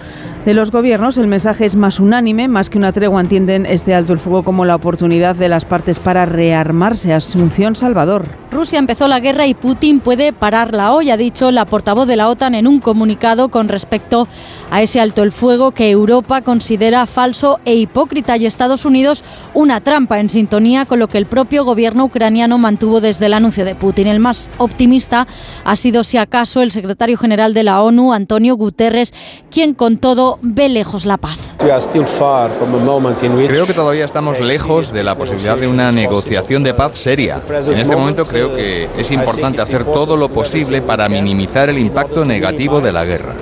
de 0.45 0.55
los 0.55 0.71
gobiernos 0.71 1.17
el 1.17 1.27
mensaje 1.27 1.65
es 1.65 1.75
más 1.75 1.99
unánime, 1.99 2.47
más 2.47 2.69
que 2.69 2.79
una 2.79 2.91
tregua 2.91 3.21
entienden 3.21 3.67
este 3.67 3.93
alto 3.93 4.13
el 4.13 4.19
fuego 4.19 4.43
como 4.43 4.65
la 4.65 4.75
oportunidad 4.75 5.35
de 5.35 5.49
las 5.49 5.65
partes 5.65 5.99
para 5.99 6.25
rearmarse. 6.25 7.13
Asunción 7.13 7.75
Salvador. 7.75 8.25
Rusia 8.51 8.79
empezó 8.79 9.07
la 9.07 9.19
guerra 9.19 9.47
y 9.47 9.53
Putin 9.53 9.99
puede 9.99 10.33
pararla 10.33 10.93
hoy, 10.93 11.09
ha 11.09 11.15
dicho 11.15 11.51
la 11.51 11.65
portavoz 11.65 12.05
de 12.05 12.17
la 12.17 12.27
OTAN 12.27 12.55
en 12.55 12.67
un 12.67 12.79
comunicado 12.79 13.49
con 13.49 13.69
respecto 13.69 14.27
a 14.69 14.81
ese 14.81 14.99
alto 14.99 15.23
el 15.23 15.31
fuego 15.31 15.71
que 15.71 15.89
Europa 15.89 16.41
considera 16.41 17.05
falso 17.05 17.59
e 17.63 17.75
hipócrita 17.75 18.35
y 18.35 18.45
Estados 18.45 18.83
Unidos 18.83 19.23
una 19.53 19.79
trampa 19.79 20.19
en 20.19 20.29
sintonía 20.29 20.85
con 20.85 20.99
lo 20.99 21.07
que 21.07 21.17
el 21.17 21.27
propio 21.27 21.63
gobierno 21.63 22.05
ucraniano 22.05 22.57
mantuvo 22.57 22.99
desde 22.99 23.27
el 23.27 23.35
anuncio 23.35 23.63
de 23.63 23.75
Putin. 23.75 24.07
El 24.07 24.19
más 24.19 24.51
optimista 24.57 25.27
ha 25.63 25.75
sido, 25.75 26.03
si 26.03 26.17
acaso, 26.17 26.61
el 26.61 26.71
secretario 26.71 27.17
general 27.17 27.53
de 27.53 27.63
la 27.63 27.81
ONU, 27.81 28.11
Antonio 28.11 28.55
Guterres, 28.55 29.13
quien 29.49 29.73
con 29.73 29.97
todo 29.97 30.30
ve 30.41 30.69
lejos 30.69 31.05
la 31.05 31.17
paz. 31.17 31.37
Creo 31.57 33.65
que 33.65 33.73
todavía 33.73 34.05
estamos 34.05 34.39
lejos 34.39 34.91
de 34.91 35.03
la 35.03 35.15
posibilidad 35.15 35.57
de 35.57 35.67
una 35.67 35.91
negociación 35.91 36.63
de 36.63 36.73
paz 36.73 36.97
seria. 36.97 37.41
En 37.49 37.79
este 37.79 37.95
momento 37.95 38.25
creo 38.25 38.55
que 38.55 38.89
es 38.97 39.11
importante 39.11 39.61
hacer 39.61 39.83
todo 39.83 40.17
lo 40.17 40.29
posible 40.29 40.81
para 40.81 41.07
minimizar 41.09 41.69
el 41.69 41.77
impacto 41.77 42.25
negativo 42.25 42.81
de 42.81 42.91
la 42.91 43.05
guerra. 43.05 43.35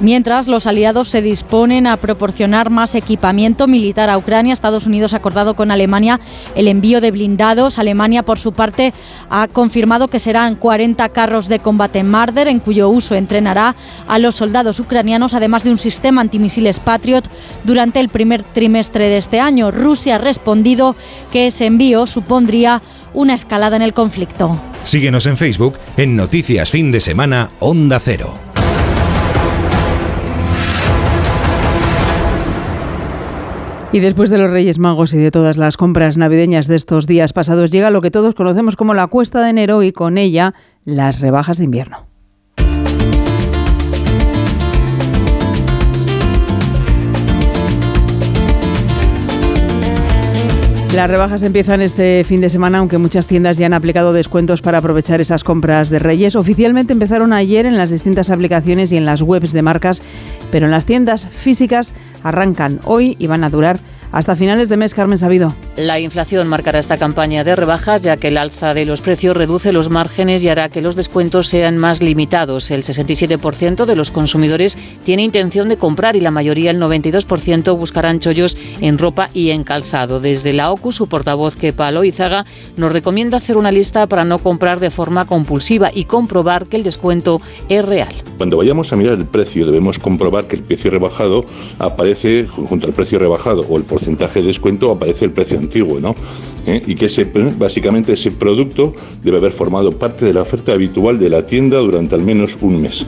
Mientras 0.00 0.48
los 0.48 0.66
aliados 0.66 1.08
se 1.08 1.22
disponen 1.22 1.86
a 1.86 1.96
proporcionar 1.96 2.70
más 2.70 2.94
equipamiento 2.94 3.66
militar 3.66 4.10
a 4.10 4.18
Ucrania, 4.18 4.52
Estados 4.52 4.86
Unidos 4.86 5.14
ha 5.14 5.18
acordado 5.18 5.54
con 5.54 5.70
Alemania 5.70 6.20
el 6.54 6.68
envío 6.68 7.00
de 7.00 7.10
blindados. 7.10 7.78
Alemania, 7.78 8.22
por 8.22 8.38
su 8.38 8.52
parte, 8.52 8.92
ha 9.30 9.48
confirmado 9.48 10.08
que 10.08 10.18
serán 10.18 10.56
40 10.56 11.08
carros 11.10 11.48
de 11.48 11.60
combate 11.60 12.02
Marder, 12.02 12.48
en 12.48 12.60
cuyo 12.60 12.88
uso 12.88 13.14
entrenará 13.14 13.74
a 14.06 14.18
los 14.18 14.34
soldados 14.34 14.80
ucranianos, 14.80 15.34
además 15.34 15.64
de 15.64 15.70
un 15.70 15.78
sistema 15.78 16.20
antimisiles 16.20 16.80
Patriot 16.80 17.28
durante 17.64 18.00
el 18.00 18.08
primer 18.08 18.42
trimestre 18.42 19.08
de 19.08 19.18
este 19.18 19.40
año. 19.40 19.70
Rusia 19.70 20.16
ha 20.16 20.18
respondido 20.18 20.94
que 21.32 21.46
ese 21.46 21.66
envío 21.66 22.06
supondría 22.06 22.82
una 23.14 23.34
escalada 23.34 23.76
en 23.76 23.82
el 23.82 23.94
conflicto. 23.94 24.58
Síguenos 24.84 25.26
en 25.26 25.36
Facebook 25.36 25.74
en 25.96 26.16
Noticias 26.16 26.70
Fin 26.70 26.90
de 26.92 27.00
Semana 27.00 27.50
Onda 27.60 28.00
Cero. 28.00 28.34
Y 33.92 33.98
después 33.98 34.30
de 34.30 34.38
los 34.38 34.50
Reyes 34.50 34.78
Magos 34.78 35.14
y 35.14 35.18
de 35.18 35.32
todas 35.32 35.56
las 35.56 35.76
compras 35.76 36.16
navideñas 36.16 36.68
de 36.68 36.76
estos 36.76 37.08
días 37.08 37.32
pasados, 37.32 37.72
llega 37.72 37.90
lo 37.90 38.00
que 38.00 38.12
todos 38.12 38.36
conocemos 38.36 38.76
como 38.76 38.94
la 38.94 39.08
cuesta 39.08 39.42
de 39.42 39.50
enero 39.50 39.82
y 39.82 39.90
con 39.90 40.16
ella 40.16 40.54
las 40.84 41.20
rebajas 41.20 41.58
de 41.58 41.64
invierno. 41.64 42.09
Las 50.94 51.08
rebajas 51.08 51.44
empiezan 51.44 51.82
este 51.82 52.24
fin 52.24 52.40
de 52.40 52.50
semana, 52.50 52.78
aunque 52.78 52.98
muchas 52.98 53.28
tiendas 53.28 53.56
ya 53.56 53.66
han 53.66 53.74
aplicado 53.74 54.12
descuentos 54.12 54.60
para 54.60 54.78
aprovechar 54.78 55.20
esas 55.20 55.44
compras 55.44 55.88
de 55.88 56.00
Reyes. 56.00 56.34
Oficialmente 56.34 56.92
empezaron 56.92 57.32
ayer 57.32 57.64
en 57.64 57.76
las 57.76 57.90
distintas 57.90 58.28
aplicaciones 58.28 58.90
y 58.90 58.96
en 58.96 59.04
las 59.04 59.22
webs 59.22 59.52
de 59.52 59.62
marcas 59.62 60.02
pero 60.50 60.66
en 60.66 60.72
las 60.72 60.86
tiendas 60.86 61.28
físicas 61.28 61.94
arrancan 62.22 62.80
hoy 62.84 63.16
y 63.18 63.26
van 63.26 63.44
a 63.44 63.50
durar 63.50 63.78
hasta 64.12 64.34
finales 64.34 64.68
de 64.68 64.76
mes, 64.76 64.94
Carmen 64.94 65.18
Sabido. 65.18 65.54
La 65.76 66.00
inflación 66.00 66.48
marcará 66.48 66.78
esta 66.78 66.96
campaña 66.96 67.44
de 67.44 67.54
rebajas, 67.54 68.02
ya 68.02 68.16
que 68.16 68.28
el 68.28 68.38
alza 68.38 68.74
de 68.74 68.84
los 68.84 69.00
precios 69.00 69.36
reduce 69.36 69.72
los 69.72 69.88
márgenes 69.88 70.42
y 70.42 70.48
hará 70.48 70.68
que 70.68 70.82
los 70.82 70.96
descuentos 70.96 71.46
sean 71.46 71.78
más 71.78 72.02
limitados. 72.02 72.70
El 72.70 72.82
67% 72.82 73.84
de 73.84 73.96
los 73.96 74.10
consumidores 74.10 74.76
tiene 75.04 75.22
intención 75.22 75.68
de 75.68 75.76
comprar 75.76 76.16
y 76.16 76.20
la 76.20 76.32
mayoría, 76.32 76.72
el 76.72 76.80
92%, 76.80 77.76
buscarán 77.78 78.18
chollos 78.18 78.56
en 78.80 78.98
ropa 78.98 79.30
y 79.32 79.50
en 79.50 79.62
calzado. 79.62 80.18
Desde 80.18 80.52
la 80.52 80.72
OCU, 80.72 80.90
su 80.90 81.06
portavoz 81.06 81.56
Kepa 81.56 81.90
Loizaga 81.92 82.46
nos 82.76 82.92
recomienda 82.92 83.36
hacer 83.36 83.56
una 83.56 83.70
lista 83.70 84.08
para 84.08 84.24
no 84.24 84.38
comprar 84.38 84.80
de 84.80 84.90
forma 84.90 85.24
compulsiva 85.24 85.90
y 85.94 86.04
comprobar 86.04 86.66
que 86.66 86.76
el 86.76 86.82
descuento 86.82 87.40
es 87.68 87.84
real. 87.84 88.12
Cuando 88.38 88.56
vayamos 88.56 88.92
a 88.92 88.96
mirar 88.96 89.14
el 89.14 89.26
precio, 89.26 89.66
debemos 89.66 89.98
comprobar 89.98 90.48
que 90.48 90.56
el 90.56 90.62
precio 90.62 90.90
rebajado 90.90 91.44
aparece 91.78 92.46
junto 92.48 92.86
al 92.86 92.92
precio 92.92 93.18
rebajado 93.18 93.64
o 93.68 93.76
el 93.76 93.84
porcentaje 93.84 93.99
de 94.40 94.42
descuento 94.42 94.90
aparece 94.90 95.24
el 95.24 95.32
precio 95.32 95.58
antiguo, 95.58 96.00
¿no? 96.00 96.14
¿Eh? 96.66 96.82
Y 96.86 96.94
que 96.94 97.06
ese, 97.06 97.24
básicamente 97.58 98.12
ese 98.12 98.30
producto 98.30 98.94
debe 99.22 99.38
haber 99.38 99.52
formado 99.52 99.92
parte 99.92 100.26
de 100.26 100.32
la 100.32 100.42
oferta 100.42 100.72
habitual 100.72 101.18
de 101.18 101.30
la 101.30 101.46
tienda 101.46 101.78
durante 101.78 102.14
al 102.14 102.22
menos 102.22 102.56
un 102.60 102.82
mes. 102.82 103.06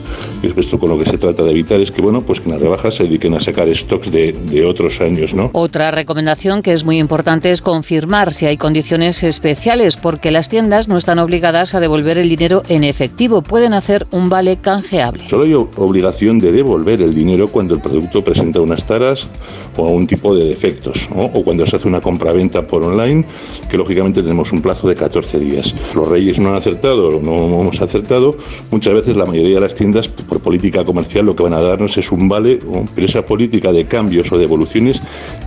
Esto 0.55 0.79
con 0.79 0.89
lo 0.89 0.97
que 0.97 1.05
se 1.05 1.17
trata 1.17 1.43
de 1.43 1.51
evitar 1.51 1.79
es 1.79 1.91
que, 1.91 2.01
bueno, 2.01 2.21
pues 2.21 2.39
que 2.39 2.45
en 2.45 2.53
las 2.53 2.61
rebajas 2.61 2.95
se 2.95 3.03
dediquen 3.03 3.33
a 3.35 3.39
sacar 3.39 3.73
stocks 3.75 4.11
de, 4.11 4.33
de 4.33 4.65
otros 4.65 4.99
años, 5.01 5.33
¿no? 5.33 5.49
Otra 5.53 5.91
recomendación 5.91 6.61
que 6.61 6.73
es 6.73 6.83
muy 6.83 6.97
importante 6.99 7.51
es 7.51 7.61
confirmar 7.61 8.33
si 8.33 8.45
hay 8.45 8.57
condiciones 8.57 9.23
especiales, 9.23 9.97
porque 9.97 10.31
las 10.31 10.49
tiendas 10.49 10.87
no 10.87 10.97
están 10.97 11.19
obligadas 11.19 11.75
a 11.75 11.79
devolver 11.79 12.17
el 12.17 12.29
dinero 12.29 12.63
en 12.69 12.83
efectivo, 12.83 13.41
pueden 13.41 13.73
hacer 13.73 14.07
un 14.11 14.29
vale 14.29 14.57
canjeable. 14.57 15.29
Solo 15.29 15.43
hay 15.43 15.53
obligación 15.53 16.39
de 16.39 16.51
devolver 16.51 17.01
el 17.01 17.13
dinero 17.13 17.47
cuando 17.47 17.75
el 17.75 17.81
producto 17.81 18.23
presenta 18.23 18.61
unas 18.61 18.85
taras 18.85 19.27
o 19.77 19.85
algún 19.85 20.07
tipo 20.07 20.35
de 20.35 20.45
defectos, 20.45 21.07
o 21.11 21.43
cuando 21.43 21.65
se 21.65 21.75
hace 21.75 21.87
una 21.87 22.01
compraventa 22.01 22.65
por 22.65 22.83
online, 22.83 23.25
que 23.69 23.77
lógicamente 23.77 24.21
tenemos 24.21 24.51
un 24.51 24.61
plazo 24.61 24.87
de 24.87 24.95
14 24.95 25.39
días. 25.39 25.73
Los 25.95 26.07
reyes 26.07 26.39
no 26.39 26.49
han 26.49 26.55
acertado 26.55 27.17
o 27.17 27.21
no 27.21 27.61
hemos 27.61 27.81
acertado, 27.81 28.35
muchas 28.71 28.93
veces 28.93 29.15
la 29.15 29.25
mayoría 29.25 29.55
de 29.55 29.61
las 29.61 29.75
tiendas 29.75 30.07
por 30.07 30.39
política 30.39 30.83
comercial 30.83 31.25
lo 31.25 31.35
que 31.35 31.43
van 31.43 31.53
a 31.53 31.61
darnos 31.61 31.97
es 31.97 32.11
un 32.11 32.27
vale, 32.27 32.59
pero 32.95 33.07
esa 33.07 33.25
política 33.25 33.71
de 33.71 33.85
cambios 33.85 34.31
o 34.31 34.37
de 34.37 34.43
evoluciones 34.43 35.01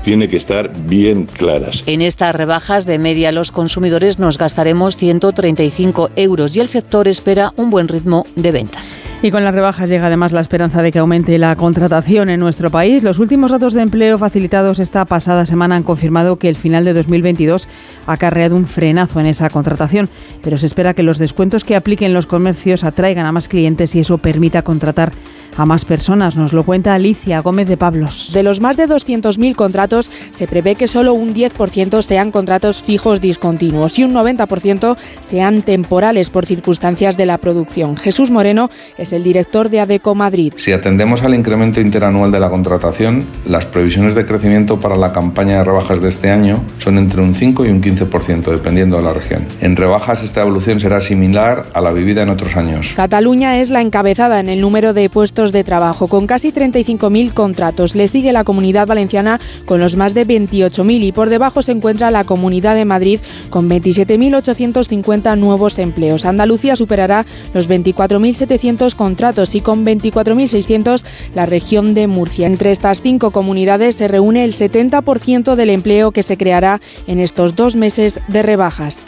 tiene 0.05 0.29
que 0.29 0.37
estar 0.37 0.71
bien 0.87 1.27
claras. 1.27 1.83
En 1.87 2.03
estas 2.03 2.35
rebajas 2.35 2.87
de 2.87 2.99
media 2.99 3.33
los 3.33 3.53
consumidores 3.53 4.19
nos 4.19 4.39
gastaremos 4.39 4.97
135 4.97 6.11
euros 6.17 6.57
y 6.57 6.61
el 6.61 6.69
sector 6.69 7.09
espera 7.09 7.53
un 7.57 7.71
buen 7.71 7.89
ritmo 7.89 8.27
de 8.35 8.53
ventas. 8.53 8.97
Y 9.23 9.31
con 9.31 9.45
las 9.45 9.55
rebajas 9.55 9.89
llega 9.89 10.07
además 10.07 10.33
la 10.33 10.41
esperanza 10.41 10.83
de 10.83 10.93
que 10.93 10.99
aumente 10.99 11.39
la 11.39 11.57
contratación 11.57 12.31
en 12.31 12.41
nuestro 12.41 12.71
país. 12.71 13.03
Los 13.03 13.19
últimos 13.19 13.51
datos 13.51 13.73
de 13.73 13.83
empleo 13.83 14.19
facilitados 14.19 14.79
esta 14.79 15.05
pasada 15.05 15.47
semana 15.47 15.77
han 15.77 15.83
confirmado 15.83 16.37
que 16.37 16.49
el 16.49 16.57
final 16.57 16.85
de 16.85 16.93
2022 16.93 17.69
ha 18.07 18.13
acarreado 18.13 18.57
un 18.57 18.67
frenazo 18.67 19.21
en 19.21 19.27
esa 19.27 19.51
contratación, 19.51 20.09
pero 20.43 20.59
se 20.59 20.67
espera 20.67 20.95
que 20.95 21.03
los 21.03 21.19
descuentos 21.19 21.65
que 21.65 21.77
apliquen 21.77 22.15
los 22.15 22.27
comercios 22.27 22.85
atraigan 22.85 23.27
a 23.27 23.33
más 23.33 23.49
clientes 23.49 23.95
y 23.95 24.01
eso 24.01 24.19
permita 24.19 24.63
contratar 24.63 25.13
a 25.57 25.67
más 25.67 25.85
personas. 25.85 26.37
Nos 26.37 26.53
lo 26.53 26.65
cuenta 26.65 26.95
Alicia 26.95 27.41
Gómez 27.41 27.69
de 27.69 27.77
Pablos. 27.77 28.31
De 28.33 28.43
los 28.43 28.61
más 28.61 28.77
de 28.77 28.89
200.000 28.89 29.55
contratos, 29.55 30.11
se 30.31 30.47
prevé 30.47 30.75
que 30.75 30.87
solo 30.87 31.15
un 31.15 31.35
10% 31.35 32.03
sean 32.03 32.31
contratos 32.31 32.83
fijos 32.83 33.21
discontinuos 33.21 33.99
y 33.99 34.05
un 34.05 34.15
90% 34.15 34.97
sean 35.21 35.63
temporales 35.63 36.31
por 36.31 36.47
circunstancias 36.47 37.17
de 37.17 37.27
la 37.27 37.39
producción. 37.39 37.97
Jesús 37.97 38.31
Moreno 38.31 38.71
es 38.99 39.13
el 39.13 39.23
director 39.23 39.71
de 39.71 39.81
ADECO 39.81 40.15
Madrid. 40.15 40.53
Si 40.57 40.73
atendemos 40.73 41.23
al 41.23 41.35
incremento 41.35 41.81
interanual 41.81 42.31
de 42.31 42.41
la 42.41 42.51
contratación, 42.51 43.25
las 43.45 43.67
previsiones 43.67 44.15
de 44.15 44.27
crecimiento 44.27 44.81
para 44.81 44.97
la 44.97 45.13
campaña 45.13 45.59
de 45.59 45.65
rebajas 45.65 46.01
de 46.01 46.09
este 46.09 46.31
año 46.31 46.63
son 46.79 46.99
entre 46.99 47.23
un 47.23 47.35
5 47.35 47.67
y 47.67 47.71
un 47.71 47.83
15%, 47.83 48.51
dependiendo 48.51 48.97
de 48.97 49.03
la 49.03 49.13
región. 49.13 49.47
En 49.61 49.77
rebajas 49.77 50.23
esta 50.23 50.43
evolución 50.43 50.81
será 50.81 51.01
similar 51.01 51.67
a 51.73 51.81
la 51.81 51.91
vivida 51.91 52.23
en 52.23 52.31
otros 52.31 52.57
años. 52.57 52.93
Cataluña 52.97 53.59
es 53.59 53.71
la 53.71 53.81
encabezada 53.81 54.41
en 54.41 54.49
el 54.49 54.61
número 54.61 54.93
de 54.93 55.09
puestos 55.11 55.46
de 55.53 55.65
trabajo, 55.65 56.09
con 56.09 56.27
casi 56.27 56.53
35.000 56.53 57.33
contratos. 57.33 57.95
Le 57.95 58.09
sigue 58.09 58.33
la 58.33 58.45
Comunidad 58.45 58.87
Valenciana 58.87 59.41
con 59.65 59.81
los 59.81 59.97
más 59.97 60.15
de 60.15 60.27
28.000 60.27 61.05
y 61.05 61.13
por 61.13 61.31
debajo 61.31 61.63
se 61.63 61.73
encuentra 61.73 62.11
la 62.11 62.25
Comunidad 62.25 62.75
de 62.75 62.85
Madrid 62.85 63.21
con 63.51 63.69
27.850 63.69 65.39
nuevos 65.39 65.79
empleos. 65.79 66.25
Andalucía 66.25 66.77
superará 66.77 67.27
los 67.55 67.69
24.700 67.69 68.95
contratos 68.95 69.55
y 69.55 69.61
con 69.61 69.85
24.600 69.85 71.05
la 71.35 71.47
región 71.47 71.95
de 71.95 72.07
Murcia. 72.07 72.47
Entre 72.47 72.71
estas 72.71 73.03
cinco 73.03 73.31
comunidades 73.31 73.97
se 73.97 74.09
reúne 74.09 74.45
el 74.45 74.53
70% 74.53 75.55
del 75.55 75.71
empleo 75.71 76.13
que 76.13 76.23
se 76.23 76.37
creará 76.37 76.81
en 77.07 77.21
estos 77.21 77.55
dos 77.57 77.77
meses 77.77 78.21
de 78.29 78.43
rebajas. 78.43 79.05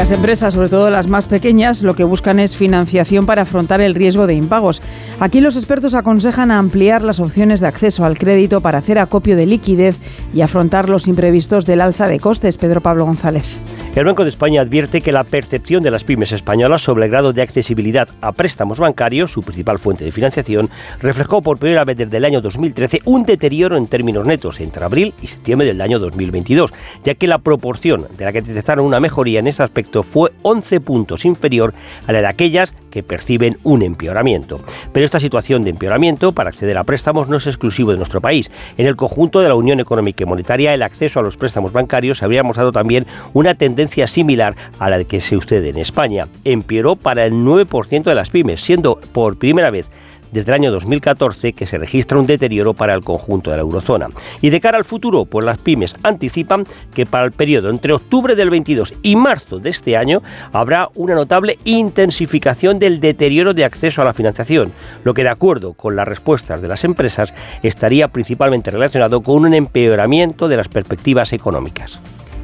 Las 0.00 0.12
empresas, 0.12 0.54
sobre 0.54 0.70
todo 0.70 0.88
las 0.88 1.08
más 1.08 1.28
pequeñas, 1.28 1.82
lo 1.82 1.94
que 1.94 2.04
buscan 2.04 2.40
es 2.40 2.56
financiación 2.56 3.26
para 3.26 3.42
afrontar 3.42 3.82
el 3.82 3.94
riesgo 3.94 4.26
de 4.26 4.32
impagos. 4.32 4.80
Aquí 5.20 5.42
los 5.42 5.56
expertos 5.56 5.92
aconsejan 5.92 6.50
ampliar 6.50 7.02
las 7.02 7.20
opciones 7.20 7.60
de 7.60 7.66
acceso 7.66 8.06
al 8.06 8.18
crédito 8.18 8.62
para 8.62 8.78
hacer 8.78 8.98
acopio 8.98 9.36
de 9.36 9.44
liquidez 9.44 9.98
y 10.32 10.40
afrontar 10.40 10.88
los 10.88 11.06
imprevistos 11.06 11.66
del 11.66 11.82
alza 11.82 12.08
de 12.08 12.18
costes. 12.18 12.56
Pedro 12.56 12.80
Pablo 12.80 13.04
González. 13.04 13.60
El 13.96 14.04
Banco 14.04 14.22
de 14.22 14.30
España 14.30 14.60
advierte 14.60 15.00
que 15.00 15.10
la 15.10 15.24
percepción 15.24 15.82
de 15.82 15.90
las 15.90 16.04
pymes 16.04 16.30
españolas 16.30 16.80
sobre 16.80 17.04
el 17.04 17.10
grado 17.10 17.32
de 17.32 17.42
accesibilidad 17.42 18.08
a 18.20 18.30
préstamos 18.30 18.78
bancarios, 18.78 19.32
su 19.32 19.42
principal 19.42 19.80
fuente 19.80 20.04
de 20.04 20.12
financiación, 20.12 20.70
reflejó 21.00 21.42
por 21.42 21.58
primera 21.58 21.84
vez 21.84 21.96
desde 21.96 22.16
el 22.16 22.24
año 22.24 22.40
2013 22.40 23.00
un 23.04 23.24
deterioro 23.24 23.76
en 23.76 23.88
términos 23.88 24.24
netos 24.24 24.60
entre 24.60 24.84
abril 24.84 25.12
y 25.20 25.26
septiembre 25.26 25.66
del 25.66 25.80
año 25.80 25.98
2022, 25.98 26.72
ya 27.02 27.16
que 27.16 27.26
la 27.26 27.38
proporción 27.38 28.06
de 28.16 28.24
la 28.24 28.32
que 28.32 28.42
detectaron 28.42 28.86
una 28.86 29.00
mejoría 29.00 29.40
en 29.40 29.48
ese 29.48 29.64
aspecto 29.64 30.04
fue 30.04 30.30
11 30.42 30.80
puntos 30.80 31.24
inferior 31.24 31.74
a 32.06 32.12
la 32.12 32.20
de 32.20 32.28
aquellas 32.28 32.72
que 32.90 33.02
perciben 33.02 33.58
un 33.62 33.82
empeoramiento. 33.82 34.60
Pero 34.92 35.06
esta 35.06 35.20
situación 35.20 35.62
de 35.62 35.70
empeoramiento 35.70 36.32
para 36.32 36.50
acceder 36.50 36.76
a 36.78 36.84
préstamos 36.84 37.28
no 37.28 37.36
es 37.36 37.46
exclusivo 37.46 37.92
de 37.92 37.98
nuestro 37.98 38.20
país. 38.20 38.50
En 38.76 38.86
el 38.86 38.96
conjunto 38.96 39.40
de 39.40 39.48
la 39.48 39.54
Unión 39.54 39.80
Económica 39.80 40.24
y 40.24 40.26
Monetaria, 40.26 40.74
el 40.74 40.82
acceso 40.82 41.20
a 41.20 41.22
los 41.22 41.36
préstamos 41.36 41.72
bancarios 41.72 42.22
habría 42.22 42.42
mostrado 42.42 42.72
también 42.72 43.06
una 43.32 43.54
tendencia 43.54 44.06
similar 44.06 44.54
a 44.78 44.90
la 44.90 45.04
que 45.04 45.20
se 45.20 45.36
sucede 45.36 45.70
en 45.70 45.78
España. 45.78 46.28
Empeoró 46.44 46.96
para 46.96 47.24
el 47.24 47.32
9% 47.32 48.02
de 48.02 48.14
las 48.14 48.30
pymes, 48.30 48.60
siendo 48.60 48.98
por 49.12 49.38
primera 49.38 49.70
vez 49.70 49.86
desde 50.32 50.50
el 50.50 50.54
año 50.54 50.72
2014 50.72 51.52
que 51.52 51.66
se 51.66 51.78
registra 51.78 52.18
un 52.18 52.26
deterioro 52.26 52.74
para 52.74 52.94
el 52.94 53.02
conjunto 53.02 53.50
de 53.50 53.56
la 53.56 53.62
eurozona. 53.62 54.08
Y 54.40 54.50
de 54.50 54.60
cara 54.60 54.78
al 54.78 54.84
futuro, 54.84 55.24
pues 55.24 55.44
las 55.44 55.58
pymes 55.58 55.94
anticipan 56.02 56.66
que 56.94 57.06
para 57.06 57.24
el 57.24 57.32
periodo 57.32 57.70
entre 57.70 57.92
octubre 57.92 58.34
del 58.34 58.50
22 58.50 58.94
y 59.02 59.16
marzo 59.16 59.58
de 59.58 59.70
este 59.70 59.96
año 59.96 60.22
habrá 60.52 60.88
una 60.94 61.14
notable 61.14 61.58
intensificación 61.64 62.78
del 62.78 63.00
deterioro 63.00 63.54
de 63.54 63.64
acceso 63.64 64.02
a 64.02 64.04
la 64.04 64.14
financiación, 64.14 64.72
lo 65.04 65.14
que 65.14 65.22
de 65.22 65.30
acuerdo 65.30 65.72
con 65.72 65.96
las 65.96 66.06
respuestas 66.06 66.62
de 66.62 66.68
las 66.68 66.84
empresas 66.84 67.32
estaría 67.62 68.08
principalmente 68.08 68.70
relacionado 68.70 69.20
con 69.22 69.44
un 69.44 69.54
empeoramiento 69.54 70.48
de 70.48 70.56
las 70.56 70.68
perspectivas 70.68 71.32
económicas. 71.32 71.98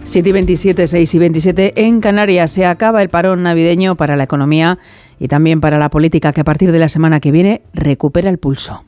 7 0.05 0.29
y 0.29 0.33
27, 0.33 0.87
6 0.87 1.15
y 1.15 1.19
27 1.19 1.73
en 1.85 2.01
Canarias. 2.01 2.53
Se 2.53 2.65
acaba 2.65 3.03
el 3.03 3.09
parón 3.09 3.43
navideño 3.43 3.97
para 3.97 4.15
la 4.15 4.23
economía 4.23 4.79
y 5.19 5.29
también 5.29 5.61
para 5.61 5.79
la 5.79 5.91
política 5.91 6.33
que 6.33 6.41
a 6.41 6.45
partir 6.45 6.73
de 6.73 6.79
la 6.79 6.89
semana 6.89 7.21
que 7.21 7.33
viene 7.33 7.63
recupera 7.75 8.31
el 8.31 8.39
pulso. 8.39 8.85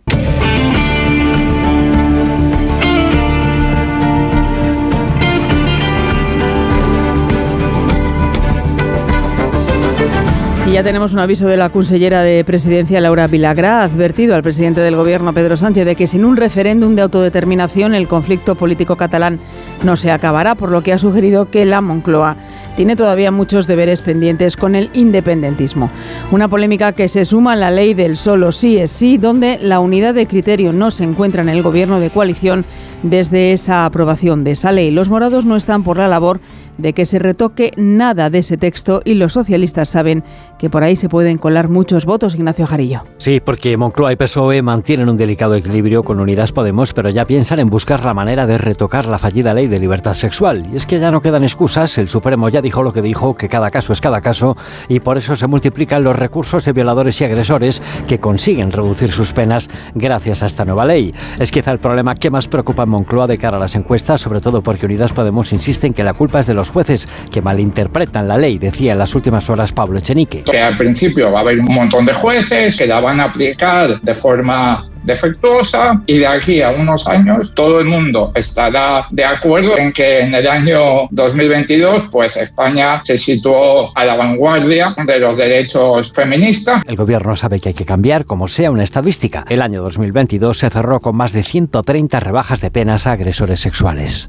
Y 10.69 10.73
ya 10.73 10.85
tenemos 10.85 11.15
un 11.15 11.19
aviso 11.19 11.47
de 11.47 11.57
la 11.57 11.71
consellera 11.71 12.21
de 12.21 12.45
Presidencia, 12.45 13.01
Laura 13.01 13.27
Vilagra, 13.27 13.81
ha 13.81 13.85
advertido 13.85 14.35
al 14.35 14.43
presidente 14.43 14.83
del 14.83 14.97
Gobierno, 14.97 15.33
Pedro 15.33 15.57
Sánchez, 15.57 15.87
de 15.87 15.97
que 15.97 16.07
sin 16.07 16.27
un 16.27 16.37
referéndum 16.37 16.95
de 16.95 17.01
autodeterminación 17.01 17.95
el 17.95 18.07
conflicto 18.07 18.55
político 18.55 18.97
catalán 18.97 19.41
no 19.83 19.97
se 19.97 20.11
acabará, 20.11 20.55
por 20.55 20.71
lo 20.71 20.83
que 20.83 20.93
ha 20.93 20.99
sugerido 20.99 21.51
que 21.51 21.65
la 21.65 21.81
Moncloa 21.81 22.37
tiene 22.77 22.97
todavía 22.97 23.31
muchos 23.31 23.67
deberes 23.67 24.03
pendientes 24.03 24.57
con 24.57 24.75
el 24.75 24.91
independentismo. 24.95 25.91
Una 26.31 26.49
polémica 26.49 26.93
que 26.93 27.09
se 27.09 27.25
suma 27.25 27.55
a 27.55 27.57
la 27.57 27.71
ley 27.71 27.95
del 27.95 28.17
solo 28.17 28.53
sí 28.53 28.79
es 28.79 28.93
sí, 28.93 29.19
donde 29.19 29.59
la 29.61 29.81
unidad 29.81 30.15
de 30.15 30.27
criterio 30.27 30.73
no 30.73 30.91
se 30.91 31.05
encuentra 31.05 31.43
en 31.43 31.49
el 31.49 31.63
Gobierno 31.63 31.99
de 32.01 32.11
coalición 32.11 32.65
desde 33.03 33.53
esa 33.53 33.85
aprobación 33.85 34.45
de 34.45 34.53
esa 34.53 34.73
ley. 34.73 34.91
Los 34.91 35.09
morados 35.09 35.45
no 35.45 35.57
están 35.57 35.83
por 35.83 35.99
la 35.99 36.09
labor 36.09 36.41
de 36.79 36.93
que 36.93 37.05
se 37.05 37.19
retoque 37.19 37.73
nada 37.77 38.31
de 38.31 38.39
ese 38.39 38.57
texto 38.57 39.03
y 39.05 39.15
los 39.15 39.33
socialistas 39.33 39.89
saben 39.89 40.23
que 40.59 40.69
por 40.69 40.83
ahí 40.83 40.97
se 40.97 41.09
pueden 41.09 41.39
colar 41.39 41.69
muchos 41.69 42.05
votos, 42.05 42.35
Ignacio 42.35 42.67
Jarillo. 42.67 43.03
Sí, 43.19 43.41
porque 43.41 43.77
Moncloa 43.77 44.13
y 44.13 44.17
PSOE 44.17 44.61
mantienen 44.63 45.09
un 45.09 45.17
delicado 45.17 45.55
equilibrio 45.55 46.03
con 46.03 46.21
Unidas 46.21 46.53
Podemos, 46.53 46.93
pero 46.93 47.11
ya 47.11 47.25
piensan 47.25 47.61
en 47.61 47.71
buscar 47.71 48.05
la 48.05 48.13
manera 48.13 48.47
de 48.47 48.59
retocar 48.59 49.07
la 49.07 49.19
fallida 49.19 49.55
ley 49.55 49.69
de 49.69 49.79
libertad 49.79 50.15
sexual. 50.15 50.65
Y 50.73 50.77
es 50.77 50.87
que 50.87 50.99
ya 50.99 51.11
no 51.11 51.23
quedan 51.23 51.45
excusas, 51.45 51.97
el 51.99 52.09
Supremo 52.09 52.49
ya 52.49 52.61
dijo 52.61 52.83
lo 52.83 52.93
que 52.93 53.03
dijo, 53.03 53.37
que 53.37 53.49
cada 53.49 53.71
caso 53.71 53.93
es 53.93 54.01
cada 54.01 54.21
caso, 54.21 54.57
y 54.89 55.01
por 55.01 55.17
eso 55.17 55.37
se 55.37 55.47
multiplican 55.47 56.03
los 56.03 56.17
recursos 56.17 56.65
de 56.65 56.73
violadores 56.73 57.21
y 57.21 57.25
agresores 57.25 57.83
que 58.09 58.19
consiguen 58.19 58.73
reducir 58.73 59.13
sus 59.13 59.33
penas 59.33 59.71
gracias 59.95 60.43
a 60.43 60.47
esta 60.47 60.65
nueva 60.65 60.85
ley. 60.85 61.15
Es 61.39 61.51
quizá 61.51 61.71
el 61.71 61.79
problema 61.79 62.15
que 62.17 62.31
más 62.31 62.49
preocupa 62.49 62.83
a 62.83 62.87
Moncloa 62.87 63.29
de 63.29 63.39
cara 63.39 63.57
a 63.57 63.61
las 63.61 63.77
encuestas, 63.77 64.21
sobre 64.21 64.41
todo 64.41 64.63
porque 64.63 64.87
Unidas 64.87 65.13
Podemos 65.13 65.53
insiste 65.53 65.87
en 65.87 65.95
que 65.95 66.03
la 66.03 66.15
culpa 66.15 66.41
es 66.41 66.47
de 66.47 66.55
los 66.55 66.71
jueces 66.71 67.09
que 67.31 67.43
malinterpretan 67.43 68.27
la 68.27 68.37
ley, 68.37 68.59
decía 68.59 68.93
en 68.93 68.99
las 68.99 69.15
últimas 69.15 69.49
horas 69.51 69.73
Pablo 69.73 69.99
Echenique 69.99 70.48
que 70.51 70.61
al 70.61 70.77
principio 70.77 71.31
va 71.33 71.39
a 71.39 71.43
haber 71.43 71.61
un 71.61 71.75
montón 71.75 72.07
de 72.07 72.13
jueces 72.13 72.77
que 72.77 72.87
la 72.87 73.01
van 73.01 73.21
a 73.21 73.25
aplicar 73.25 74.01
de 74.01 74.15
forma 74.15 74.89
defectuosa 75.05 76.03
y 76.07 76.19
de 76.19 76.27
aquí 76.27 76.63
a 76.63 76.71
unos 76.71 77.07
años 77.09 77.53
todo 77.55 77.81
el 77.81 77.87
mundo 77.87 78.31
estará 78.35 79.07
de 79.11 79.25
acuerdo 79.25 79.79
en 79.79 79.93
que 79.93 80.21
en 80.21 80.35
el 80.35 80.47
año 80.47 81.09
2022 81.11 82.09
pues 82.11 82.37
España 82.37 83.01
se 83.05 83.17
situó 83.17 83.97
a 83.97 84.05
la 84.05 84.17
vanguardia 84.17 84.95
de 85.07 85.19
los 85.19 85.37
derechos 85.37 86.13
feministas. 86.13 86.83
El 86.87 86.97
gobierno 86.97 87.37
sabe 87.37 87.59
que 87.59 87.71
hay 87.71 87.75
que 87.75 87.87
cambiar 87.87 88.25
como 88.25 88.49
sea 88.49 88.71
una 88.71 88.85
estadística. 88.85 89.45
El 89.49 89.63
año 89.63 89.81
2022 89.83 90.59
se 90.59 90.71
cerró 90.71 91.01
con 91.01 91.17
más 91.17 91.33
de 91.33 91.43
130 91.43 92.21
rebajas 92.21 92.61
de 92.61 92.71
penas 92.71 93.07
a 93.07 93.13
agresores 93.13 93.61
sexuales. 93.61 94.29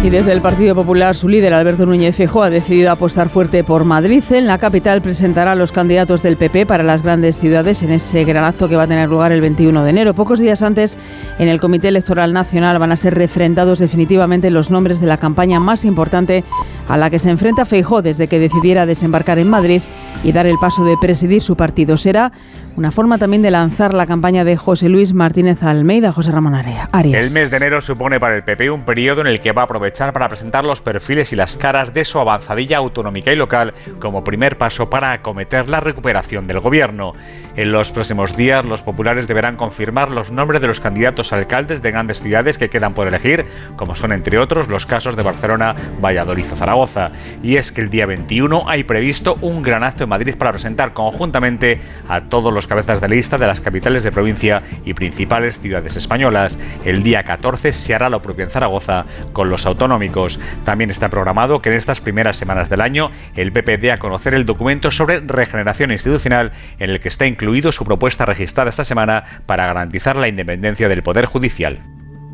Y 0.00 0.10
desde 0.10 0.32
el 0.32 0.40
Partido 0.40 0.76
Popular, 0.76 1.16
su 1.16 1.28
líder 1.28 1.52
Alberto 1.52 1.84
Núñez 1.84 2.14
Feijóo 2.14 2.44
ha 2.44 2.50
decidido 2.50 2.92
apostar 2.92 3.28
fuerte 3.28 3.64
por 3.64 3.84
Madrid. 3.84 4.22
En 4.30 4.46
la 4.46 4.56
capital 4.56 5.02
presentará 5.02 5.52
a 5.52 5.54
los 5.56 5.72
candidatos 5.72 6.22
del 6.22 6.36
PP 6.36 6.66
para 6.66 6.84
las 6.84 7.02
grandes 7.02 7.40
ciudades 7.40 7.82
en 7.82 7.90
ese 7.90 8.22
gran 8.24 8.44
acto 8.44 8.68
que 8.68 8.76
va 8.76 8.84
a 8.84 8.88
tener 8.88 9.08
lugar 9.08 9.32
el 9.32 9.40
21 9.40 9.82
de 9.82 9.90
enero. 9.90 10.14
Pocos 10.14 10.38
días 10.38 10.62
antes, 10.62 10.96
en 11.40 11.48
el 11.48 11.60
Comité 11.60 11.88
Electoral 11.88 12.32
Nacional 12.32 12.78
van 12.78 12.92
a 12.92 12.96
ser 12.96 13.16
refrendados 13.16 13.80
definitivamente 13.80 14.50
los 14.50 14.70
nombres 14.70 15.00
de 15.00 15.08
la 15.08 15.18
campaña 15.18 15.58
más 15.58 15.84
importante 15.84 16.44
a 16.88 16.96
la 16.96 17.10
que 17.10 17.18
se 17.18 17.30
enfrenta 17.30 17.66
Feijóo 17.66 18.00
desde 18.00 18.28
que 18.28 18.38
decidiera 18.38 18.86
desembarcar 18.86 19.40
en 19.40 19.50
Madrid 19.50 19.82
y 20.22 20.32
dar 20.32 20.46
el 20.46 20.58
paso 20.58 20.84
de 20.84 20.96
presidir 21.00 21.42
su 21.42 21.56
partido. 21.56 21.96
Será 21.96 22.32
una 22.76 22.90
forma 22.90 23.18
también 23.18 23.42
de 23.42 23.50
lanzar 23.50 23.94
la 23.94 24.06
campaña 24.06 24.44
de 24.44 24.56
José 24.56 24.88
Luis 24.88 25.12
Martínez 25.12 25.62
Almeida, 25.62 26.12
José 26.12 26.32
Ramón 26.32 26.54
Arias. 26.54 26.88
El 26.92 27.30
mes 27.32 27.50
de 27.50 27.56
enero 27.56 27.80
supone 27.80 28.20
para 28.20 28.36
el 28.36 28.44
PP 28.44 28.70
un 28.70 28.84
periodo 28.84 29.20
en 29.20 29.26
el 29.26 29.40
que 29.40 29.52
va 29.52 29.62
a 29.62 29.64
aprovechar 29.64 30.12
para 30.12 30.28
presentar 30.28 30.64
los 30.64 30.80
perfiles 30.80 31.32
y 31.32 31.36
las 31.36 31.56
caras 31.56 31.92
de 31.92 32.04
su 32.04 32.18
avanzadilla 32.18 32.78
autonómica 32.78 33.32
y 33.32 33.36
local 33.36 33.74
como 33.98 34.24
primer 34.24 34.58
paso 34.58 34.90
para 34.90 35.12
acometer 35.12 35.68
la 35.68 35.80
recuperación 35.80 36.46
del 36.46 36.60
gobierno. 36.60 37.14
En 37.56 37.72
los 37.72 37.90
próximos 37.90 38.36
días, 38.36 38.64
los 38.64 38.82
populares 38.82 39.26
deberán 39.26 39.56
confirmar 39.56 40.12
los 40.12 40.30
nombres 40.30 40.60
de 40.60 40.68
los 40.68 40.78
candidatos 40.78 41.32
a 41.32 41.36
alcaldes 41.36 41.82
de 41.82 41.90
grandes 41.90 42.20
ciudades 42.20 42.56
que 42.56 42.70
quedan 42.70 42.94
por 42.94 43.08
elegir, 43.08 43.46
como 43.74 43.96
son 43.96 44.12
entre 44.12 44.38
otros 44.38 44.68
los 44.68 44.86
casos 44.86 45.16
de 45.16 45.24
Barcelona, 45.24 45.74
Valladolid 46.00 46.46
o 46.52 46.54
Zaragoza. 46.54 47.10
Y 47.42 47.56
es 47.56 47.72
que 47.72 47.80
el 47.80 47.90
día 47.90 48.06
21 48.06 48.64
hay 48.68 48.84
previsto 48.84 49.38
un 49.40 49.62
gran 49.62 49.82
acto 49.82 50.06
Madrid 50.08 50.34
para 50.36 50.52
presentar 50.52 50.92
conjuntamente 50.92 51.80
a 52.08 52.22
todos 52.22 52.52
los 52.52 52.66
cabezas 52.66 53.00
de 53.00 53.08
lista 53.08 53.38
de 53.38 53.46
las 53.46 53.60
capitales 53.60 54.02
de 54.02 54.12
provincia 54.12 54.62
y 54.84 54.94
principales 54.94 55.60
ciudades 55.60 55.96
españolas. 55.96 56.58
El 56.84 57.02
día 57.02 57.22
14 57.22 57.72
se 57.72 57.94
hará 57.94 58.08
lo 58.08 58.22
propio 58.22 58.44
en 58.44 58.50
Zaragoza 58.50 59.06
con 59.32 59.48
los 59.48 59.66
autonómicos. 59.66 60.40
También 60.64 60.90
está 60.90 61.08
programado 61.08 61.62
que 61.62 61.70
en 61.70 61.76
estas 61.76 62.00
primeras 62.00 62.36
semanas 62.36 62.68
del 62.68 62.80
año 62.80 63.10
el 63.36 63.52
PP 63.52 63.78
dé 63.78 63.92
a 63.92 63.98
conocer 63.98 64.34
el 64.34 64.46
documento 64.46 64.90
sobre 64.90 65.20
regeneración 65.20 65.92
institucional 65.92 66.52
en 66.78 66.90
el 66.90 67.00
que 67.00 67.08
está 67.08 67.26
incluido 67.26 67.72
su 67.72 67.84
propuesta 67.84 68.24
registrada 68.24 68.70
esta 68.70 68.84
semana 68.84 69.24
para 69.46 69.66
garantizar 69.66 70.16
la 70.16 70.28
independencia 70.28 70.88
del 70.88 71.02
Poder 71.02 71.26
Judicial. 71.26 71.80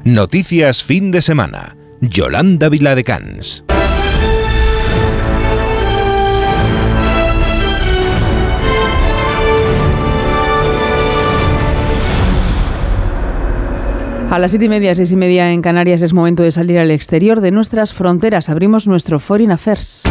Noticias 0.05 0.83
fin 0.83 1.11
de 1.11 1.23
semana. 1.23 1.77
Yolanda 2.01 2.69
Viladecans. 2.69 3.65
A 14.31 14.39
las 14.39 14.51
siete 14.51 14.65
y 14.65 14.69
media, 14.69 14.95
seis 14.95 15.13
y 15.13 15.17
media 15.17 15.53
en 15.53 15.63
Canarias 15.63 16.03
es 16.03 16.13
momento 16.13 16.43
de 16.43 16.51
salir 16.51 16.79
al 16.79 16.91
exterior 16.91 17.41
de 17.41 17.53
nuestras 17.53 17.93
fronteras. 17.95 18.49
Abrimos 18.49 18.89
nuestro 18.89 19.21
Foreign 19.21 19.53
Affairs. 19.53 20.05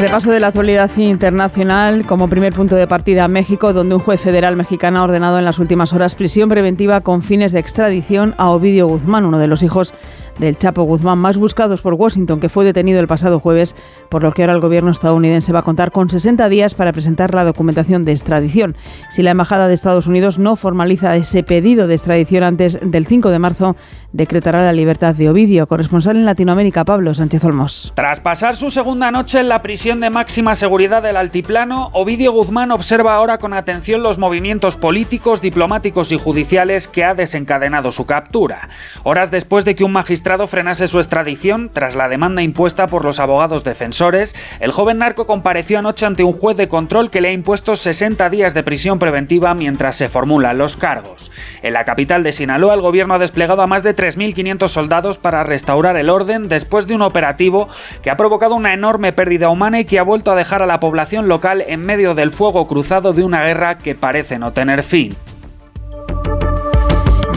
Repaso 0.00 0.30
de 0.30 0.38
la 0.38 0.46
actualidad 0.48 0.90
internacional 0.96 2.06
como 2.06 2.28
primer 2.28 2.52
punto 2.52 2.76
de 2.76 2.86
partida 2.86 3.26
México, 3.26 3.72
donde 3.72 3.96
un 3.96 4.00
juez 4.00 4.20
federal 4.20 4.54
mexicano 4.54 5.00
ha 5.00 5.02
ordenado 5.02 5.40
en 5.40 5.44
las 5.44 5.58
últimas 5.58 5.92
horas 5.92 6.14
prisión 6.14 6.48
preventiva 6.48 7.00
con 7.00 7.20
fines 7.20 7.50
de 7.50 7.58
extradición 7.58 8.34
a 8.38 8.50
Ovidio 8.50 8.86
Guzmán, 8.86 9.24
uno 9.24 9.40
de 9.40 9.48
los 9.48 9.64
hijos 9.64 9.94
del 10.38 10.56
Chapo 10.58 10.82
Guzmán, 10.82 11.18
más 11.18 11.36
buscados 11.36 11.82
por 11.82 11.94
Washington, 11.94 12.40
que 12.40 12.48
fue 12.48 12.64
detenido 12.64 13.00
el 13.00 13.06
pasado 13.06 13.40
jueves, 13.40 13.74
por 14.08 14.22
lo 14.22 14.32
que 14.32 14.42
ahora 14.42 14.54
el 14.54 14.60
gobierno 14.60 14.90
estadounidense 14.90 15.52
va 15.52 15.60
a 15.60 15.62
contar 15.62 15.90
con 15.90 16.08
60 16.08 16.48
días 16.48 16.74
para 16.74 16.92
presentar 16.92 17.34
la 17.34 17.44
documentación 17.44 18.04
de 18.04 18.12
extradición. 18.12 18.76
Si 19.10 19.22
la 19.22 19.32
Embajada 19.32 19.68
de 19.68 19.74
Estados 19.74 20.06
Unidos 20.06 20.38
no 20.38 20.56
formaliza 20.56 21.16
ese 21.16 21.42
pedido 21.42 21.86
de 21.86 21.94
extradición 21.94 22.44
antes 22.44 22.78
del 22.82 23.06
5 23.06 23.30
de 23.30 23.38
marzo, 23.38 23.76
decretará 24.12 24.62
la 24.62 24.72
libertad 24.72 25.14
de 25.14 25.28
Ovidio, 25.28 25.66
corresponsal 25.66 26.16
en 26.16 26.24
Latinoamérica, 26.24 26.84
Pablo 26.84 27.14
Sánchez 27.14 27.44
Olmos. 27.44 27.92
Tras 27.94 28.20
pasar 28.20 28.56
su 28.56 28.70
segunda 28.70 29.10
noche 29.10 29.40
en 29.40 29.48
la 29.48 29.62
prisión 29.62 30.00
de 30.00 30.10
máxima 30.10 30.54
seguridad 30.54 31.02
del 31.02 31.16
Altiplano, 31.16 31.90
Ovidio 31.92 32.32
Guzmán 32.32 32.70
observa 32.70 33.14
ahora 33.14 33.38
con 33.38 33.52
atención 33.52 34.02
los 34.02 34.18
movimientos 34.18 34.76
políticos, 34.76 35.40
diplomáticos 35.40 36.12
y 36.12 36.18
judiciales 36.18 36.88
que 36.88 37.04
ha 37.04 37.14
desencadenado 37.14 37.92
su 37.92 38.06
captura. 38.06 38.68
Horas 39.02 39.30
después 39.30 39.64
de 39.64 39.74
que 39.74 39.84
un 39.84 39.92
magistrado 39.92 40.27
frenase 40.46 40.86
su 40.86 40.98
extradición, 40.98 41.70
tras 41.72 41.96
la 41.96 42.08
demanda 42.08 42.42
impuesta 42.42 42.86
por 42.86 43.02
los 43.02 43.18
abogados 43.18 43.64
defensores, 43.64 44.36
el 44.60 44.72
joven 44.72 44.98
narco 44.98 45.26
compareció 45.26 45.78
anoche 45.78 46.04
ante 46.04 46.22
un 46.22 46.34
juez 46.34 46.56
de 46.56 46.68
control 46.68 47.10
que 47.10 47.22
le 47.22 47.28
ha 47.28 47.32
impuesto 47.32 47.74
60 47.74 48.28
días 48.28 48.52
de 48.52 48.62
prisión 48.62 48.98
preventiva 48.98 49.54
mientras 49.54 49.96
se 49.96 50.10
formulan 50.10 50.58
los 50.58 50.76
cargos. 50.76 51.32
En 51.62 51.72
la 51.72 51.86
capital 51.86 52.22
de 52.22 52.32
Sinaloa, 52.32 52.74
el 52.74 52.82
gobierno 52.82 53.14
ha 53.14 53.18
desplegado 53.18 53.62
a 53.62 53.66
más 53.66 53.82
de 53.82 53.96
3.500 53.96 54.68
soldados 54.68 55.16
para 55.16 55.44
restaurar 55.44 55.96
el 55.96 56.10
orden 56.10 56.48
después 56.48 56.86
de 56.86 56.94
un 56.94 57.02
operativo 57.02 57.68
que 58.02 58.10
ha 58.10 58.18
provocado 58.18 58.54
una 58.54 58.74
enorme 58.74 59.14
pérdida 59.14 59.48
humana 59.48 59.80
y 59.80 59.86
que 59.86 59.98
ha 59.98 60.02
vuelto 60.02 60.30
a 60.30 60.36
dejar 60.36 60.62
a 60.62 60.66
la 60.66 60.78
población 60.78 61.26
local 61.28 61.64
en 61.66 61.80
medio 61.80 62.14
del 62.14 62.32
fuego 62.32 62.66
cruzado 62.66 63.14
de 63.14 63.24
una 63.24 63.44
guerra 63.44 63.78
que 63.78 63.94
parece 63.94 64.38
no 64.38 64.52
tener 64.52 64.82
fin. 64.82 65.16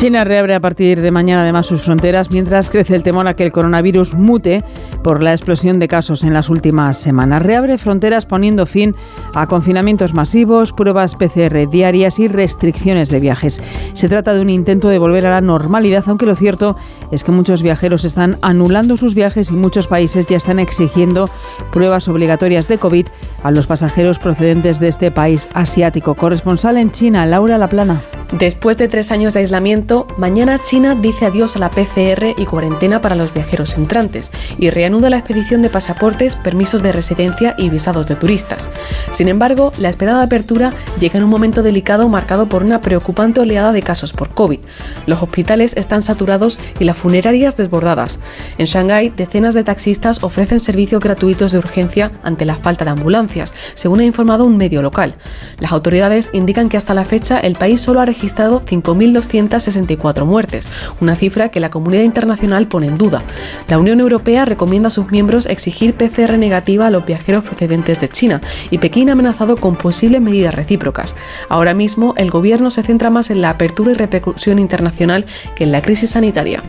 China 0.01 0.23
reabre 0.23 0.55
a 0.55 0.59
partir 0.59 0.99
de 0.99 1.11
mañana 1.11 1.43
además 1.43 1.67
sus 1.67 1.83
fronteras 1.83 2.31
mientras 2.31 2.71
crece 2.71 2.95
el 2.95 3.03
temor 3.03 3.27
a 3.27 3.35
que 3.35 3.43
el 3.43 3.51
coronavirus 3.51 4.15
mute 4.15 4.63
por 5.03 5.21
la 5.21 5.31
explosión 5.31 5.77
de 5.77 5.87
casos 5.87 6.23
en 6.23 6.33
las 6.33 6.49
últimas 6.49 6.97
semanas. 6.97 7.43
Reabre 7.43 7.77
fronteras 7.77 8.25
poniendo 8.25 8.65
fin 8.65 8.95
a 9.35 9.45
confinamientos 9.45 10.15
masivos, 10.15 10.73
pruebas 10.73 11.13
PCR 11.13 11.69
diarias 11.69 12.17
y 12.17 12.27
restricciones 12.27 13.09
de 13.09 13.19
viajes. 13.19 13.61
Se 13.93 14.09
trata 14.09 14.33
de 14.33 14.41
un 14.41 14.49
intento 14.49 14.89
de 14.89 14.97
volver 14.97 15.27
a 15.27 15.35
la 15.35 15.41
normalidad, 15.41 16.03
aunque 16.07 16.25
lo 16.25 16.33
cierto 16.33 16.77
es 17.11 17.23
que 17.23 17.31
muchos 17.31 17.61
viajeros 17.61 18.05
están 18.05 18.37
anulando 18.41 18.97
sus 18.97 19.15
viajes 19.15 19.51
y 19.51 19.53
muchos 19.53 19.87
países 19.87 20.25
ya 20.25 20.37
están 20.37 20.59
exigiendo 20.59 21.29
pruebas 21.71 22.07
obligatorias 22.07 22.67
de 22.67 22.77
COVID 22.77 23.07
a 23.43 23.51
los 23.51 23.67
pasajeros 23.67 24.19
procedentes 24.19 24.79
de 24.79 24.87
este 24.87 25.11
país 25.11 25.49
asiático. 25.53 26.15
Corresponsal 26.15 26.77
en 26.77 26.91
China, 26.91 27.25
Laura 27.25 27.57
Laplana. 27.57 28.01
Después 28.31 28.77
de 28.77 28.87
tres 28.87 29.11
años 29.11 29.33
de 29.33 29.41
aislamiento, 29.41 30.07
mañana 30.17 30.63
China 30.63 30.95
dice 30.95 31.25
adiós 31.25 31.57
a 31.57 31.59
la 31.59 31.69
PCR 31.69 32.33
y 32.37 32.45
cuarentena 32.45 33.01
para 33.01 33.15
los 33.15 33.33
viajeros 33.33 33.77
entrantes 33.77 34.31
y 34.57 34.69
reanuda 34.69 35.09
la 35.09 35.17
expedición 35.17 35.61
de 35.61 35.69
pasaportes, 35.69 36.37
permisos 36.37 36.81
de 36.81 36.93
residencia 36.93 37.55
y 37.57 37.69
visados 37.69 38.07
de 38.07 38.15
turistas. 38.15 38.69
Sin 39.11 39.27
embargo, 39.27 39.73
la 39.77 39.89
esperada 39.89 40.23
apertura 40.23 40.71
llega 40.97 41.17
en 41.17 41.25
un 41.25 41.29
momento 41.29 41.61
delicado 41.61 42.07
marcado 42.07 42.47
por 42.47 42.63
una 42.63 42.79
preocupante 42.79 43.41
oleada 43.41 43.73
de 43.73 43.83
casos 43.83 44.13
por 44.13 44.29
COVID. 44.29 44.59
Los 45.07 45.21
hospitales 45.21 45.75
están 45.75 46.01
saturados 46.01 46.57
y 46.79 46.85
las 46.85 46.95
funerarias 47.01 47.57
desbordadas. 47.57 48.19
En 48.59 48.67
Shanghái, 48.67 49.09
decenas 49.09 49.55
de 49.55 49.63
taxistas 49.63 50.23
ofrecen 50.23 50.59
servicios 50.59 51.01
gratuitos 51.01 51.51
de 51.51 51.57
urgencia 51.57 52.11
ante 52.23 52.45
la 52.45 52.55
falta 52.55 52.85
de 52.85 52.91
ambulancias, 52.91 53.53
según 53.73 54.01
ha 54.01 54.05
informado 54.05 54.45
un 54.45 54.55
medio 54.55 54.83
local. 54.83 55.15
Las 55.59 55.71
autoridades 55.71 56.29
indican 56.31 56.69
que 56.69 56.77
hasta 56.77 56.93
la 56.93 57.05
fecha 57.05 57.39
el 57.39 57.55
país 57.55 57.81
solo 57.81 58.01
ha 58.01 58.05
registrado 58.05 58.61
5.264 58.63 60.25
muertes, 60.25 60.67
una 60.99 61.15
cifra 61.15 61.49
que 61.49 61.59
la 61.59 61.71
comunidad 61.71 62.03
internacional 62.03 62.67
pone 62.67 62.87
en 62.87 62.97
duda. 62.97 63.23
La 63.67 63.79
Unión 63.79 63.99
Europea 63.99 64.45
recomienda 64.45 64.87
a 64.87 64.91
sus 64.91 65.11
miembros 65.11 65.47
exigir 65.47 65.95
PCR 65.95 66.37
negativa 66.37 66.87
a 66.87 66.91
los 66.91 67.05
viajeros 67.05 67.43
procedentes 67.43 67.99
de 67.99 68.09
China 68.09 68.41
y 68.69 68.77
Pekín 68.77 69.09
ha 69.09 69.13
amenazado 69.13 69.57
con 69.57 69.75
posibles 69.75 70.21
medidas 70.21 70.53
recíprocas. 70.53 71.15
Ahora 71.49 71.73
mismo 71.73 72.13
el 72.17 72.29
gobierno 72.29 72.69
se 72.69 72.83
centra 72.83 73.09
más 73.09 73.31
en 73.31 73.41
la 73.41 73.49
apertura 73.49 73.91
y 73.91 73.95
repercusión 73.95 74.59
internacional 74.59 75.25
que 75.55 75.63
en 75.63 75.71
la 75.71 75.81
crisis 75.81 76.11
sanitaria. 76.11 76.61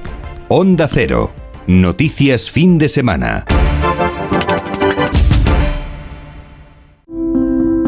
Onda 0.55 0.87
Cero. 0.87 1.33
Noticias 1.67 2.51
fin 2.51 2.77
de 2.77 2.91
semana. 2.91 3.47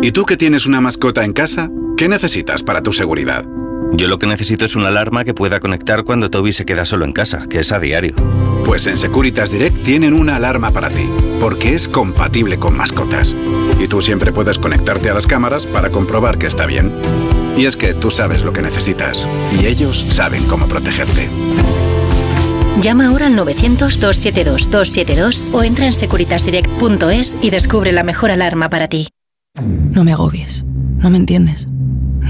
¿Y 0.01 0.13
tú 0.13 0.25
que 0.25 0.39
tienes 0.39 0.65
una 0.65 0.81
mascota 0.81 1.27
en 1.27 1.35
casa? 1.35 1.69
¿Qué 1.99 2.09
necesitas 2.09 2.63
para 2.63 2.83
tu 2.83 2.95
seguridad? 2.95 3.45
Yo 3.93 4.09
lo 4.09 4.17
que 4.17 4.27
necesito 4.27 4.65
es 4.65 4.77
una 4.77 4.89
alarma 4.89 5.25
que 5.25 5.35
pueda 5.35 5.61
conectar 5.61 6.05
cuando 6.05 6.31
Toby 6.31 6.53
se 6.55 6.65
queda 6.65 6.87
solo 6.87 7.05
en 7.05 7.13
casa, 7.13 7.47
que 7.51 7.59
es 7.59 7.71
a 7.71 7.79
diario. 7.79 8.15
Pues 8.65 8.87
en 8.87 8.97
Securitas 8.97 9.51
Direct 9.51 9.83
tienen 9.83 10.15
una 10.15 10.37
alarma 10.37 10.71
para 10.71 10.89
ti, 10.89 11.07
porque 11.41 11.75
es 11.75 11.87
compatible 11.87 12.59
con 12.59 12.79
mascotas. 12.79 13.37
Y 13.79 13.89
tú 13.89 14.01
siempre 14.01 14.33
puedes 14.33 14.59
conectarte 14.59 15.11
a 15.11 15.15
las 15.15 15.27
cámaras 15.27 15.67
para 15.67 15.91
comprobar 15.91 16.39
que 16.39 16.47
está 16.47 16.65
bien. 16.65 16.95
Y 17.59 17.67
es 17.67 17.77
que 17.77 17.93
tú 17.93 18.11
sabes 18.11 18.43
lo 18.43 18.55
que 18.55 18.63
necesitas, 18.63 19.29
y 19.53 19.67
ellos 19.67 20.07
saben 20.09 20.45
cómo 20.45 20.67
protegerte. 20.67 21.29
Llama 22.81 23.09
ahora 23.09 23.27
al 23.27 23.37
900-272-272 23.37 25.55
o 25.55 25.63
entra 25.63 25.87
en 25.87 25.93
securitasdirect.es 25.93 27.39
y 27.41 27.51
descubre 27.51 27.93
la 27.93 28.03
mejor 28.03 28.31
alarma 28.31 28.69
para 28.69 28.89
ti. 28.89 29.09
No 29.93 30.05
me 30.05 30.13
agobies. 30.13 30.67
No 30.99 31.11
me 31.11 31.19
entiendes. 31.19 31.69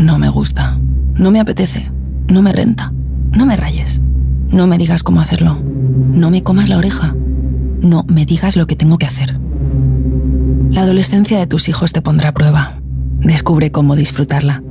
No 0.00 0.18
me 0.18 0.28
gusta. 0.28 0.78
No 1.14 1.30
me 1.30 1.40
apetece. 1.40 1.90
No 2.28 2.42
me 2.42 2.52
renta. 2.52 2.92
No 3.32 3.46
me 3.46 3.56
rayes. 3.56 4.00
No 4.48 4.66
me 4.66 4.78
digas 4.78 5.02
cómo 5.02 5.20
hacerlo. 5.20 5.58
No 5.62 6.30
me 6.30 6.42
comas 6.42 6.68
la 6.68 6.78
oreja. 6.78 7.14
No 7.80 8.04
me 8.04 8.26
digas 8.26 8.56
lo 8.56 8.66
que 8.66 8.76
tengo 8.76 8.98
que 8.98 9.06
hacer. 9.06 9.38
La 10.70 10.82
adolescencia 10.82 11.38
de 11.38 11.46
tus 11.46 11.68
hijos 11.68 11.92
te 11.92 12.02
pondrá 12.02 12.30
a 12.30 12.34
prueba. 12.34 12.80
Descubre 13.20 13.70
cómo 13.72 13.96
disfrutarla. 13.96 14.62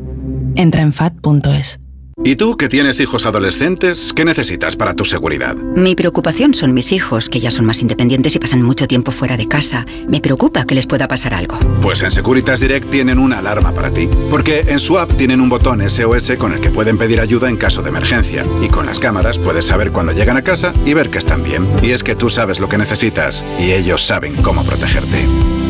Entra 0.56 0.84
en 0.84 0.94
fat.es. 0.94 1.80
¿Y 2.26 2.38
tú 2.38 2.56
que 2.56 2.70
tienes 2.70 3.02
hijos 3.02 3.26
adolescentes, 3.26 4.14
qué 4.16 4.24
necesitas 4.24 4.78
para 4.78 4.94
tu 4.94 5.04
seguridad? 5.04 5.58
Mi 5.58 5.94
preocupación 5.94 6.54
son 6.54 6.74
mis 6.74 6.94
hijos, 6.94 7.28
que 7.28 7.42
ya 7.42 7.52
son 7.52 7.66
más 7.66 7.82
independientes 7.82 8.34
y 8.34 8.40
pasan 8.40 8.62
mucho 8.62 8.88
tiempo 8.88 9.12
fuera 9.12 9.36
de 9.36 9.50
casa. 9.50 9.86
Me 10.08 10.22
preocupa 10.22 10.64
que 10.64 10.74
les 10.74 10.88
pueda 10.88 11.10
pasar 11.10 11.34
algo. 11.34 11.60
Pues 11.82 12.02
en 12.02 12.14
Securitas 12.14 12.62
Direct 12.62 12.90
tienen 12.90 13.20
una 13.20 13.40
alarma 13.40 13.74
para 13.74 13.92
ti. 13.92 14.08
Porque 14.30 14.62
en 14.70 14.80
su 14.80 15.00
app 15.00 15.18
tienen 15.18 15.42
un 15.42 15.50
botón 15.50 15.82
SOS 15.82 16.38
con 16.38 16.54
el 16.54 16.62
que 16.62 16.72
pueden 16.72 16.98
pedir 16.98 17.20
ayuda 17.20 17.50
en 17.50 17.58
caso 17.58 17.82
de 17.82 17.90
emergencia. 17.90 18.46
Y 18.62 18.70
con 18.70 18.86
las 18.86 19.00
cámaras 19.00 19.38
puedes 19.38 19.66
saber 19.66 19.92
cuando 19.92 20.14
llegan 20.14 20.38
a 20.38 20.44
casa 20.44 20.74
y 20.86 20.94
ver 20.94 21.10
que 21.10 21.18
están 21.18 21.44
bien. 21.44 21.68
Y 21.82 21.92
es 21.92 22.06
que 22.06 22.16
tú 22.16 22.30
sabes 22.30 22.62
lo 22.62 22.70
que 22.70 22.78
necesitas 22.78 23.44
y 23.60 23.74
ellos 23.74 24.02
saben 24.02 24.34
cómo 24.36 24.64
protegerte. 24.64 25.28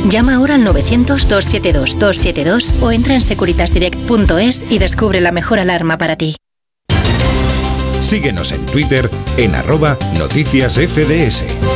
Llama 0.08 0.36
ahora 0.36 0.54
al 0.56 0.66
900-272-272 0.68 2.80
o 2.80 2.92
entra 2.92 3.16
en 3.16 3.22
securitasdirect.es 3.22 4.68
y 4.70 4.78
descubre 4.78 5.20
la 5.20 5.32
mejor 5.32 5.58
alarma 5.60 5.98
para 5.98 6.16
ti. 6.16 6.36
Síguenos 8.14 8.52
en 8.52 8.64
Twitter 8.68 9.10
en 9.38 9.56
arroba 9.56 9.98
noticias 10.20 10.76
FDS. 10.76 11.73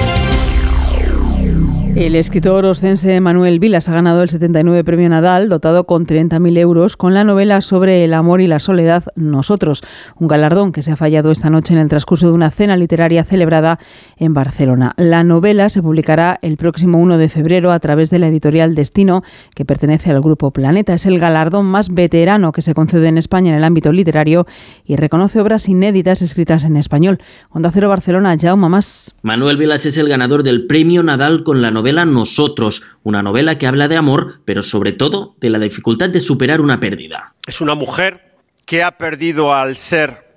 El 1.97 2.13
escritor 2.13 2.63
oscense 2.65 3.19
Manuel 3.21 3.59
Vilas 3.59 3.89
ha 3.89 3.93
ganado 3.93 4.21
el 4.21 4.29
79 4.29 4.83
Premio 4.83 5.09
Nadal, 5.09 5.49
dotado 5.49 5.85
con 5.85 6.05
30.000 6.05 6.59
euros, 6.59 6.95
con 6.95 7.15
la 7.15 7.23
novela 7.23 7.61
sobre 7.61 8.03
el 8.03 8.13
amor 8.13 8.39
y 8.39 8.45
la 8.45 8.59
soledad 8.59 9.05
Nosotros, 9.15 9.81
un 10.15 10.27
galardón 10.27 10.73
que 10.73 10.83
se 10.83 10.91
ha 10.91 10.95
fallado 10.95 11.31
esta 11.31 11.49
noche 11.49 11.73
en 11.73 11.79
el 11.79 11.89
transcurso 11.89 12.27
de 12.27 12.33
una 12.33 12.51
cena 12.51 12.77
literaria 12.77 13.23
celebrada 13.23 13.79
en 14.15 14.35
Barcelona. 14.35 14.93
La 14.97 15.23
novela 15.23 15.69
se 15.69 15.81
publicará 15.81 16.37
el 16.43 16.57
próximo 16.57 16.99
1 16.99 17.17
de 17.17 17.29
febrero 17.29 17.71
a 17.71 17.79
través 17.79 18.11
de 18.11 18.19
la 18.19 18.27
editorial 18.27 18.75
Destino, 18.75 19.23
que 19.55 19.65
pertenece 19.65 20.11
al 20.11 20.21
Grupo 20.21 20.51
Planeta. 20.51 20.93
Es 20.93 21.07
el 21.07 21.17
galardón 21.17 21.65
más 21.65 21.89
veterano 21.91 22.51
que 22.51 22.61
se 22.61 22.75
concede 22.75 23.07
en 23.07 23.17
España 23.17 23.49
en 23.49 23.57
el 23.57 23.63
ámbito 23.63 23.91
literario 23.91 24.45
y 24.85 24.97
reconoce 24.97 25.39
obras 25.39 25.67
inéditas 25.67 26.21
escritas 26.21 26.63
en 26.63 26.77
español. 26.77 27.17
Onda 27.49 27.71
Cero 27.73 27.89
Barcelona, 27.89 28.35
Jaume 28.39 28.69
Más. 28.69 29.15
Manuel 29.23 29.57
Vilas 29.57 29.87
es 29.87 29.97
el 29.97 30.07
ganador 30.07 30.43
del 30.43 30.67
Premio 30.67 31.01
Nadal 31.01 31.41
con 31.43 31.63
la 31.63 31.71
novela 31.71 31.86
Nosotros, 31.93 32.83
una 33.03 33.23
novela 33.23 33.57
que 33.57 33.67
habla 33.67 33.87
de 33.87 33.97
amor, 33.97 34.41
pero 34.45 34.63
sobre 34.63 34.91
todo 34.91 35.35
de 35.39 35.49
la 35.49 35.59
dificultad 35.59 36.09
de 36.09 36.19
superar 36.19 36.61
una 36.61 36.79
pérdida. 36.79 37.33
Es 37.45 37.61
una 37.61 37.75
mujer 37.75 38.35
que 38.65 38.83
ha 38.83 38.97
perdido 38.97 39.53
al 39.53 39.75
ser 39.75 40.27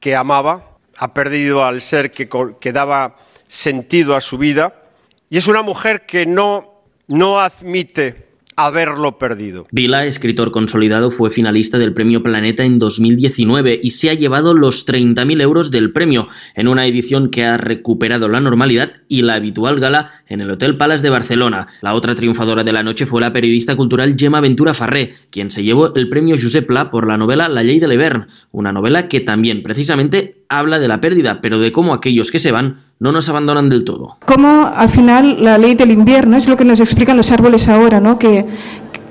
que 0.00 0.14
amaba, 0.14 0.78
ha 0.98 1.14
perdido 1.14 1.64
al 1.64 1.82
ser 1.82 2.10
que, 2.10 2.28
que 2.60 2.72
daba 2.72 3.16
sentido 3.48 4.14
a 4.14 4.20
su 4.20 4.38
vida, 4.38 4.82
y 5.30 5.38
es 5.38 5.48
una 5.48 5.62
mujer 5.62 6.06
que 6.06 6.26
no, 6.26 6.82
no 7.08 7.40
admite 7.40 8.28
haberlo 8.56 9.18
perdido. 9.18 9.66
Vila, 9.70 10.06
escritor 10.06 10.50
consolidado, 10.50 11.10
fue 11.10 11.30
finalista 11.30 11.78
del 11.78 11.92
Premio 11.92 12.22
Planeta 12.22 12.64
en 12.64 12.78
2019 12.78 13.80
y 13.82 13.90
se 13.90 14.10
ha 14.10 14.14
llevado 14.14 14.54
los 14.54 14.86
30.000 14.86 15.40
euros 15.40 15.70
del 15.70 15.92
premio 15.92 16.28
en 16.54 16.68
una 16.68 16.86
edición 16.86 17.30
que 17.30 17.44
ha 17.44 17.56
recuperado 17.56 18.28
la 18.28 18.40
normalidad 18.40 18.92
y 19.08 19.22
la 19.22 19.34
habitual 19.34 19.80
gala 19.80 20.10
en 20.26 20.40
el 20.40 20.50
Hotel 20.50 20.76
Palace 20.76 21.02
de 21.02 21.10
Barcelona. 21.10 21.68
La 21.80 21.94
otra 21.94 22.14
triunfadora 22.14 22.64
de 22.64 22.72
la 22.72 22.82
noche 22.82 23.06
fue 23.06 23.20
la 23.20 23.32
periodista 23.32 23.76
cultural 23.76 24.16
Gemma 24.18 24.40
Ventura 24.40 24.74
Farré, 24.74 25.14
quien 25.30 25.50
se 25.50 25.62
llevó 25.62 25.94
el 25.94 26.08
premio 26.08 26.36
Josep 26.40 26.66
Pla 26.66 26.90
por 26.90 27.06
la 27.06 27.16
novela 27.16 27.48
La 27.48 27.62
Ley 27.62 27.80
de 27.80 27.88
Leverne, 27.88 28.26
una 28.52 28.72
novela 28.72 29.08
que 29.08 29.20
también 29.20 29.62
precisamente 29.62 30.43
habla 30.48 30.78
de 30.78 30.88
la 30.88 31.00
pérdida, 31.00 31.40
pero 31.40 31.58
de 31.58 31.72
cómo 31.72 31.94
aquellos 31.94 32.30
que 32.30 32.38
se 32.38 32.52
van 32.52 32.80
no 32.98 33.12
nos 33.12 33.28
abandonan 33.28 33.68
del 33.68 33.84
todo. 33.84 34.16
Cómo 34.26 34.70
al 34.74 34.88
final 34.88 35.42
la 35.44 35.58
ley 35.58 35.74
del 35.74 35.90
invierno 35.90 36.36
es 36.36 36.48
lo 36.48 36.56
que 36.56 36.64
nos 36.64 36.80
explican 36.80 37.16
los 37.16 37.30
árboles 37.30 37.68
ahora, 37.68 38.00
¿no? 38.00 38.18
Que, 38.18 38.46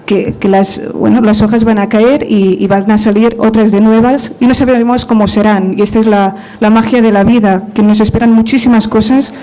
que, 0.05 0.35
que 0.39 0.47
las, 0.47 0.81
bueno, 0.93 1.21
las 1.21 1.41
hojas 1.41 1.63
van 1.63 1.79
a 1.79 1.89
caer 1.89 2.25
y, 2.27 2.57
y, 2.63 2.67
van 2.67 2.89
a 2.91 2.97
salir 2.97 3.35
otras 3.39 3.71
de 3.71 3.81
nuevas 3.81 4.33
y 4.39 4.47
no 4.47 4.53
sabemos 4.53 5.05
cómo 5.05 5.27
serán. 5.27 5.75
Y 5.77 5.81
esta 5.81 5.99
es 5.99 6.07
la, 6.07 6.35
la 6.59 6.69
magia 6.69 7.01
de 7.01 7.11
la 7.11 7.23
vida, 7.23 7.67
que 7.73 7.83
nos 7.83 7.99
esperan 7.99 8.33
muchísimas 8.33 8.87
cosas 8.87 9.33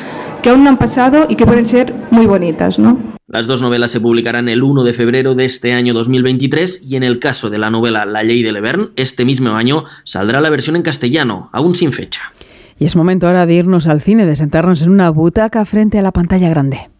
que 0.42 0.50
aún 0.50 0.64
no 0.64 0.70
han 0.70 0.78
pasado 0.78 1.26
y 1.28 1.36
que 1.36 1.46
pueden 1.46 1.66
ser 1.66 1.94
muy 2.10 2.26
bonitas, 2.26 2.78
¿no? 2.78 3.09
Las 3.32 3.46
dos 3.46 3.62
novelas 3.62 3.92
se 3.92 4.00
publicarán 4.00 4.48
el 4.48 4.64
1 4.64 4.82
de 4.82 4.92
febrero 4.92 5.36
de 5.36 5.44
este 5.44 5.72
año 5.72 5.94
2023 5.94 6.82
y 6.82 6.96
en 6.96 7.04
el 7.04 7.20
caso 7.20 7.48
de 7.48 7.58
la 7.58 7.70
novela 7.70 8.04
La 8.04 8.24
Ley 8.24 8.42
de 8.42 8.50
Leverne, 8.50 8.88
este 8.96 9.24
mismo 9.24 9.50
año 9.50 9.84
saldrá 10.02 10.40
la 10.40 10.50
versión 10.50 10.74
en 10.74 10.82
castellano, 10.82 11.48
aún 11.52 11.76
sin 11.76 11.92
fecha. 11.92 12.32
Y 12.76 12.86
es 12.86 12.96
momento 12.96 13.28
ahora 13.28 13.46
de 13.46 13.54
irnos 13.54 13.86
al 13.86 14.00
cine, 14.00 14.26
de 14.26 14.34
sentarnos 14.34 14.82
en 14.82 14.90
una 14.90 15.10
butaca 15.10 15.64
frente 15.64 15.96
a 15.96 16.02
la 16.02 16.10
pantalla 16.10 16.48
grande. 16.48 16.90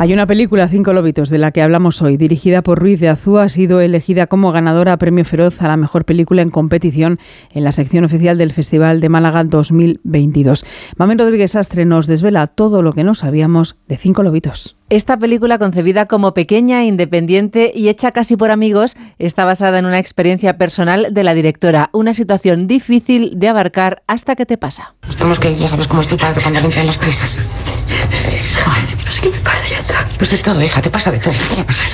Hay 0.00 0.14
una 0.14 0.26
película, 0.26 0.66
Cinco 0.66 0.94
Lobitos, 0.94 1.28
de 1.28 1.36
la 1.36 1.52
que 1.52 1.60
hablamos 1.60 2.00
hoy, 2.00 2.16
dirigida 2.16 2.62
por 2.62 2.78
Ruiz 2.78 3.00
de 3.00 3.10
Azúa, 3.10 3.42
ha 3.42 3.48
sido 3.50 3.82
elegida 3.82 4.28
como 4.28 4.50
ganadora 4.50 4.96
Premio 4.96 5.26
Feroz 5.26 5.60
a 5.60 5.68
la 5.68 5.76
mejor 5.76 6.06
película 6.06 6.40
en 6.40 6.48
competición 6.48 7.18
en 7.52 7.64
la 7.64 7.72
sección 7.72 8.04
oficial 8.04 8.38
del 8.38 8.54
Festival 8.54 9.02
de 9.02 9.10
Málaga 9.10 9.44
2022. 9.44 10.64
Mamen 10.96 11.18
Rodríguez 11.18 11.54
Astre 11.54 11.84
nos 11.84 12.06
desvela 12.06 12.46
todo 12.46 12.80
lo 12.80 12.94
que 12.94 13.04
no 13.04 13.14
sabíamos 13.14 13.76
de 13.88 13.98
Cinco 13.98 14.22
Lobitos. 14.22 14.79
Esta 14.90 15.16
película, 15.16 15.58
concebida 15.58 16.06
como 16.06 16.34
pequeña, 16.34 16.82
independiente 16.82 17.70
y 17.72 17.90
hecha 17.90 18.10
casi 18.10 18.36
por 18.36 18.50
amigos, 18.50 18.96
está 19.20 19.44
basada 19.44 19.78
en 19.78 19.86
una 19.86 20.00
experiencia 20.00 20.58
personal 20.58 21.06
de 21.12 21.22
la 21.22 21.32
directora, 21.32 21.90
una 21.92 22.12
situación 22.12 22.66
difícil 22.66 23.34
de 23.36 23.46
abarcar 23.46 24.02
hasta 24.08 24.34
que 24.34 24.46
te 24.46 24.58
pasa. 24.58 24.94
Tenemos 25.16 25.38
que 25.38 25.54
ya 25.54 25.68
sabes 25.68 25.86
cómo 25.86 26.02
es 26.02 26.08
tu 26.08 26.16
padre 26.16 26.42
cuando 26.42 26.58
le 26.58 26.66
entran 26.66 26.86
las 26.86 26.98
prisas. 26.98 27.38
Ay, 28.66 28.84
es 28.84 28.96
que 28.96 29.04
no 29.04 29.10
sé 29.12 29.20
qué 29.20 29.28
me 29.30 29.38
pasa, 29.38 29.62
ya 29.70 29.76
está. 29.76 29.94
Pues 30.18 30.30
de 30.32 30.38
todo, 30.38 30.60
hija, 30.60 30.82
te 30.82 30.90
pasa 30.90 31.12
de 31.12 31.18
todo. 31.20 31.34
¿Qué 31.34 31.54
va 31.54 31.62
a 31.62 31.66
pasar? 31.66 31.88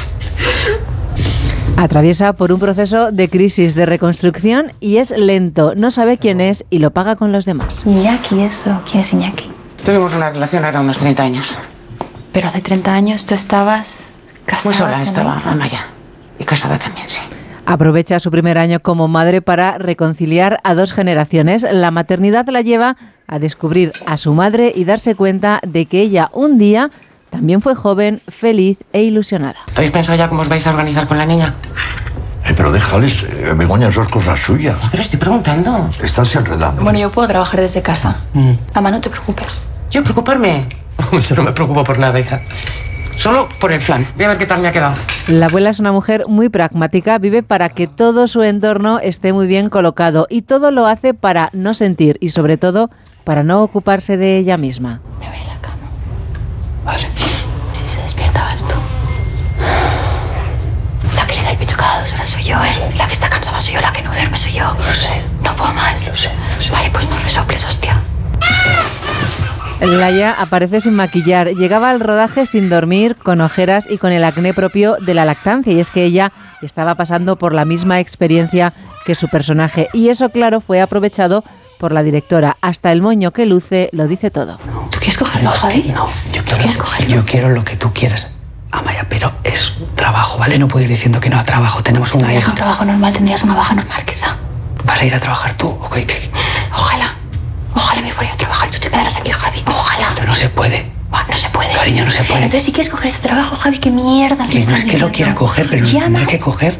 Atraviesa 1.77 2.33
por 2.33 2.51
un 2.51 2.59
proceso 2.59 3.13
de 3.13 3.29
crisis, 3.29 3.75
de 3.75 3.85
reconstrucción 3.85 4.73
y 4.81 4.97
es 4.97 5.11
lento. 5.11 5.75
No 5.77 5.91
sabe 5.91 6.17
quién 6.17 6.41
es 6.41 6.65
y 6.71 6.79
lo 6.79 6.93
paga 6.93 7.17
con 7.17 7.31
los 7.31 7.45
demás. 7.45 7.83
Iñaki, 7.85 8.41
eso. 8.41 8.81
¿Quién 8.91 9.03
es 9.03 9.13
Iñaki? 9.13 9.51
Tuvimos 9.85 10.15
una 10.15 10.31
relación 10.31 10.65
ahora 10.65 10.81
unos 10.81 10.97
30 10.97 11.23
años. 11.23 11.59
Pero 12.37 12.49
hace 12.49 12.61
30 12.61 12.93
años 12.93 13.25
tú 13.25 13.33
estabas 13.33 14.21
casada. 14.45 14.69
Muy 14.69 14.75
sola 14.75 15.03
estaba. 15.03 15.41
Amaya. 15.47 15.87
Y 16.39 16.45
casada 16.45 16.77
también, 16.77 17.09
sí. 17.09 17.23
Aprovecha 17.65 18.21
su 18.21 18.31
primer 18.31 18.59
año 18.59 18.81
como 18.81 19.09
madre 19.09 19.41
para 19.41 19.79
reconciliar 19.79 20.61
a 20.63 20.75
dos 20.75 20.93
generaciones. 20.93 21.63
La 21.63 21.91
maternidad 21.91 22.47
la 22.51 22.61
lleva 22.61 22.99
a 23.27 23.39
descubrir 23.39 23.95
a 24.05 24.19
su 24.19 24.35
madre 24.35 24.71
y 24.77 24.85
darse 24.85 25.15
cuenta 25.15 25.61
de 25.67 25.87
que 25.87 26.03
ella 26.03 26.29
un 26.35 26.59
día 26.59 26.91
también 27.31 27.63
fue 27.63 27.75
joven, 27.75 28.21
feliz 28.29 28.77
e 28.93 29.03
ilusionada. 29.03 29.61
¿Habéis 29.75 29.93
pensado 29.93 30.19
ya 30.19 30.29
cómo 30.29 30.43
os 30.43 30.49
vais 30.51 30.67
a 30.67 30.71
organizar 30.73 31.09
con 31.09 31.17
la 31.17 31.25
niña? 31.25 31.55
Eh, 32.45 32.53
pero 32.55 32.71
déjales, 32.71 33.23
eh, 33.23 33.55
Begoña, 33.57 33.89
eso 33.89 34.03
es 34.03 34.09
cosa 34.09 34.37
suya. 34.37 34.75
Pero 34.91 35.03
estoy 35.03 35.19
preguntando. 35.19 35.89
Estás 36.03 36.37
enredando. 36.37 36.83
Bueno, 36.83 36.99
yo 36.99 37.11
puedo 37.11 37.29
trabajar 37.29 37.61
desde 37.61 37.81
casa. 37.81 38.15
Mamá, 38.75 38.91
no 38.91 39.01
te 39.01 39.09
preocupes. 39.09 39.59
¿Yo 39.91 40.03
preocuparme? 40.03 40.69
Yo 41.13 41.37
no 41.37 41.43
me 41.43 41.53
preocupo 41.53 41.85
por 41.85 41.99
nada, 41.99 42.19
hija. 42.19 42.41
Solo 43.17 43.49
por 43.61 43.73
el 43.73 43.81
flan. 43.81 44.07
Voy 44.15 44.27
a 44.27 44.29
ver 44.29 44.39
qué 44.39 44.47
tal 44.47 44.61
me 44.61 44.69
ha 44.69 44.73
quedado. 44.73 44.95
La 45.29 45.47
abuela 45.47 45.71
es 45.71 45.79
una 45.81 45.91
mujer 45.91 46.25
muy 46.29 46.49
pragmática, 46.49 47.19
vive 47.19 47.43
para 47.43 47.71
que 47.71 47.87
todo 47.87 48.29
su 48.29 48.43
entorno 48.43 48.99
esté 49.01 49.33
muy 49.33 49.47
bien 49.47 49.71
colocado 49.71 50.27
y 50.29 50.43
todo 50.43 50.71
lo 50.71 50.87
hace 50.87 51.15
para 51.15 51.49
no 51.53 51.73
sentir 51.75 52.19
y 52.21 52.31
sobre 52.31 52.59
todo 52.59 52.91
para 53.25 53.43
no 53.43 53.63
ocuparse 53.63 54.17
de 54.17 54.37
ella 54.37 54.57
misma. 54.59 55.01
Me 55.19 55.29
voy 55.29 55.39
a 55.39 55.55
la 55.55 55.61
cama. 55.61 55.77
Vale. 56.85 57.07
Si 57.73 57.89
se 57.89 58.01
despierta 58.03 58.41
vas 58.41 58.63
tú. 58.63 58.75
La 61.17 61.27
que 61.27 61.35
le 61.37 61.43
da 61.43 61.51
el 61.51 61.57
pecho 61.57 61.77
cada 61.77 62.01
dos 62.01 62.13
horas 62.13 62.29
soy 62.29 62.43
yo, 62.43 62.57
¿eh? 62.63 62.95
La 62.97 63.07
que 63.07 63.15
está 63.15 63.29
cansada 63.31 63.61
soy 63.61 63.75
yo, 63.75 63.81
la 63.81 63.93
que 63.93 64.03
no 64.03 64.13
duerme 64.13 64.37
soy 64.37 64.53
yo. 64.53 64.77
Lo 64.87 64.93
sé. 64.93 65.23
No 65.43 65.57
puedo 65.57 65.73
más. 65.73 66.07
Lo 66.07 66.15
sé, 66.15 66.31
lo 66.55 66.61
sé. 66.63 66.71
Vale, 66.71 66.91
pues 66.91 67.09
no 67.09 67.19
resoples, 67.19 67.65
hostia. 67.65 67.97
Laia 69.81 70.33
aparece 70.33 70.81
sin 70.81 70.95
maquillar, 70.95 71.49
llegaba 71.55 71.91
al 71.91 72.01
rodaje 72.01 72.47
sin 72.47 72.69
dormir, 72.71 73.17
con 73.17 73.41
ojeras 73.41 73.87
y 73.89 73.99
con 73.99 74.13
el 74.13 74.25
acné 74.25 74.55
propio 74.55 74.97
de 75.01 75.15
la 75.15 75.25
lactancia. 75.25 75.73
Y 75.73 75.81
es 75.81 75.91
que 75.91 76.05
ella 76.05 76.33
estaba 76.63 76.95
pasando 76.95 77.37
por 77.37 77.55
la 77.55 77.65
misma 77.65 78.01
experiencia 78.01 78.73
que 79.05 79.15
su 79.15 79.29
personaje. 79.29 79.89
Y 79.93 80.09
eso, 80.09 80.31
claro, 80.31 80.61
fue 80.61 80.81
aprovechado 80.81 81.45
por 81.79 81.93
la 81.93 82.03
directora. 82.03 82.57
Hasta 82.63 82.91
el 82.91 83.03
moño 83.03 83.33
que 83.33 83.47
luce 83.47 83.91
lo 83.93 84.09
dice 84.09 84.31
todo. 84.31 84.59
¿Tú 84.91 84.99
quieres 84.99 85.19
cogerlo, 85.19 85.51
Javi? 85.51 85.83
No, 85.95 86.09
yo 86.33 86.43
quiero, 86.43 86.59
quieres 86.59 86.79
cogerlo? 86.79 87.15
yo 87.15 87.25
quiero 87.27 87.51
lo 87.51 87.63
que 87.65 87.77
tú 87.77 87.93
quieras. 87.93 88.29
Amaya, 88.73 89.07
pero 89.09 89.33
es 89.45 89.75
trabajo, 89.95 90.39
¿vale? 90.39 90.59
No 90.59 90.69
puedo 90.69 90.85
ir 90.85 90.91
diciendo 90.91 91.21
que 91.21 91.29
no 91.31 91.39
a 91.39 91.45
trabajo. 91.45 91.83
Tenemos 91.83 92.09
Si 92.09 92.17
una 92.17 92.27
tuvieras 92.27 92.45
un 92.45 92.49
hija. 92.51 92.57
trabajo 92.57 92.85
normal, 92.85 93.13
tendrías 93.15 93.45
una 93.45 93.55
baja 93.55 93.75
normal, 93.75 94.05
quizá. 94.05 94.37
¿Vas 94.85 95.01
a 95.01 95.05
ir 95.05 95.15
a 95.15 95.21
trabajar 95.21 95.55
tú? 95.55 95.69
¿O 95.69 95.91
qué? 95.91 96.07
Ojalá. 97.77 98.03
Me 98.03 98.11
fuera 98.11 98.31
yo 98.31 98.35
a 98.35 98.39
trabajar 98.39 98.69
y 98.69 98.73
tú 98.73 98.79
te 98.81 98.89
quedaras 98.91 99.17
aquí, 99.17 99.31
Javi. 99.31 99.63
Ojalá. 99.67 100.07
Pero 100.15 100.27
no 100.27 100.35
se 100.35 100.49
puede. 100.49 100.97
No 101.29 101.35
se 101.35 101.49
puede. 101.51 101.73
Cariño, 101.73 102.05
no 102.05 102.11
se 102.11 102.25
puede. 102.25 102.45
Entonces, 102.45 102.65
si 102.65 102.73
quieres 102.73 102.91
coger 102.91 103.07
ese 103.09 103.21
trabajo, 103.21 103.57
Javi, 103.57 103.79
¿qué 103.79 103.91
mierda 103.91 104.47
Que 104.47 104.61
no 104.65 104.77
es 104.77 104.85
que 104.85 104.99
lo 104.99 105.11
quiera 105.11 105.35
coger, 105.35 105.67
pero 105.69 105.85
lo 105.85 105.91
tendré 105.91 106.27
que 106.27 106.39
coger. 106.39 106.79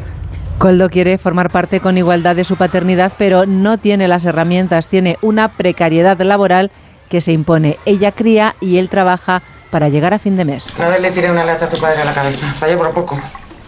Coldo 0.57 0.89
quiere 0.89 1.17
formar 1.17 1.51
parte 1.51 1.79
con 1.79 1.97
igualdad 1.97 2.35
de 2.35 2.43
su 2.43 2.55
paternidad, 2.55 3.13
pero 3.17 3.45
no 3.45 3.77
tiene 3.77 4.07
las 4.07 4.25
herramientas, 4.25 4.87
tiene 4.87 5.17
una 5.21 5.49
precariedad 5.49 6.19
laboral 6.19 6.71
que 7.09 7.21
se 7.21 7.31
impone. 7.31 7.77
Ella 7.85 8.11
cría 8.11 8.55
y 8.59 8.77
él 8.77 8.89
trabaja 8.89 9.43
para 9.69 9.89
llegar 9.89 10.13
a 10.13 10.19
fin 10.19 10.35
de 10.35 10.45
mes. 10.45 10.73
Una 10.77 10.89
vez 10.89 11.01
le 11.01 11.11
tiré 11.11 11.29
una 11.29 11.43
lata 11.43 11.65
a 11.65 11.69
tu 11.69 11.77
padre 11.77 12.01
a 12.01 12.05
la 12.05 12.13
cabeza. 12.13 12.47
Fallé 12.47 12.75
por 12.75 12.89
poco. 12.91 13.19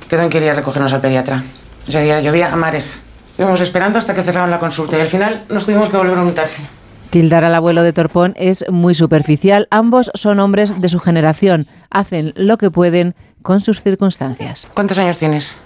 Quedó 0.09 0.23
en 0.23 0.29
que 0.29 0.37
iría 0.37 0.51
a 0.51 0.55
recogernos 0.55 0.91
al 0.93 1.01
pediatra. 1.01 1.43
Ese 1.87 2.01
día 2.01 2.19
llovía 2.21 2.51
a 2.51 2.55
mares. 2.55 2.99
Estuvimos 3.25 3.61
esperando 3.61 3.99
hasta 3.99 4.13
que 4.15 4.23
cerraron 4.23 4.49
la 4.49 4.59
consulta 4.59 4.97
y 4.97 5.01
al 5.01 5.09
final 5.09 5.45
nos 5.49 5.65
tuvimos 5.65 5.89
que 5.89 5.97
volver 5.97 6.17
en 6.17 6.23
un 6.23 6.33
taxi. 6.33 6.63
Tildar 7.09 7.43
al 7.43 7.55
abuelo 7.55 7.83
de 7.83 7.93
Torpón 7.93 8.33
es 8.37 8.65
muy 8.69 8.93
superficial. 8.93 9.67
Ambos 9.71 10.11
son 10.13 10.39
hombres 10.39 10.79
de 10.79 10.89
su 10.89 10.99
generación. 10.99 11.67
Hacen 11.89 12.33
lo 12.35 12.57
que 12.57 12.69
pueden 12.69 13.15
con 13.41 13.61
sus 13.61 13.81
circunstancias. 13.81 14.67
¿Cuántos 14.73 14.97
años 14.99 15.17
tienes? 15.17 15.57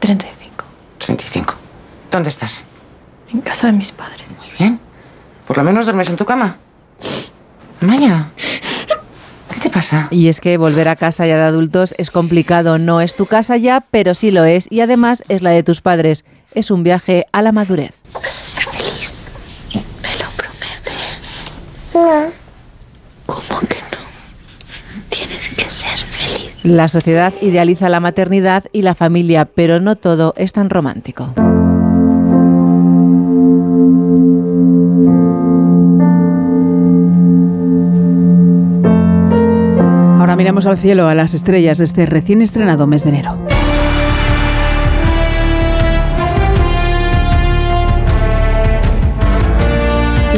35. 0.00 0.64
35. 0.98 1.54
¿Dónde 2.10 2.28
estás? 2.28 2.64
En 3.32 3.40
casa 3.40 3.68
de 3.68 3.74
mis 3.74 3.92
padres. 3.92 4.24
Muy 4.38 4.48
bien. 4.58 4.80
Por 5.46 5.58
lo 5.58 5.62
menos 5.64 5.84
duermes 5.86 6.08
en 6.10 6.16
tu 6.16 6.24
cama. 6.24 6.56
Maya. 7.80 8.28
¿Qué 9.54 9.60
te 9.60 9.70
pasa? 9.70 10.08
Y 10.10 10.28
es 10.28 10.40
que 10.40 10.56
volver 10.56 10.88
a 10.88 10.96
casa 10.96 11.26
ya 11.26 11.36
de 11.36 11.42
adultos 11.42 11.94
es 11.98 12.10
complicado. 12.10 12.78
No 12.78 13.00
es 13.00 13.14
tu 13.14 13.26
casa 13.26 13.56
ya, 13.56 13.84
pero 13.90 14.14
sí 14.14 14.30
lo 14.30 14.44
es. 14.44 14.66
Y 14.70 14.80
además 14.80 15.22
es 15.28 15.42
la 15.42 15.50
de 15.50 15.62
tus 15.62 15.80
padres. 15.80 16.24
Es 16.54 16.70
un 16.70 16.82
viaje 16.82 17.26
a 17.32 17.42
la 17.42 17.52
madurez. 17.52 17.94
Ser 18.44 18.64
feliz. 18.64 19.10
¿Me 19.74 20.16
lo 20.18 20.30
prometes? 20.36 21.22
No. 21.94 22.26
¿Cómo 23.26 23.60
que 23.68 23.76
no? 23.76 23.98
Tienes 25.08 25.48
que 25.48 25.64
ser 25.64 25.98
feliz. 25.98 26.64
La 26.64 26.88
sociedad 26.88 27.32
idealiza 27.40 27.88
la 27.88 28.00
maternidad 28.00 28.64
y 28.72 28.82
la 28.82 28.94
familia, 28.94 29.46
pero 29.46 29.80
no 29.80 29.96
todo 29.96 30.34
es 30.36 30.52
tan 30.52 30.70
romántico. 30.70 31.32
Ahora 40.18 40.36
miramos 40.36 40.66
al 40.66 40.78
cielo, 40.78 41.08
a 41.08 41.14
las 41.14 41.34
estrellas 41.34 41.78
de 41.78 41.84
este 41.84 42.06
recién 42.06 42.42
estrenado 42.42 42.86
mes 42.86 43.04
de 43.04 43.10
enero. 43.10 43.36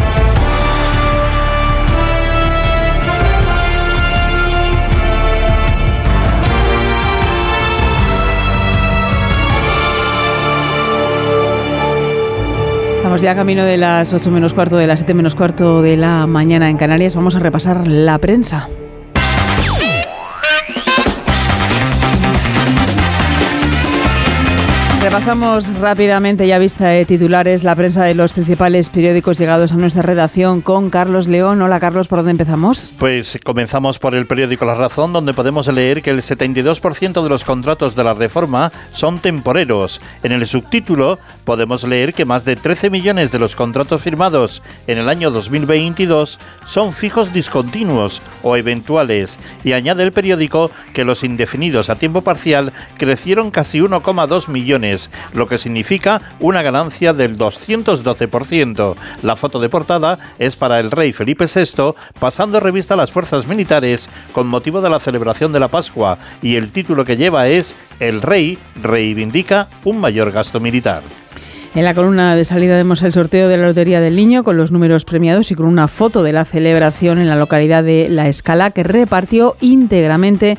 Estamos 13.04 13.20
ya 13.20 13.34
camino 13.34 13.66
de 13.66 13.76
las 13.76 14.14
8 14.14 14.30
menos 14.30 14.54
cuarto, 14.54 14.78
de 14.78 14.86
las 14.86 15.00
7 15.00 15.12
menos 15.12 15.34
cuarto 15.34 15.82
de 15.82 15.98
la 15.98 16.26
mañana 16.26 16.70
en 16.70 16.78
Canarias. 16.78 17.14
Vamos 17.14 17.36
a 17.36 17.38
repasar 17.38 17.86
la 17.86 18.16
prensa. 18.16 18.70
Repasamos 25.02 25.78
rápidamente, 25.80 26.46
ya 26.46 26.58
vista 26.58 26.88
de 26.88 27.04
titulares, 27.04 27.62
la 27.62 27.76
prensa 27.76 28.04
de 28.04 28.14
los 28.14 28.32
principales 28.32 28.88
periódicos 28.88 29.36
llegados 29.36 29.72
a 29.72 29.76
nuestra 29.76 30.00
redacción 30.00 30.62
con 30.62 30.88
Carlos 30.88 31.28
León. 31.28 31.60
Hola 31.60 31.78
Carlos, 31.78 32.08
¿por 32.08 32.20
dónde 32.20 32.30
empezamos? 32.30 32.90
Pues 32.98 33.38
comenzamos 33.44 33.98
por 33.98 34.14
el 34.14 34.26
periódico 34.26 34.64
La 34.64 34.76
Razón, 34.76 35.12
donde 35.12 35.34
podemos 35.34 35.68
leer 35.68 36.00
que 36.00 36.08
el 36.08 36.22
72% 36.22 37.22
de 37.22 37.28
los 37.28 37.44
contratos 37.44 37.94
de 37.94 38.02
la 38.02 38.14
reforma 38.14 38.72
son 38.92 39.18
temporeros. 39.18 40.00
En 40.22 40.32
el 40.32 40.46
subtítulo 40.46 41.18
podemos 41.44 41.84
leer 41.84 42.14
que 42.14 42.24
más 42.24 42.44
de 42.44 42.56
13 42.56 42.90
millones 42.90 43.30
de 43.30 43.38
los 43.38 43.54
contratos 43.54 44.02
firmados 44.02 44.62
en 44.86 44.98
el 44.98 45.08
año 45.08 45.30
2022 45.30 46.38
son 46.66 46.92
fijos 46.92 47.32
discontinuos 47.32 48.22
o 48.42 48.56
eventuales 48.56 49.38
y 49.62 49.72
añade 49.72 50.02
el 50.02 50.12
periódico 50.12 50.70
que 50.92 51.04
los 51.04 51.24
indefinidos 51.24 51.90
a 51.90 51.96
tiempo 51.96 52.22
parcial 52.22 52.72
crecieron 52.96 53.50
casi 53.50 53.80
1,2 53.80 54.48
millones, 54.48 55.10
lo 55.32 55.46
que 55.46 55.58
significa 55.58 56.22
una 56.40 56.62
ganancia 56.62 57.12
del 57.12 57.38
212%. 57.38 58.94
La 59.22 59.36
foto 59.36 59.60
de 59.60 59.68
portada 59.68 60.18
es 60.38 60.56
para 60.56 60.80
el 60.80 60.90
rey 60.90 61.12
Felipe 61.12 61.46
VI 61.46 61.94
pasando 62.18 62.60
revista 62.60 62.94
a 62.94 62.96
las 62.96 63.12
fuerzas 63.12 63.46
militares 63.46 64.08
con 64.32 64.46
motivo 64.46 64.80
de 64.80 64.90
la 64.90 65.00
celebración 65.00 65.52
de 65.52 65.60
la 65.60 65.68
Pascua 65.68 66.18
y 66.42 66.56
el 66.56 66.70
título 66.70 67.04
que 67.04 67.16
lleva 67.16 67.48
es 67.48 67.76
El 68.00 68.22
rey 68.22 68.58
reivindica 68.76 69.68
un 69.84 69.98
mayor 69.98 70.32
gasto 70.32 70.60
militar. 70.60 71.02
En 71.74 71.82
la 71.82 71.92
columna 71.92 72.36
de 72.36 72.44
salida 72.44 72.76
vemos 72.76 73.02
el 73.02 73.12
sorteo 73.12 73.48
de 73.48 73.56
la 73.56 73.66
Lotería 73.66 74.00
del 74.00 74.14
Niño 74.14 74.44
con 74.44 74.56
los 74.56 74.70
números 74.70 75.04
premiados 75.04 75.50
y 75.50 75.56
con 75.56 75.66
una 75.66 75.88
foto 75.88 76.22
de 76.22 76.32
la 76.32 76.44
celebración 76.44 77.18
en 77.18 77.28
la 77.28 77.34
localidad 77.34 77.82
de 77.82 78.06
La 78.08 78.28
Escala 78.28 78.70
que 78.70 78.84
repartió 78.84 79.56
íntegramente 79.60 80.56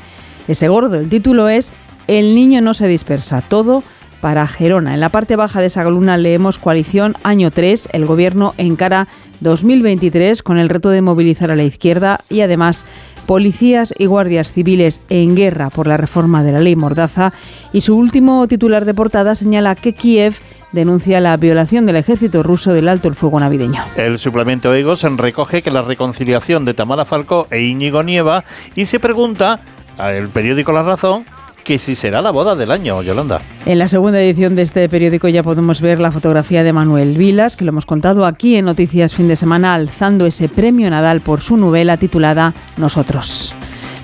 ese 0.49 0.67
gordo. 0.67 0.99
El 0.99 1.07
título 1.07 1.47
es 1.47 1.71
El 2.07 2.35
niño 2.35 2.59
no 2.59 2.73
se 2.73 2.89
dispersa, 2.89 3.41
todo 3.41 3.81
para 4.19 4.45
Gerona. 4.45 4.93
En 4.93 4.99
la 4.99 5.07
parte 5.07 5.37
baja 5.37 5.61
de 5.61 5.67
esa 5.67 5.85
columna 5.85 6.17
leemos 6.17 6.59
Coalición 6.59 7.15
Año 7.23 7.49
3, 7.49 7.89
el 7.93 8.05
gobierno 8.05 8.53
encara 8.57 9.07
2023 9.39 10.43
con 10.43 10.57
el 10.57 10.67
reto 10.67 10.89
de 10.89 11.01
movilizar 11.01 11.49
a 11.49 11.55
la 11.55 11.63
izquierda 11.63 12.19
y 12.29 12.41
además 12.41 12.83
policías 13.25 13.93
y 13.97 14.05
guardias 14.05 14.51
civiles 14.51 14.99
en 15.09 15.35
guerra 15.35 15.69
por 15.69 15.87
la 15.87 15.95
reforma 15.95 16.43
de 16.43 16.51
la 16.51 16.59
ley 16.59 16.75
Mordaza 16.75 17.31
y 17.71 17.81
su 17.81 17.95
último 17.95 18.47
titular 18.47 18.83
de 18.83 18.93
portada 18.93 19.35
señala 19.35 19.75
que 19.75 19.93
Kiev 19.93 20.35
denuncia 20.75 21.19
la 21.19 21.35
violación 21.37 21.87
del 21.87 21.95
ejército 21.95 22.43
ruso 22.43 22.73
del 22.73 22.87
alto 22.87 23.07
el 23.07 23.15
fuego 23.15 23.39
navideño. 23.39 23.83
El 23.95 24.19
suplemento 24.19 24.73
Egos 24.75 25.01
recoge 25.01 25.63
que 25.63 25.71
la 25.71 25.81
reconciliación 25.81 26.65
de 26.65 26.75
Tamara 26.75 27.05
Falco 27.05 27.47
e 27.49 27.63
Íñigo 27.63 28.03
Nieva 28.03 28.43
y 28.75 28.85
se 28.85 28.99
pregunta, 28.99 29.59
el 29.97 30.29
periódico 30.29 30.71
La 30.71 30.83
Razón, 30.83 31.25
que 31.63 31.79
si 31.79 31.95
será 31.95 32.21
la 32.21 32.29
boda 32.29 32.55
del 32.55 32.69
año, 32.69 33.01
Yolanda. 33.01 33.41
En 33.65 33.79
la 33.79 33.87
segunda 33.87 34.21
edición 34.21 34.55
de 34.55 34.61
este 34.61 34.87
periódico 34.87 35.27
ya 35.27 35.41
podemos 35.41 35.81
ver 35.81 35.99
la 35.99 36.11
fotografía 36.11 36.63
de 36.63 36.71
Manuel 36.71 37.17
Vilas, 37.17 37.57
que 37.57 37.65
lo 37.65 37.69
hemos 37.69 37.87
contado 37.87 38.25
aquí 38.25 38.55
en 38.55 38.65
Noticias 38.65 39.15
Fin 39.15 39.27
de 39.27 39.35
Semana, 39.35 39.73
alzando 39.73 40.27
ese 40.27 40.47
premio 40.47 40.89
Nadal 40.91 41.21
por 41.21 41.41
su 41.41 41.57
novela 41.57 41.97
titulada 41.97 42.53
Nosotros. 42.77 43.55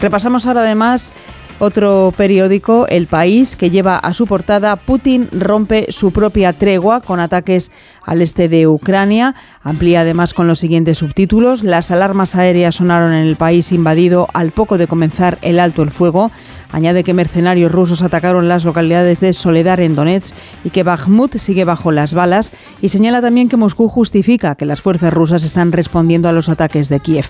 Repasamos 0.01 0.47
ahora 0.47 0.61
además 0.61 1.13
otro 1.61 2.11
periódico, 2.17 2.87
El 2.87 3.05
País, 3.05 3.55
que 3.55 3.69
lleva 3.69 3.97
a 3.97 4.15
su 4.15 4.25
portada 4.25 4.75
Putin 4.77 5.29
rompe 5.31 5.91
su 5.91 6.11
propia 6.11 6.53
tregua 6.53 7.01
con 7.01 7.19
ataques 7.19 7.71
al 8.03 8.23
este 8.23 8.49
de 8.49 8.65
Ucrania. 8.65 9.35
Amplía 9.63 10.01
además 10.01 10.33
con 10.33 10.47
los 10.47 10.57
siguientes 10.57 10.97
subtítulos. 10.97 11.63
Las 11.63 11.91
alarmas 11.91 12.35
aéreas 12.35 12.75
sonaron 12.75 13.13
en 13.13 13.27
el 13.27 13.35
país 13.35 13.71
invadido 13.71 14.27
al 14.33 14.49
poco 14.49 14.79
de 14.79 14.87
comenzar 14.87 15.37
el 15.43 15.59
alto 15.59 15.83
el 15.83 15.91
fuego. 15.91 16.31
Añade 16.71 17.03
que 17.03 17.13
mercenarios 17.13 17.71
rusos 17.71 18.01
atacaron 18.01 18.47
las 18.47 18.63
localidades 18.63 19.19
de 19.19 19.33
Soledar 19.33 19.81
en 19.81 19.95
Donetsk 19.95 20.33
y 20.63 20.69
que 20.69 20.83
Bakhmut 20.83 21.37
sigue 21.37 21.65
bajo 21.65 21.91
las 21.91 22.13
balas 22.13 22.51
y 22.81 22.89
señala 22.89 23.21
también 23.21 23.49
que 23.49 23.57
Moscú 23.57 23.89
justifica 23.89 24.55
que 24.55 24.65
las 24.65 24.81
fuerzas 24.81 25.13
rusas 25.13 25.43
están 25.43 25.71
respondiendo 25.71 26.29
a 26.29 26.31
los 26.31 26.49
ataques 26.49 26.87
de 26.89 26.99
Kiev. 26.99 27.25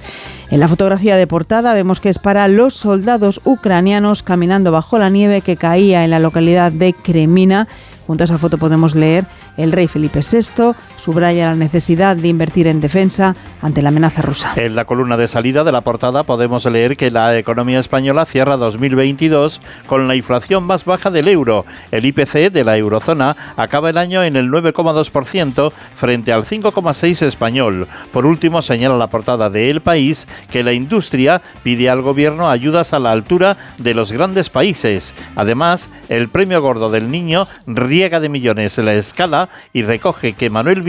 En 0.52 0.60
la 0.60 0.68
fotografía 0.68 1.18
de 1.18 1.28
portada 1.28 1.74
vemos 1.74 2.00
que 2.00 2.10
es 2.10 2.20
para 2.20 2.48
los 2.48 2.76
soldados 2.76 3.42
ucranianos 3.44 4.22
caminando 4.22 4.72
bajo 4.72 5.00
la 5.00 5.10
nieve 5.10 5.42
que 5.42 5.58
caía 5.58 6.04
en 6.04 6.12
la 6.12 6.20
localidad 6.20 6.72
de 6.72 6.94
Kremina. 6.94 7.68
Junto 8.06 8.24
a 8.24 8.26
esa 8.26 8.38
foto 8.38 8.58
podemos 8.58 8.96
leer 8.96 9.26
el 9.58 9.72
rey 9.72 9.88
Felipe 9.88 10.20
VI 10.20 10.74
subraya 11.02 11.50
la 11.50 11.56
necesidad 11.56 12.16
de 12.16 12.28
invertir 12.28 12.68
en 12.68 12.80
defensa 12.80 13.36
ante 13.62 13.82
la 13.82 13.90
amenaza 13.90 14.22
rusa. 14.22 14.54
En 14.56 14.76
la 14.76 14.86
columna 14.86 15.18
de 15.18 15.28
salida 15.28 15.64
de 15.64 15.72
la 15.72 15.82
portada 15.82 16.24
podemos 16.24 16.66
leer 16.66 16.96
que 16.96 17.10
la 17.10 17.38
economía 17.38 17.80
española 17.80 18.26
cierra 18.26 18.58
2022 18.58 19.62
con 19.88 20.08
la 20.08 20.16
inflación 20.16 20.64
más 20.64 20.86
baja 20.86 21.10
del 21.10 21.28
euro. 21.28 21.66
El 21.92 22.06
IPC 22.06 22.52
de 22.52 22.64
la 22.64 22.78
eurozona 22.78 23.36
acaba 23.58 23.90
el 23.90 23.98
año 23.98 24.24
en 24.24 24.36
el 24.36 24.50
9,2% 24.52 25.72
frente 25.96 26.34
al 26.34 26.46
5,6% 26.46 27.26
español. 27.26 27.88
Por 28.14 28.26
último, 28.26 28.62
señala 28.62 28.98
la 28.98 29.08
portada 29.08 29.50
de 29.50 29.70
El 29.70 29.82
País 29.82 30.28
que 30.52 30.64
la 30.64 30.74
industria 30.74 31.42
pide 31.64 31.90
al 31.90 32.02
gobierno 32.02 32.50
ayudas 32.50 32.94
a 32.94 33.00
la 33.00 33.12
altura 33.12 33.58
de 33.78 33.94
los 33.94 34.12
grandes 34.12 34.50
países. 34.50 35.16
Además, 35.36 35.90
el 36.10 36.30
premio 36.30 36.62
gordo 36.62 36.92
del 36.92 37.10
niño 37.10 37.48
riega 37.66 38.20
de 38.20 38.30
millones 38.30 38.78
la 38.78 38.94
escala 38.94 39.50
y 39.74 39.84
recoge 39.84 40.34
que 40.34 40.50
Manuel 40.50 40.82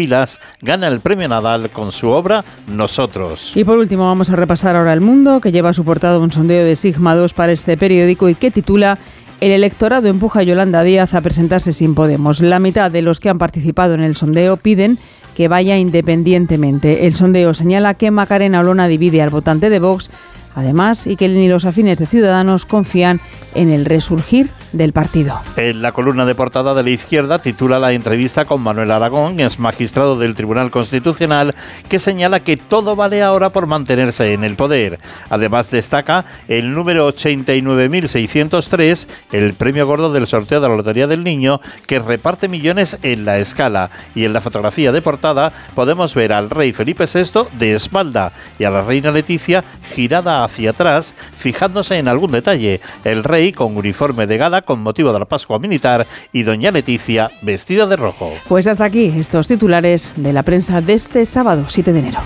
Gana 0.60 0.88
el 0.88 1.00
premio 1.00 1.28
Nadal 1.28 1.70
con 1.70 1.92
su 1.92 2.08
obra 2.08 2.44
Nosotros. 2.66 3.56
Y 3.56 3.64
por 3.64 3.78
último 3.78 4.06
vamos 4.06 4.30
a 4.30 4.36
repasar 4.36 4.76
ahora 4.76 4.92
el 4.92 5.00
mundo, 5.00 5.40
que 5.40 5.52
lleva 5.52 5.72
su 5.72 5.84
portada 5.84 6.18
un 6.18 6.32
sondeo 6.32 6.64
de 6.64 6.76
Sigma 6.76 7.14
2 7.14 7.34
para 7.34 7.52
este 7.52 7.76
periódico 7.76 8.28
y 8.28 8.34
que 8.34 8.50
titula 8.50 8.98
el 9.40 9.50
electorado 9.50 10.06
empuja 10.06 10.40
a 10.40 10.42
Yolanda 10.44 10.84
Díaz 10.84 11.14
a 11.14 11.20
presentarse 11.20 11.72
sin 11.72 11.96
Podemos. 11.96 12.40
La 12.40 12.60
mitad 12.60 12.90
de 12.90 13.02
los 13.02 13.18
que 13.18 13.28
han 13.28 13.38
participado 13.38 13.94
en 13.94 14.02
el 14.02 14.14
sondeo 14.14 14.56
piden 14.56 14.98
que 15.34 15.48
vaya 15.48 15.76
independientemente. 15.78 17.06
El 17.06 17.14
sondeo 17.14 17.54
señala 17.54 17.94
que 17.94 18.10
Macarena 18.10 18.60
Olona 18.60 18.86
divide 18.86 19.22
al 19.22 19.30
votante 19.30 19.70
de 19.70 19.80
Vox, 19.80 20.10
además, 20.54 21.06
y 21.06 21.16
que 21.16 21.28
ni 21.28 21.48
los 21.48 21.64
afines 21.64 21.98
de 21.98 22.06
Ciudadanos 22.06 22.66
confían 22.66 23.20
en 23.54 23.70
el 23.70 23.84
resurgir 23.84 24.50
del 24.72 24.92
partido. 24.92 25.38
En 25.56 25.82
la 25.82 25.92
columna 25.92 26.24
de 26.24 26.34
portada 26.34 26.74
de 26.74 26.82
la 26.82 26.90
izquierda 26.90 27.38
titula 27.40 27.78
la 27.78 27.92
entrevista 27.92 28.44
con 28.44 28.62
Manuel 28.62 28.90
Aragón, 28.90 29.38
ex 29.40 29.58
magistrado 29.58 30.18
del 30.18 30.34
Tribunal 30.34 30.70
Constitucional, 30.70 31.54
que 31.88 31.98
señala 31.98 32.40
que 32.40 32.56
todo 32.56 32.96
vale 32.96 33.22
ahora 33.22 33.50
por 33.50 33.66
mantenerse 33.66 34.32
en 34.32 34.44
el 34.44 34.56
poder. 34.56 34.98
Además 35.28 35.70
destaca 35.70 36.24
el 36.48 36.72
número 36.72 37.06
89.603, 37.12 39.06
el 39.32 39.52
premio 39.54 39.86
gordo 39.86 40.12
del 40.12 40.26
sorteo 40.26 40.60
de 40.60 40.68
la 40.68 40.76
Lotería 40.76 41.06
del 41.06 41.24
Niño, 41.24 41.60
que 41.86 41.98
reparte 41.98 42.48
millones 42.48 42.98
en 43.02 43.24
la 43.24 43.38
escala. 43.38 43.90
Y 44.14 44.24
en 44.24 44.32
la 44.32 44.40
fotografía 44.40 44.92
de 44.92 45.02
portada 45.02 45.52
podemos 45.74 46.14
ver 46.14 46.32
al 46.32 46.48
rey 46.50 46.72
Felipe 46.72 47.04
VI 47.12 47.48
de 47.58 47.74
espalda 47.74 48.32
y 48.58 48.64
a 48.64 48.70
la 48.70 48.82
reina 48.82 49.10
Leticia 49.10 49.62
girada 49.94 50.41
hacia 50.44 50.70
atrás, 50.70 51.14
fijándose 51.36 51.98
en 51.98 52.08
algún 52.08 52.32
detalle. 52.32 52.80
El 53.04 53.24
rey 53.24 53.52
con 53.52 53.76
uniforme 53.76 54.26
de 54.26 54.36
gala 54.36 54.62
con 54.62 54.82
motivo 54.82 55.12
de 55.12 55.18
la 55.18 55.24
Pascua 55.24 55.58
Militar 55.58 56.06
y 56.32 56.42
doña 56.42 56.70
Leticia 56.70 57.30
vestida 57.42 57.86
de 57.86 57.96
rojo. 57.96 58.32
Pues 58.48 58.66
hasta 58.66 58.84
aquí 58.84 59.12
estos 59.16 59.48
titulares 59.48 60.12
de 60.16 60.32
la 60.32 60.42
prensa 60.42 60.80
de 60.80 60.94
este 60.94 61.24
sábado 61.24 61.66
7 61.68 61.92
de 61.92 61.98
enero. 61.98 62.20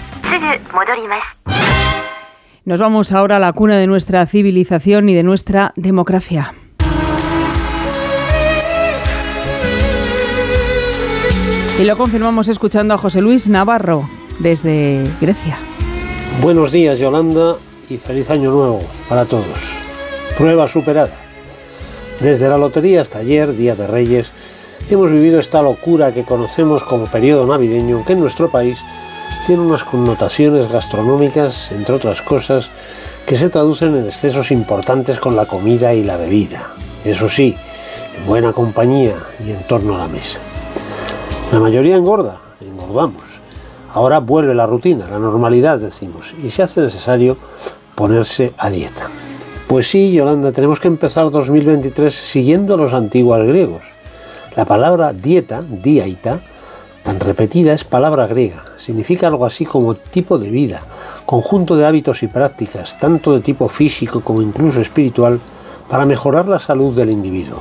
Nos 2.64 2.80
vamos 2.80 3.12
ahora 3.12 3.36
a 3.36 3.38
la 3.38 3.52
cuna 3.52 3.76
de 3.76 3.86
nuestra 3.86 4.26
civilización 4.26 5.08
y 5.08 5.14
de 5.14 5.22
nuestra 5.22 5.72
democracia. 5.76 6.52
Y 11.78 11.84
lo 11.84 11.96
confirmamos 11.96 12.48
escuchando 12.48 12.94
a 12.94 12.98
José 12.98 13.20
Luis 13.20 13.48
Navarro 13.48 14.08
desde 14.38 15.04
Grecia. 15.20 15.58
Buenos 16.40 16.72
días 16.72 16.98
Yolanda 16.98 17.56
y 17.88 17.98
feliz 17.98 18.30
año 18.30 18.50
nuevo 18.50 18.80
para 19.08 19.24
todos. 19.24 19.72
Prueba 20.36 20.68
superada. 20.68 21.14
Desde 22.20 22.48
la 22.48 22.58
lotería 22.58 23.02
hasta 23.02 23.18
ayer, 23.18 23.54
Día 23.54 23.74
de 23.74 23.86
Reyes, 23.86 24.30
hemos 24.90 25.10
vivido 25.10 25.38
esta 25.38 25.62
locura 25.62 26.12
que 26.12 26.24
conocemos 26.24 26.82
como 26.82 27.06
periodo 27.06 27.46
navideño, 27.46 28.04
que 28.04 28.14
en 28.14 28.20
nuestro 28.20 28.50
país 28.50 28.78
tiene 29.46 29.62
unas 29.62 29.84
connotaciones 29.84 30.70
gastronómicas, 30.70 31.70
entre 31.72 31.94
otras 31.94 32.22
cosas, 32.22 32.70
que 33.26 33.36
se 33.36 33.50
traducen 33.50 33.96
en 33.96 34.06
excesos 34.06 34.50
importantes 34.50 35.18
con 35.18 35.36
la 35.36 35.46
comida 35.46 35.94
y 35.94 36.04
la 36.04 36.16
bebida. 36.16 36.68
Eso 37.04 37.28
sí, 37.28 37.56
en 38.16 38.26
buena 38.26 38.52
compañía 38.52 39.16
y 39.44 39.50
en 39.50 39.62
torno 39.64 39.96
a 39.96 39.98
la 39.98 40.08
mesa. 40.08 40.38
La 41.52 41.60
mayoría 41.60 41.96
engorda, 41.96 42.38
engordamos. 42.60 43.22
Ahora 43.92 44.18
vuelve 44.18 44.54
la 44.54 44.66
rutina, 44.66 45.06
la 45.08 45.18
normalidad, 45.18 45.78
decimos, 45.78 46.34
y 46.42 46.50
se 46.50 46.62
hace 46.62 46.82
necesario 46.82 47.36
ponerse 47.96 48.52
a 48.58 48.70
dieta. 48.70 49.08
Pues 49.66 49.90
sí, 49.90 50.12
Yolanda, 50.12 50.52
tenemos 50.52 50.78
que 50.78 50.86
empezar 50.86 51.30
2023 51.32 52.14
siguiendo 52.14 52.74
a 52.74 52.76
los 52.76 52.92
antiguos 52.92 53.44
griegos. 53.44 53.82
La 54.54 54.64
palabra 54.64 55.12
dieta, 55.12 55.62
diaita, 55.62 56.40
tan 57.02 57.18
repetida 57.18 57.72
es 57.72 57.82
palabra 57.82 58.28
griega. 58.28 58.62
Significa 58.78 59.26
algo 59.26 59.44
así 59.44 59.64
como 59.64 59.96
tipo 59.96 60.38
de 60.38 60.50
vida, 60.50 60.82
conjunto 61.24 61.74
de 61.74 61.86
hábitos 61.86 62.22
y 62.22 62.28
prácticas, 62.28 63.00
tanto 63.00 63.32
de 63.32 63.40
tipo 63.40 63.68
físico 63.68 64.20
como 64.20 64.40
incluso 64.40 64.80
espiritual, 64.80 65.40
para 65.88 66.04
mejorar 66.04 66.46
la 66.46 66.60
salud 66.60 66.94
del 66.94 67.10
individuo. 67.10 67.58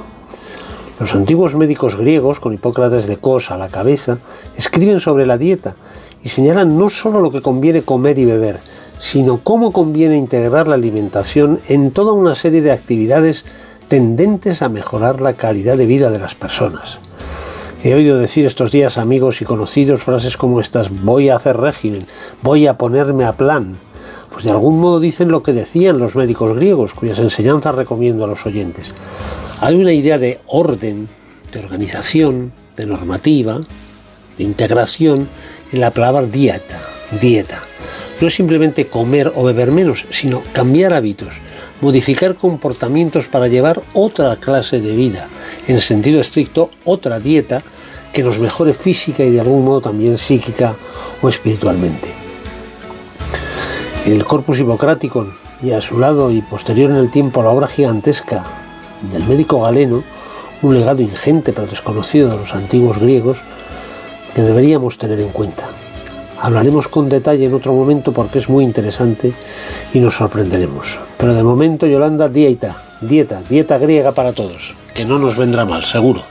Los 0.99 1.13
antiguos 1.15 1.55
médicos 1.55 1.95
griegos, 1.95 2.39
con 2.39 2.53
Hipócrates 2.53 3.07
de 3.07 3.17
Cos 3.17 3.51
a 3.51 3.57
la 3.57 3.69
cabeza, 3.69 4.19
escriben 4.55 4.99
sobre 4.99 5.25
la 5.25 5.37
dieta 5.37 5.75
y 6.23 6.29
señalan 6.29 6.77
no 6.77 6.89
solo 6.89 7.19
lo 7.19 7.31
que 7.31 7.41
conviene 7.41 7.81
comer 7.81 8.17
y 8.19 8.25
beber, 8.25 8.59
sino 8.99 9.37
cómo 9.37 9.71
conviene 9.71 10.17
integrar 10.17 10.67
la 10.67 10.75
alimentación 10.75 11.59
en 11.67 11.91
toda 11.91 12.13
una 12.13 12.35
serie 12.35 12.61
de 12.61 12.71
actividades 12.71 13.45
tendentes 13.87 14.61
a 14.61 14.69
mejorar 14.69 15.21
la 15.21 15.33
calidad 15.33 15.77
de 15.77 15.85
vida 15.85 16.09
de 16.09 16.19
las 16.19 16.35
personas. 16.35 16.99
He 17.83 17.93
oído 17.93 18.17
decir 18.17 18.45
estos 18.45 18.71
días 18.71 18.97
amigos 18.97 19.41
y 19.41 19.45
conocidos 19.45 20.03
frases 20.03 20.37
como 20.37 20.59
estas, 20.59 20.89
voy 21.03 21.29
a 21.29 21.35
hacer 21.35 21.57
régimen, 21.57 22.07
voy 22.41 22.65
a 22.65 22.77
ponerme 22.77 23.25
a 23.25 23.33
plan. 23.33 23.75
Pues 24.31 24.43
de 24.43 24.51
algún 24.51 24.79
modo 24.79 24.99
dicen 24.99 25.29
lo 25.29 25.43
que 25.43 25.53
decían 25.53 25.99
los 25.99 26.15
médicos 26.15 26.55
griegos, 26.55 26.95
cuyas 26.95 27.19
enseñanzas 27.19 27.75
recomiendo 27.75 28.23
a 28.23 28.27
los 28.27 28.45
oyentes. 28.45 28.93
Hay 29.61 29.75
una 29.75 29.93
idea 29.93 30.17
de 30.17 30.39
orden, 30.47 31.07
de 31.53 31.59
organización, 31.59 32.51
de 32.75 32.87
normativa, 32.87 33.59
de 34.37 34.43
integración 34.43 35.29
en 35.71 35.79
la 35.79 35.91
palabra 35.91 36.23
dieta, 36.23 36.81
dieta. 37.21 37.64
No 38.21 38.27
es 38.27 38.35
simplemente 38.35 38.87
comer 38.87 39.31
o 39.35 39.43
beber 39.43 39.71
menos, 39.71 40.05
sino 40.09 40.41
cambiar 40.53 40.93
hábitos, 40.93 41.33
modificar 41.81 42.35
comportamientos 42.35 43.27
para 43.27 43.47
llevar 43.47 43.81
otra 43.93 44.37
clase 44.37 44.79
de 44.79 44.95
vida, 44.95 45.27
en 45.67 45.81
sentido 45.81 46.21
estricto, 46.21 46.69
otra 46.85 47.19
dieta 47.19 47.61
que 48.13 48.23
nos 48.23 48.39
mejore 48.39 48.73
física 48.73 49.23
y 49.23 49.31
de 49.31 49.41
algún 49.41 49.65
modo 49.65 49.81
también 49.81 50.17
psíquica 50.17 50.75
o 51.21 51.27
espiritualmente. 51.27 52.07
El 54.05 54.23
corpus 54.23 54.59
hipocrático 54.59 55.33
y 55.61 55.71
a 55.71 55.81
su 55.81 55.99
lado 55.99 56.31
y 56.31 56.41
posterior 56.41 56.91
en 56.91 56.97
el 56.97 57.11
tiempo 57.11 57.43
la 57.43 57.49
obra 57.49 57.67
gigantesca 57.67 58.43
del 59.11 59.25
médico 59.25 59.61
galeno, 59.61 60.03
un 60.61 60.73
legado 60.73 61.01
ingente 61.01 61.51
pero 61.51 61.67
desconocido 61.67 62.29
de 62.29 62.37
los 62.37 62.53
antiguos 62.53 62.99
griegos 62.99 63.37
que 64.33 64.41
deberíamos 64.41 64.97
tener 64.97 65.19
en 65.19 65.29
cuenta. 65.29 65.69
Hablaremos 66.41 66.87
con 66.87 67.09
detalle 67.09 67.45
en 67.45 67.53
otro 67.53 67.73
momento 67.73 68.11
porque 68.11 68.39
es 68.39 68.49
muy 68.49 68.63
interesante 68.63 69.33
y 69.93 69.99
nos 69.99 70.15
sorprenderemos. 70.15 70.99
Pero 71.17 71.33
de 71.33 71.43
momento, 71.43 71.87
Yolanda, 71.87 72.27
dieta, 72.27 72.75
dieta, 73.01 73.41
dieta 73.49 73.77
griega 73.77 74.11
para 74.11 74.33
todos, 74.33 74.75
que 74.93 75.05
no 75.05 75.17
nos 75.17 75.37
vendrá 75.37 75.65
mal, 75.65 75.83
seguro. 75.85 76.21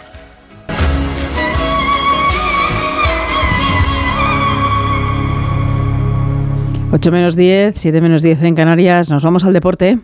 Ocho 6.94 7.10
menos 7.10 7.34
10, 7.34 7.74
7 7.76 8.00
menos 8.00 8.22
10 8.22 8.42
en 8.42 8.54
Canarias. 8.54 9.10
Nos 9.10 9.24
vamos 9.24 9.44
al 9.44 9.52
deporte. 9.52 9.98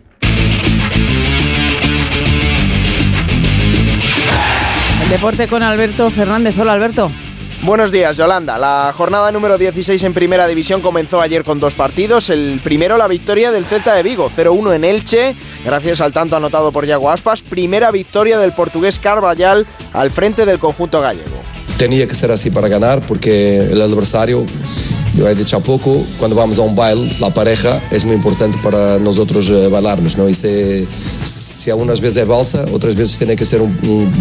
El 5.01 5.09
deporte 5.09 5.47
con 5.47 5.63
Alberto 5.63 6.09
Fernández. 6.09 6.59
Hola, 6.59 6.73
Alberto. 6.73 7.09
Buenos 7.63 7.91
días, 7.91 8.17
Yolanda. 8.17 8.57
La 8.57 8.91
jornada 8.91 9.31
número 9.31 9.55
16 9.55 10.01
en 10.01 10.15
Primera 10.15 10.47
División 10.47 10.81
comenzó 10.81 11.21
ayer 11.21 11.43
con 11.43 11.59
dos 11.59 11.75
partidos. 11.75 12.31
El 12.31 12.59
primero, 12.63 12.97
la 12.97 13.07
victoria 13.07 13.51
del 13.51 13.67
Celta 13.67 13.93
de 13.93 14.01
Vigo, 14.01 14.31
0-1 14.35 14.73
en 14.73 14.83
Elche, 14.83 15.35
gracias 15.63 16.01
al 16.01 16.11
tanto 16.11 16.35
anotado 16.35 16.71
por 16.71 16.87
Yago 16.87 17.11
Aspas. 17.11 17.43
Primera 17.43 17.91
victoria 17.91 18.39
del 18.39 18.51
portugués 18.53 18.97
Carvajal 18.97 19.67
al 19.93 20.09
frente 20.09 20.47
del 20.47 20.57
conjunto 20.57 21.01
gallego. 21.01 21.39
Tenía 21.77 22.07
que 22.07 22.15
ser 22.15 22.31
así 22.31 22.49
para 22.49 22.67
ganar 22.67 22.99
porque 23.01 23.59
el 23.59 23.79
adversario 23.79 24.43
yo 25.15 25.27
he 25.27 25.35
dicho 25.35 25.57
a 25.57 25.59
poco, 25.59 26.03
cuando 26.17 26.35
vamos 26.35 26.57
a 26.59 26.61
un 26.61 26.75
baile, 26.75 27.09
la 27.19 27.29
pareja 27.29 27.81
es 27.91 28.05
muy 28.05 28.15
importante 28.15 28.57
para 28.63 28.97
nosotros 28.99 29.49
eh, 29.49 29.67
bailarnos, 29.67 30.17
¿no? 30.17 30.29
Y 30.29 30.33
si, 30.33 30.87
si 31.23 31.69
algunas 31.69 31.99
veces 31.99 32.23
es 32.23 32.27
balsa, 32.27 32.65
otras 32.71 32.95
veces 32.95 33.17
tiene 33.17 33.35
que 33.35 33.45
ser 33.45 33.61
un, 33.61 33.71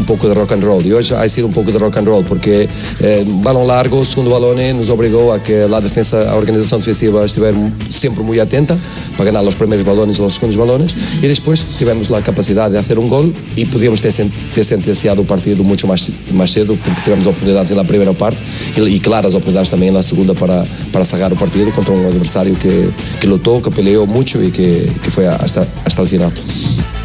poco 0.07 0.29
de 0.29 0.35
rock 0.35 0.53
and 0.53 0.65
roll. 0.65 0.85
Y 0.85 0.93
hoy 0.93 1.07
ha 1.17 1.29
sido 1.29 1.47
un 1.47 1.53
poco 1.53 1.71
de 1.71 1.79
rock 1.79 1.99
and 1.99 2.07
roll, 2.07 2.25
porque 2.25 2.69
eh, 3.01 3.25
balón 3.43 3.67
largo, 3.67 4.05
segundo 4.05 4.31
balón, 4.31 4.51
nos 4.77 4.89
obrigó 4.89 5.33
a 5.33 5.43
que 5.43 5.69
la 5.69 5.81
defensa, 5.81 6.31
a 6.31 6.35
organización 6.35 6.81
defensiva 6.81 7.25
estuviera 7.25 7.57
siempre 7.89 8.25
muy 8.25 8.39
atenta 8.41 8.77
para 9.17 9.27
ganar 9.27 9.45
los 9.45 9.57
primeros 9.57 9.87
balones 9.87 10.19
y 10.19 10.23
los 10.23 10.35
segundos 10.35 10.57
balones. 10.57 10.95
Y 11.23 11.27
después 11.27 11.65
tivemos 11.79 12.11
la 12.11 12.23
capacidad 12.23 12.71
de 12.71 12.79
hacer 12.79 12.99
un 12.99 13.09
gol 13.09 13.33
y 13.57 13.65
podíamos 13.65 14.01
ter, 14.01 14.13
ter 14.55 14.65
sentenciado 14.65 15.23
o 15.23 15.25
partido 15.25 15.63
mucho 15.63 15.87
más, 15.87 16.11
más 16.35 16.53
cedo, 16.53 16.77
porque 16.77 17.01
tivemos 17.03 17.27
oportunidades 17.27 17.71
na 17.73 17.85
primeira 17.85 18.13
parte 18.13 18.39
e, 18.77 18.81
e 18.81 18.99
claras 19.01 19.35
oportunidades 19.35 19.71
também 19.71 19.91
na 19.91 20.03
segunda 20.03 20.35
para, 20.35 20.65
para 20.93 21.05
sacar 21.05 21.33
o 21.33 21.37
partido 21.37 21.71
contra 21.73 21.93
um 21.93 22.07
adversário 22.09 22.55
que, 22.57 22.91
que 23.21 23.27
lutou, 23.27 23.61
que 23.61 23.71
peleou 23.71 24.07
muito 24.07 24.43
e 24.43 24.51
que, 24.51 24.91
que 25.03 25.11
foi 25.11 25.27
hasta, 25.27 25.67
hasta 25.85 26.03
o 26.03 26.07
final. 26.07 26.33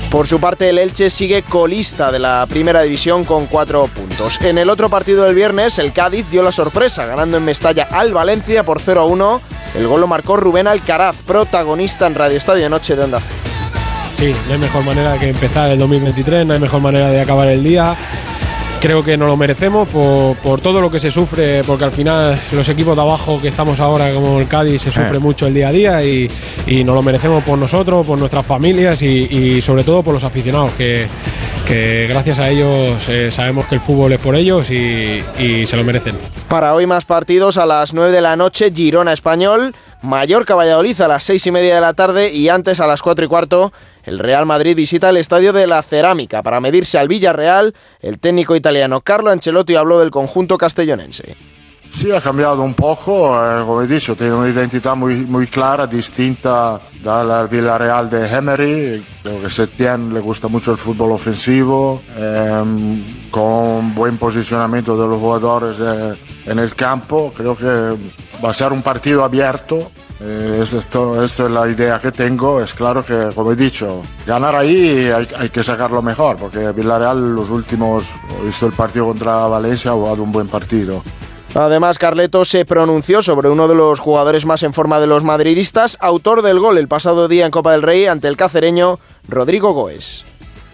Por 0.10 0.28
su 0.28 0.40
parte, 0.40 0.70
el 0.70 0.78
Elche 0.78 1.10
sigue 1.10 1.42
colista 1.42 2.12
de 2.12 2.20
la 2.20 2.46
primera 2.48 2.82
división 2.82 3.26
con 3.26 3.48
cuatro 3.48 3.88
puntos. 3.88 4.40
En 4.42 4.58
el 4.58 4.70
otro 4.70 4.90
partido 4.90 5.26
del 5.26 5.36
viernes, 5.36 5.78
el 5.80 5.92
Cádiz 5.92 6.26
dio 6.30 6.42
la 6.42 6.52
sorpresa, 6.52 7.06
ganando 7.06 7.38
en 7.38 7.44
Mestalla 7.44 7.88
al 7.92 8.14
Valencia 8.14 8.64
por 8.64 8.82
0 8.82 9.02
a 9.02 9.06
1. 9.06 9.42
El 9.76 9.88
gol 9.88 10.02
lo 10.02 10.08
marcó 10.08 10.38
Rubén 10.38 10.68
Alcaraz, 10.68 11.18
protagonista 11.26 12.08
en 12.08 12.16
Radio 12.16 12.38
Estadio 12.38 12.70
Noche 12.70 12.96
de 12.96 13.04
Onda 13.04 13.20
Cero. 13.20 13.56
Sí, 14.18 14.34
no 14.48 14.54
hay 14.54 14.60
mejor 14.60 14.86
manera 14.86 15.18
que 15.20 15.30
empezar 15.30 15.70
el 15.70 15.80
2023, 15.80 16.46
no 16.46 16.54
hay 16.54 16.60
mejor 16.60 16.80
manera 16.80 17.12
de 17.12 17.20
acabar 17.20 17.50
el 17.50 17.62
día 17.62 17.98
creo 18.80 19.04
que 19.04 19.18
no 19.18 19.28
lo 19.28 19.38
merecemos 19.38 19.88
por, 19.88 20.36
por, 20.38 20.62
todo 20.62 20.82
lo 20.82 20.92
que 20.92 21.00
se 21.00 21.12
sufre, 21.12 21.64
porque 21.64 21.86
al 21.86 21.92
final 21.92 22.40
los 22.52 22.68
equipos 22.70 22.96
de 22.96 23.02
abajo 23.02 23.42
que 23.42 23.48
estamos 23.48 23.80
ahora, 23.80 24.14
como 24.14 24.40
el 24.40 24.48
Cádiz, 24.48 24.82
se 24.82 24.92
sufre 24.92 25.18
eh. 25.18 25.20
mucho 25.20 25.48
el 25.48 25.54
día 25.54 25.70
a 25.70 25.72
día 25.72 26.04
y, 26.04 26.30
y 26.68 26.84
nos 26.84 26.96
lo 26.96 27.02
merecemos 27.02 27.44
por 27.44 27.58
nosotros, 27.58 28.06
por 28.06 28.20
nuestras 28.20 28.46
familias 28.46 29.02
y, 29.02 29.08
y 29.08 29.62
sobre 29.62 29.84
todo 29.84 30.04
por 30.04 30.14
los 30.14 30.24
aficionados, 30.24 30.72
que, 30.78 31.08
que 31.66 32.08
gracias 32.08 32.40
a 32.40 32.50
ellos 32.50 33.04
eh, 33.10 33.30
sabemos 33.32 33.66
que 33.66 33.76
el 33.76 33.82
fútbol 33.82 34.14
es 34.14 34.20
por 34.20 34.36
ellos 34.36 34.70
y, 34.70 35.24
y 35.40 35.66
se 35.66 35.76
lo 35.76 35.84
merecen. 35.84 36.16
Para 36.48 36.76
hoy 36.76 36.86
más 36.86 37.06
partidos 37.06 37.58
a 37.58 37.66
las 37.66 37.94
9 37.94 38.12
de 38.12 38.22
la 38.22 38.36
noche, 38.36 38.72
Girona 38.72 39.14
Español. 39.14 39.74
Mallorca 40.06 40.56
Valladolid 40.56 41.00
a 41.02 41.08
las 41.08 41.24
6 41.24 41.48
y 41.48 41.52
media 41.52 41.76
de 41.76 41.82
la 41.82 41.94
tarde 41.94 42.32
y 42.32 42.50
antes 42.50 42.80
a 42.80 42.88
las 42.88 43.02
4 43.02 43.26
y 43.26 43.28
cuarto 43.28 43.74
el 44.04 44.20
Real 44.20 44.46
Madrid 44.46 44.76
visita 44.76 45.10
el 45.10 45.18
Estadio 45.18 45.52
de 45.52 45.66
la 45.66 45.82
Cerámica 45.82 46.44
para 46.44 46.60
medirse 46.60 47.00
al 47.00 47.08
Villarreal. 47.08 47.74
El 48.00 48.20
técnico 48.20 48.56
italiano 48.56 49.02
Carlo 49.02 49.32
Ancelotti 49.32 49.76
habló 49.76 50.00
del 50.00 50.12
conjunto 50.12 50.58
castellonense. 50.58 51.36
Sí, 51.96 52.12
ha 52.12 52.20
cambiado 52.20 52.62
un 52.62 52.74
poco, 52.74 53.34
eh, 53.42 53.64
como 53.66 53.82
he 53.82 53.88
dicho, 53.88 54.18
tiene 54.18 54.36
muy, 54.36 55.16
muy 55.26 55.48
clara, 55.48 55.88
distinta 55.88 56.78
del 57.02 57.48
Villarreal 57.48 58.10
de 58.10 58.28
Emery. 58.28 59.06
Creo 59.24 59.42
que 59.42 59.50
Setien 59.50 60.14
le 60.14 60.20
gusta 60.20 60.50
mucho 60.50 60.74
el 60.74 60.78
fútbol 60.78 61.14
ofensivo, 61.14 62.02
eh, 62.18 63.28
con 63.32 63.96
buen 63.96 64.18
posicionamiento 64.18 65.02
de 65.02 65.08
los 65.08 65.20
jugadores 65.20 65.78
eh, 65.80 66.20
en 66.46 66.60
el 66.60 66.76
campo. 66.76 67.32
Creo 67.34 67.56
que 67.56 67.96
va 68.44 68.50
a 68.50 68.54
ser 68.54 68.74
un 68.74 68.84
partido 68.84 69.24
abierto. 69.24 69.90
Eh, 70.20 70.60
esto, 70.64 71.24
es 71.24 71.40
la 71.40 71.66
idea 71.70 72.02
que 72.02 72.12
tengo. 72.12 72.62
Es 72.62 72.74
claro 72.74 73.06
que, 73.06 73.30
como 73.34 73.54
he 73.54 73.56
dicho, 73.56 74.02
ganar 74.28 74.54
ahí 74.54 75.10
hay, 75.10 75.30
hay 75.38 75.50
que 75.50 75.64
sacarlo 75.64 76.02
mejor, 76.02 76.36
porque 76.36 76.74
Villarreal, 76.74 77.36
los 77.36 77.50
últimos, 77.50 78.14
he 78.42 78.48
visto 78.48 78.68
el 78.68 78.74
partido 78.74 79.08
contra 79.08 79.48
Valencia, 79.48 79.92
ha 79.92 79.94
jugado 79.94 80.24
un 80.24 80.34
buen 80.34 80.50
partido. 80.50 81.02
Además, 81.56 81.98
Carleto 81.98 82.44
se 82.44 82.66
pronunció 82.66 83.22
sobre 83.22 83.50
uno 83.50 83.70
de 83.70 83.76
los 83.76 84.00
jugadores 84.00 84.46
más 84.46 84.62
en 84.64 84.74
forma 84.74 85.00
de 85.00 85.08
los 85.08 85.24
madridistas, 85.24 85.98
autor 86.02 86.42
del 86.42 86.60
gol 86.60 86.78
el 86.78 86.90
pasado 86.90 87.30
día 87.30 87.46
en 87.46 87.52
Copa 87.52 87.72
del 87.72 87.82
Rey 87.82 88.08
ante 88.08 88.28
el 88.28 88.36
cacereño 88.36 89.00
Rodrigo 89.28 89.72
Goes. 89.72 90.26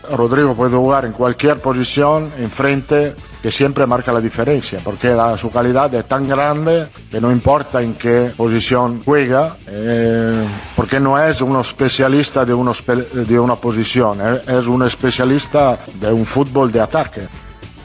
Rodrigo 0.10 0.56
puede 0.56 0.76
jugar 0.76 1.06
en 1.06 1.12
cualquier 1.12 1.60
posición, 1.60 2.32
enfrente, 2.38 3.16
que 3.42 3.52
siempre 3.52 3.86
marca 3.86 4.12
la 4.12 4.20
diferencia, 4.20 4.80
porque 4.84 5.16
su 5.38 5.52
calidad 5.52 5.94
es 5.94 6.06
tan 6.06 6.28
grande 6.28 6.88
que 7.10 7.22
no 7.22 7.32
importa 7.32 7.82
en 7.82 7.94
qué 7.94 8.32
posición 8.36 9.02
juega, 9.04 9.58
eh, 9.68 10.46
porque 10.76 11.00
no 11.00 11.22
es 11.22 11.42
un 11.42 11.60
especialista 11.60 12.46
de, 12.46 12.54
una 12.54 13.56
posición, 13.56 14.20
es 14.48 14.68
un 14.68 14.84
especialista 14.84 15.78
de 15.96 16.12
un 16.12 16.26
fútbol 16.26 16.72
de 16.72 16.82
ataque. 16.82 17.22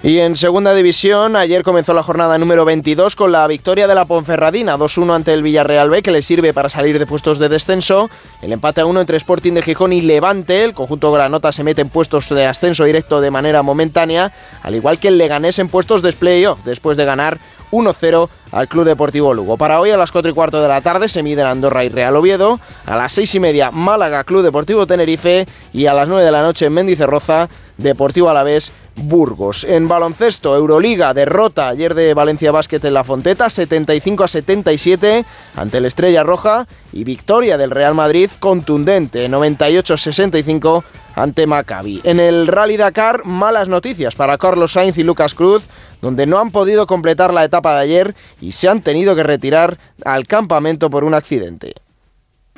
Y 0.06 0.20
en 0.20 0.36
segunda 0.36 0.72
división, 0.72 1.34
ayer 1.34 1.64
comenzó 1.64 1.92
la 1.92 2.04
jornada 2.04 2.38
número 2.38 2.64
22 2.64 3.16
con 3.16 3.32
la 3.32 3.44
victoria 3.48 3.88
de 3.88 3.96
la 3.96 4.04
Ponferradina, 4.04 4.78
2-1 4.78 5.12
ante 5.12 5.34
el 5.34 5.42
Villarreal 5.42 5.90
B, 5.90 6.00
que 6.00 6.12
le 6.12 6.22
sirve 6.22 6.54
para 6.54 6.68
salir 6.68 7.00
de 7.00 7.06
puestos 7.06 7.40
de 7.40 7.48
descenso. 7.48 8.08
El 8.40 8.52
empate 8.52 8.82
a 8.82 8.86
1 8.86 9.00
entre 9.00 9.16
Sporting 9.16 9.54
de 9.54 9.62
Gijón 9.62 9.92
y 9.92 10.02
Levante. 10.02 10.62
El 10.62 10.74
conjunto 10.74 11.10
Granota 11.10 11.50
se 11.50 11.64
mete 11.64 11.80
en 11.80 11.88
puestos 11.88 12.28
de 12.28 12.46
ascenso 12.46 12.84
directo 12.84 13.20
de 13.20 13.32
manera 13.32 13.62
momentánea, 13.62 14.30
al 14.62 14.76
igual 14.76 15.00
que 15.00 15.08
el 15.08 15.18
Leganés 15.18 15.58
en 15.58 15.68
puestos 15.68 16.02
de 16.02 16.12
playoff, 16.12 16.60
después 16.64 16.96
de 16.96 17.04
ganar 17.04 17.38
1-0 17.72 18.28
al 18.52 18.68
Club 18.68 18.84
Deportivo 18.84 19.34
Lugo. 19.34 19.56
Para 19.56 19.80
hoy 19.80 19.90
a 19.90 19.96
las 19.96 20.12
4 20.12 20.30
y 20.30 20.34
cuarto 20.34 20.62
de 20.62 20.68
la 20.68 20.82
tarde 20.82 21.08
se 21.08 21.24
miden 21.24 21.46
Andorra 21.46 21.82
y 21.82 21.88
Real 21.88 22.14
Oviedo, 22.14 22.60
a 22.86 22.94
las 22.94 23.12
6 23.12 23.34
y 23.34 23.40
media 23.40 23.72
Málaga 23.72 24.22
Club 24.22 24.44
Deportivo 24.44 24.86
Tenerife 24.86 25.46
y 25.72 25.86
a 25.86 25.94
las 25.94 26.06
9 26.06 26.24
de 26.24 26.30
la 26.30 26.42
noche 26.42 26.66
en 26.66 26.74
Mendizorroza 26.74 27.48
Deportivo 27.76 28.30
Alavés 28.30 28.72
Burgos. 28.96 29.64
En 29.64 29.88
baloncesto, 29.88 30.56
Euroliga, 30.56 31.14
derrota 31.14 31.68
ayer 31.68 31.94
de 31.94 32.14
Valencia 32.14 32.50
Basket 32.50 32.84
en 32.84 32.94
la 32.94 33.04
Fonteta, 33.04 33.50
75 33.50 34.24
a 34.24 34.28
77 34.28 35.24
ante 35.56 35.78
el 35.78 35.84
Estrella 35.84 36.22
Roja 36.22 36.66
y 36.92 37.04
victoria 37.04 37.58
del 37.58 37.70
Real 37.70 37.94
Madrid 37.94 38.30
contundente, 38.40 39.28
98 39.28 39.94
a 39.94 39.96
65 39.96 40.84
ante 41.14 41.46
Maccabi. 41.46 42.00
En 42.04 42.20
el 42.20 42.46
Rally 42.46 42.76
Dakar, 42.76 43.24
malas 43.24 43.68
noticias 43.68 44.14
para 44.14 44.38
Carlos 44.38 44.72
Sainz 44.72 44.98
y 44.98 45.02
Lucas 45.02 45.34
Cruz, 45.34 45.68
donde 46.02 46.26
no 46.26 46.38
han 46.38 46.50
podido 46.50 46.86
completar 46.86 47.32
la 47.32 47.44
etapa 47.44 47.74
de 47.74 47.82
ayer 47.82 48.14
y 48.40 48.52
se 48.52 48.68
han 48.68 48.82
tenido 48.82 49.16
que 49.16 49.22
retirar 49.22 49.78
al 50.04 50.26
campamento 50.26 50.90
por 50.90 51.04
un 51.04 51.14
accidente. 51.14 51.74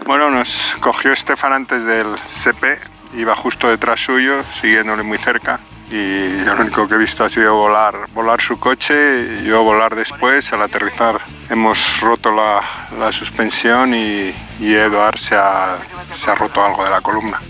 Bueno, 0.06 0.30
nos 0.30 0.76
cogió 0.80 1.12
Estefan 1.12 1.52
antes 1.52 1.84
del 1.84 2.06
CP 2.26 2.97
iba 3.14 3.34
justo 3.34 3.68
detrás 3.68 4.00
suyo, 4.00 4.42
siguiéndole 4.52 5.02
muy 5.02 5.18
cerca. 5.18 5.60
Y 5.90 6.44
yo 6.44 6.54
lo 6.54 6.62
único 6.62 6.86
que 6.86 6.96
he 6.96 6.98
visto 6.98 7.24
ha 7.24 7.30
sido 7.30 7.54
volar, 7.54 8.08
volar 8.12 8.40
su 8.42 8.58
coche, 8.60 9.42
yo 9.44 9.62
volar 9.62 9.94
después, 9.94 10.52
al 10.52 10.62
aterrizar 10.62 11.18
hemos 11.48 12.00
roto 12.00 12.30
la, 12.30 12.60
la 12.98 13.10
suspensión 13.10 13.94
y, 13.94 14.34
y 14.60 14.74
Eduard 14.74 15.16
se 15.16 15.34
ha, 15.34 15.78
se 16.12 16.30
ha 16.30 16.34
roto 16.34 16.62
algo 16.62 16.84
de 16.84 16.90
la 16.90 17.00
columna. 17.00 17.40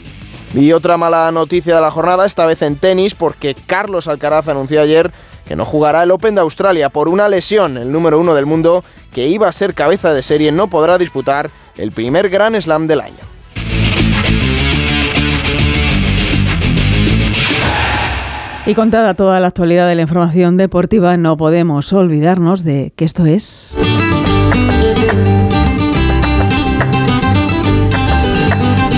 Y 0.54 0.72
otra 0.72 0.96
mala 0.96 1.30
noticia 1.32 1.74
de 1.74 1.80
la 1.80 1.90
jornada, 1.90 2.24
esta 2.24 2.46
vez 2.46 2.62
en 2.62 2.76
tenis, 2.76 3.14
porque 3.14 3.54
Carlos 3.66 4.06
Alcaraz 4.08 4.48
anunció 4.48 4.80
ayer 4.80 5.12
que 5.44 5.56
no 5.56 5.64
jugará 5.64 6.02
el 6.04 6.10
Open 6.10 6.34
de 6.34 6.40
Australia 6.40 6.90
por 6.90 7.08
una 7.08 7.28
lesión. 7.28 7.76
El 7.76 7.90
número 7.90 8.20
uno 8.20 8.34
del 8.34 8.46
mundo, 8.46 8.84
que 9.12 9.26
iba 9.26 9.48
a 9.48 9.52
ser 9.52 9.74
cabeza 9.74 10.12
de 10.12 10.22
serie, 10.22 10.52
no 10.52 10.68
podrá 10.68 10.96
disputar 10.96 11.50
el 11.76 11.90
primer 11.90 12.28
Grand 12.28 12.58
Slam 12.60 12.86
del 12.86 13.00
año. 13.00 13.27
Y 18.68 18.74
contada 18.74 19.14
toda 19.14 19.40
la 19.40 19.46
actualidad 19.46 19.88
de 19.88 19.94
la 19.94 20.02
información 20.02 20.58
deportiva, 20.58 21.16
no 21.16 21.38
podemos 21.38 21.90
olvidarnos 21.94 22.64
de 22.64 22.92
que 22.94 23.06
esto 23.06 23.24
es... 23.24 23.74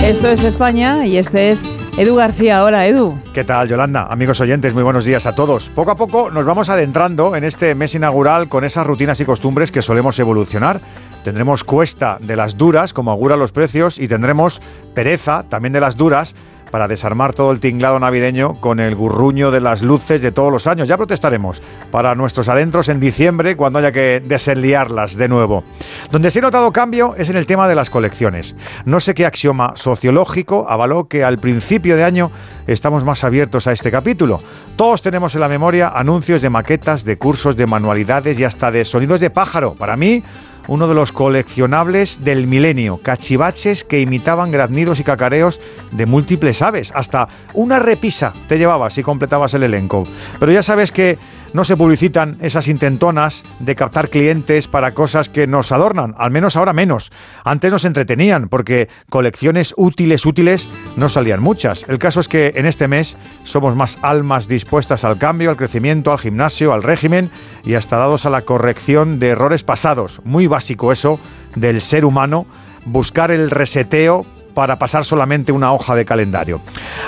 Esto 0.03 0.27
es 0.27 0.43
España 0.43 1.05
y 1.05 1.15
este 1.15 1.51
es 1.51 1.63
Edu 1.97 2.17
García. 2.17 2.65
Hola, 2.65 2.85
Edu. 2.85 3.17
¿Qué 3.33 3.45
tal, 3.45 3.69
Yolanda? 3.69 4.07
Amigos 4.09 4.41
oyentes, 4.41 4.73
muy 4.73 4.83
buenos 4.83 5.05
días 5.05 5.25
a 5.25 5.35
todos. 5.35 5.69
Poco 5.69 5.91
a 5.91 5.95
poco 5.95 6.29
nos 6.29 6.43
vamos 6.43 6.67
adentrando 6.67 7.37
en 7.37 7.45
este 7.45 7.73
mes 7.73 7.95
inaugural 7.95 8.49
con 8.49 8.65
esas 8.65 8.85
rutinas 8.85 9.21
y 9.21 9.25
costumbres 9.25 9.71
que 9.71 9.81
solemos 9.81 10.19
evolucionar. 10.19 10.81
Tendremos 11.23 11.63
cuesta 11.63 12.17
de 12.19 12.35
las 12.35 12.57
duras, 12.57 12.91
como 12.91 13.11
augura 13.11 13.37
los 13.37 13.53
precios, 13.53 13.99
y 13.99 14.09
tendremos 14.09 14.61
pereza, 14.93 15.45
también 15.47 15.71
de 15.71 15.79
las 15.79 15.95
duras, 15.95 16.35
para 16.71 16.87
desarmar 16.87 17.33
todo 17.33 17.51
el 17.51 17.59
tinglado 17.59 17.99
navideño 17.99 18.55
con 18.55 18.79
el 18.79 18.95
gurruño 18.95 19.51
de 19.51 19.61
las 19.61 19.81
luces 19.81 20.21
de 20.21 20.31
todos 20.31 20.51
los 20.51 20.67
años. 20.67 20.87
Ya 20.87 20.97
protestaremos 20.97 21.61
para 21.91 22.15
nuestros 22.15 22.49
adentros 22.49 22.89
en 22.89 22.99
diciembre 22.99 23.55
cuando 23.55 23.79
haya 23.79 23.91
que 23.91 24.23
desenliarlas 24.25 25.17
de 25.17 25.27
nuevo. 25.27 25.63
Donde 26.11 26.31
se 26.31 26.39
ha 26.39 26.43
notado 26.43 26.71
cambio 26.71 27.15
es 27.17 27.29
en 27.29 27.35
el 27.35 27.45
tema 27.45 27.67
de 27.67 27.75
las 27.75 27.89
colecciones. 27.89 28.55
No 28.85 28.99
sé 28.99 29.13
qué 29.13 29.25
axioma 29.25 29.73
sociológico 29.75 30.65
avaló 30.69 31.07
que 31.07 31.23
al 31.23 31.37
principio 31.37 31.95
de 31.95 32.03
año 32.03 32.31
estamos 32.67 33.03
más 33.03 33.23
abiertos 33.23 33.67
a 33.67 33.73
este 33.73 33.91
capítulo. 33.91 34.41
Todos 34.75 35.01
tenemos 35.01 35.35
en 35.35 35.41
la 35.41 35.49
memoria 35.49 35.89
anuncios 35.89 36.41
de 36.41 36.49
maquetas, 36.49 37.03
de 37.03 37.17
cursos, 37.17 37.55
de 37.55 37.67
manualidades 37.67 38.39
y 38.39 38.45
hasta 38.45 38.71
de 38.71 38.85
sonidos 38.85 39.19
de 39.19 39.29
pájaro. 39.29 39.75
Para 39.75 39.97
mí, 39.97 40.23
uno 40.67 40.87
de 40.87 40.95
los 40.95 41.11
coleccionables 41.11 42.23
del 42.23 42.47
milenio, 42.47 42.97
cachivaches 42.97 43.83
que 43.83 44.01
imitaban 44.01 44.51
graznidos 44.51 44.99
y 44.99 45.03
cacareos 45.03 45.59
de 45.91 46.05
múltiples 46.05 46.61
aves. 46.61 46.91
Hasta 46.95 47.27
una 47.53 47.79
repisa 47.79 48.33
te 48.47 48.57
llevabas 48.57 48.93
si 48.93 49.03
completabas 49.03 49.53
el 49.53 49.63
elenco. 49.63 50.05
Pero 50.39 50.51
ya 50.51 50.63
sabes 50.63 50.91
que 50.91 51.17
no 51.53 51.63
se 51.63 51.77
publicitan 51.77 52.37
esas 52.41 52.67
intentonas 52.67 53.43
de 53.59 53.75
captar 53.75 54.09
clientes 54.09 54.67
para 54.67 54.91
cosas 54.91 55.29
que 55.29 55.47
nos 55.47 55.71
adornan, 55.71 56.15
al 56.17 56.31
menos 56.31 56.55
ahora 56.55 56.73
menos. 56.73 57.11
Antes 57.43 57.71
nos 57.71 57.85
entretenían 57.85 58.49
porque 58.49 58.89
colecciones 59.09 59.73
útiles, 59.77 60.25
útiles, 60.25 60.67
no 60.95 61.09
salían 61.09 61.41
muchas. 61.41 61.85
El 61.87 61.99
caso 61.99 62.19
es 62.19 62.27
que 62.27 62.53
en 62.55 62.65
este 62.65 62.87
mes 62.87 63.17
somos 63.43 63.75
más 63.75 63.97
almas 64.01 64.47
dispuestas 64.47 65.03
al 65.03 65.17
cambio, 65.17 65.49
al 65.49 65.57
crecimiento, 65.57 66.11
al 66.11 66.19
gimnasio, 66.19 66.73
al 66.73 66.83
régimen 66.83 67.29
y 67.63 67.75
hasta 67.75 67.97
dados 67.97 68.25
a 68.25 68.29
la 68.29 68.41
corrección 68.41 69.19
de 69.19 69.29
errores 69.29 69.63
pasados. 69.63 70.21
Muy 70.23 70.47
básico 70.47 70.91
eso 70.91 71.19
del 71.55 71.81
ser 71.81 72.05
humano, 72.05 72.45
buscar 72.85 73.31
el 73.31 73.51
reseteo 73.51 74.25
para 74.53 74.77
pasar 74.77 75.05
solamente 75.05 75.51
una 75.51 75.71
hoja 75.71 75.95
de 75.95 76.05
calendario. 76.05 76.61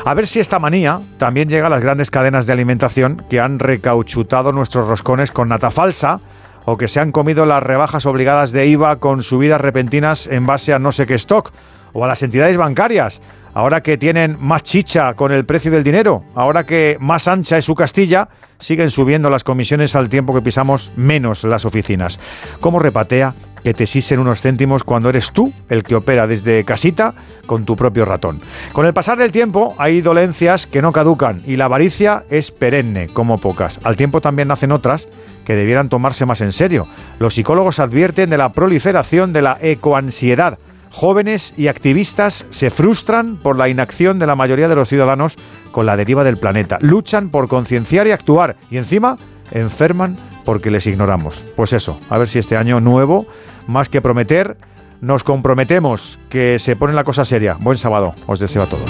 A 0.06 0.14
ver 0.14 0.28
si 0.28 0.40
esta 0.40 0.60
manía 0.60 1.02
también 1.18 1.50
llega 1.50 1.68
a 1.68 1.70
las 1.70 1.82
grandes 1.82 2.12
cadenas 2.12 2.46
de 2.46 2.54
alimentación 2.54 3.26
que 3.30 3.40
han 3.40 3.60
recauchutado 3.60 4.52
nuestros 4.52 4.88
roscones 4.88 5.32
con 5.32 5.50
nata 5.50 5.72
falsa 5.72 6.20
o 6.66 6.78
que 6.78 6.88
se 6.88 7.00
han 7.00 7.12
comido 7.12 7.46
las 7.46 7.64
rebajas 7.64 8.06
obligadas 8.06 8.52
de 8.52 8.68
IVA 8.68 8.98
con 8.98 9.24
subidas 9.24 9.62
repentinas 9.62 10.28
en 10.28 10.46
base 10.46 10.74
a 10.74 10.80
no 10.80 10.92
sé 10.92 11.06
qué 11.06 11.16
stock 11.16 11.52
o 11.94 12.04
a 12.04 12.08
las 12.08 12.24
entidades 12.24 12.58
bancarias. 12.58 13.22
Ahora 13.54 13.82
que 13.82 13.98
tienen 13.98 14.38
más 14.40 14.64
chicha 14.64 15.14
con 15.14 15.32
el 15.32 15.46
precio 15.46 15.70
del 15.70 15.84
dinero, 15.84 16.24
ahora 16.34 16.66
que 16.66 16.98
más 17.00 17.28
ancha 17.28 17.58
es 17.58 17.66
su 17.66 17.76
Castilla, 17.76 18.28
siguen 18.58 18.90
subiendo 18.90 19.30
las 19.30 19.44
comisiones 19.44 19.96
al 19.96 20.10
tiempo 20.10 20.34
que 20.34 20.42
pisamos 20.42 20.92
menos 20.96 21.44
las 21.44 21.64
oficinas. 21.66 22.20
¿Cómo 22.60 22.80
repatea 22.80 23.36
que 23.64 23.74
te 23.74 23.88
sisen 23.88 24.20
unos 24.20 24.42
céntimos 24.42 24.84
cuando 24.84 25.10
eres 25.10 25.32
tú 25.32 25.54
el 25.70 25.84
que 25.84 25.96
opera 25.96 26.28
desde 26.28 26.64
casita 26.66 27.14
con 27.46 27.66
tu 27.66 27.76
propio 27.76 28.06
ratón. 28.06 28.40
Con 28.72 28.86
el 28.86 28.94
pasar 28.94 29.18
del 29.18 29.32
tiempo 29.32 29.76
hay 29.78 30.02
dolencias 30.02 30.68
que 30.68 30.82
no 30.82 30.92
caducan 30.92 31.42
y 31.46 31.56
la 31.56 31.66
avaricia 31.66 32.26
es 32.30 32.52
perenne, 32.52 33.08
como 33.08 33.38
pocas. 33.38 33.80
Al 33.84 33.96
tiempo 33.96 34.22
también 34.22 34.48
nacen 34.48 34.72
otras 34.72 35.08
que 35.46 35.56
debieran 35.56 35.90
tomarse 35.90 36.26
más 36.26 36.42
en 36.42 36.52
serio. 36.52 36.88
Los 37.20 37.36
psicólogos 37.36 37.80
advierten 37.80 38.30
de 38.30 38.38
la 38.38 38.52
proliferación 38.52 39.34
de 39.34 39.42
la 39.42 39.58
ecoansiedad. 39.62 40.60
Jóvenes 40.92 41.54
y 41.58 41.68
activistas 41.68 42.46
se 42.52 42.70
frustran 42.70 43.38
por 43.38 43.58
la 43.58 43.68
inacción 43.68 44.20
de 44.20 44.28
la 44.28 44.36
mayoría 44.36 44.68
de 44.68 44.76
los 44.76 44.90
ciudadanos 44.90 45.36
con 45.72 45.88
la 45.88 45.98
deriva 45.98 46.24
del 46.24 46.38
planeta. 46.38 46.78
Luchan 46.82 47.30
por 47.30 47.48
concienciar 47.48 48.08
y 48.08 48.12
actuar 48.12 48.58
y 48.70 48.78
encima 48.78 49.18
enferman 49.52 50.16
porque 50.44 50.72
les 50.72 50.88
ignoramos. 50.88 51.44
Pues 51.56 51.74
eso, 51.74 52.00
a 52.10 52.18
ver 52.18 52.28
si 52.28 52.40
este 52.40 52.58
año 52.58 52.80
nuevo 52.80 53.26
más 53.68 53.90
que 53.90 54.02
prometer, 54.02 54.58
nos 55.02 55.24
comprometemos 55.24 56.20
que 56.30 56.60
se 56.60 56.76
pone 56.76 56.94
la 56.94 57.04
cosa 57.04 57.26
seria. 57.26 57.58
Buen 57.60 57.78
sábado, 57.78 58.16
os 58.26 58.40
deseo 58.40 58.64
a 58.64 58.68
todos. 58.68 58.90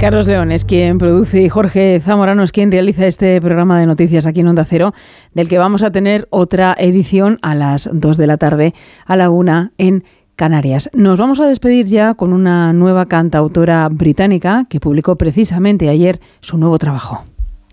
Carlos 0.00 0.26
León 0.26 0.50
es 0.50 0.64
quien 0.64 0.96
produce 0.96 1.42
y 1.42 1.50
Jorge 1.50 2.00
Zamorano 2.02 2.42
es 2.42 2.52
quien 2.52 2.72
realiza 2.72 3.06
este 3.06 3.38
programa 3.38 3.78
de 3.78 3.86
noticias 3.86 4.26
aquí 4.26 4.40
en 4.40 4.48
Onda 4.48 4.64
Cero, 4.64 4.92
del 5.34 5.46
que 5.46 5.58
vamos 5.58 5.82
a 5.82 5.92
tener 5.92 6.26
otra 6.30 6.74
edición 6.78 7.38
a 7.42 7.54
las 7.54 7.88
2 7.92 8.16
de 8.16 8.26
la 8.26 8.38
tarde, 8.38 8.74
a 9.04 9.16
la 9.16 9.28
1 9.28 9.72
en 9.76 10.04
Canarias. 10.36 10.88
Nos 10.94 11.18
vamos 11.18 11.38
a 11.38 11.46
despedir 11.46 11.84
ya 11.84 12.14
con 12.14 12.32
una 12.32 12.72
nueva 12.72 13.04
cantautora 13.06 13.86
británica 13.90 14.64
que 14.70 14.80
publicó 14.80 15.16
precisamente 15.16 15.90
ayer 15.90 16.18
su 16.40 16.56
nuevo 16.56 16.78
trabajo. 16.78 17.29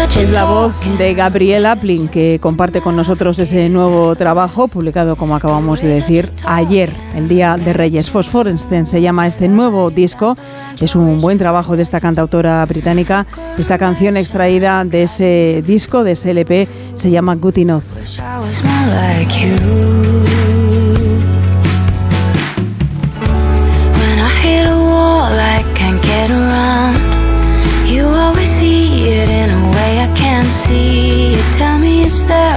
Es 0.00 0.30
la 0.30 0.44
voz 0.44 0.72
de 0.98 1.12
Gabriela 1.12 1.72
Aplin 1.72 2.08
que 2.08 2.38
comparte 2.40 2.80
con 2.80 2.96
nosotros 2.96 3.38
ese 3.38 3.68
nuevo 3.68 4.16
trabajo 4.16 4.66
publicado, 4.66 5.14
como 5.14 5.36
acabamos 5.36 5.82
de 5.82 5.88
decir, 5.88 6.30
ayer, 6.46 6.90
el 7.14 7.28
Día 7.28 7.56
de 7.58 7.74
Reyes. 7.74 8.10
Phosphorescence 8.10 8.90
se 8.90 9.02
llama 9.02 9.26
este 9.26 9.46
nuevo 9.46 9.90
disco. 9.90 10.38
Es 10.80 10.94
un 10.94 11.18
buen 11.18 11.36
trabajo 11.36 11.76
de 11.76 11.82
esta 11.82 12.00
cantautora 12.00 12.64
británica. 12.64 13.26
Esta 13.58 13.76
canción 13.76 14.16
extraída 14.16 14.84
de 14.86 15.02
ese 15.02 15.62
disco, 15.66 16.02
de 16.02 16.12
ese 16.12 16.30
LP, 16.30 16.66
se 16.94 17.10
llama 17.10 17.34
Good 17.36 17.58
Enough. 17.58 17.84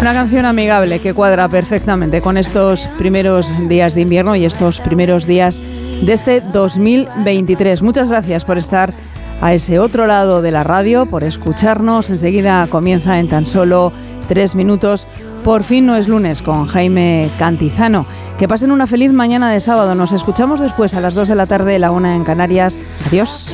Una 0.01 0.13
canción 0.13 0.45
amigable 0.45 0.99
que 0.99 1.13
cuadra 1.13 1.49
perfectamente 1.49 2.21
con 2.21 2.37
estos 2.37 2.87
primeros 2.97 3.51
días 3.67 3.95
de 3.95 4.01
invierno 4.01 4.35
y 4.35 4.45
estos 4.45 4.79
primeros 4.79 5.25
días 5.25 5.61
de 6.01 6.13
este 6.13 6.41
2023. 6.41 7.81
Muchas 7.81 8.09
gracias 8.09 8.45
por 8.45 8.57
estar 8.57 8.93
a 9.41 9.53
ese 9.53 9.79
otro 9.79 10.05
lado 10.05 10.41
de 10.41 10.51
la 10.51 10.63
radio, 10.63 11.07
por 11.07 11.23
escucharnos. 11.23 12.09
Enseguida 12.09 12.67
comienza 12.67 13.19
en 13.19 13.27
tan 13.27 13.45
solo 13.45 13.91
tres 14.27 14.53
minutos. 14.53 15.07
Por 15.43 15.63
fin 15.63 15.85
no 15.87 15.95
es 15.95 16.07
lunes 16.07 16.41
con 16.41 16.67
Jaime 16.67 17.29
Cantizano. 17.39 18.05
Que 18.37 18.47
pasen 18.47 18.71
una 18.71 18.85
feliz 18.85 19.11
mañana 19.11 19.51
de 19.51 19.59
sábado. 19.59 19.95
Nos 19.95 20.11
escuchamos 20.11 20.59
después 20.59 20.93
a 20.93 21.01
las 21.01 21.15
2 21.15 21.29
de 21.29 21.35
la 21.35 21.47
tarde, 21.47 21.79
la 21.79 21.91
una 21.91 22.15
en 22.15 22.23
Canarias. 22.23 22.79
Adiós. 23.07 23.53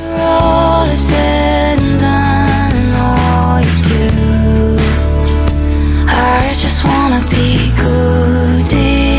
I 6.22 6.52
just 6.54 6.84
wanna 6.84 7.22
be 7.30 7.72
good 7.76 9.09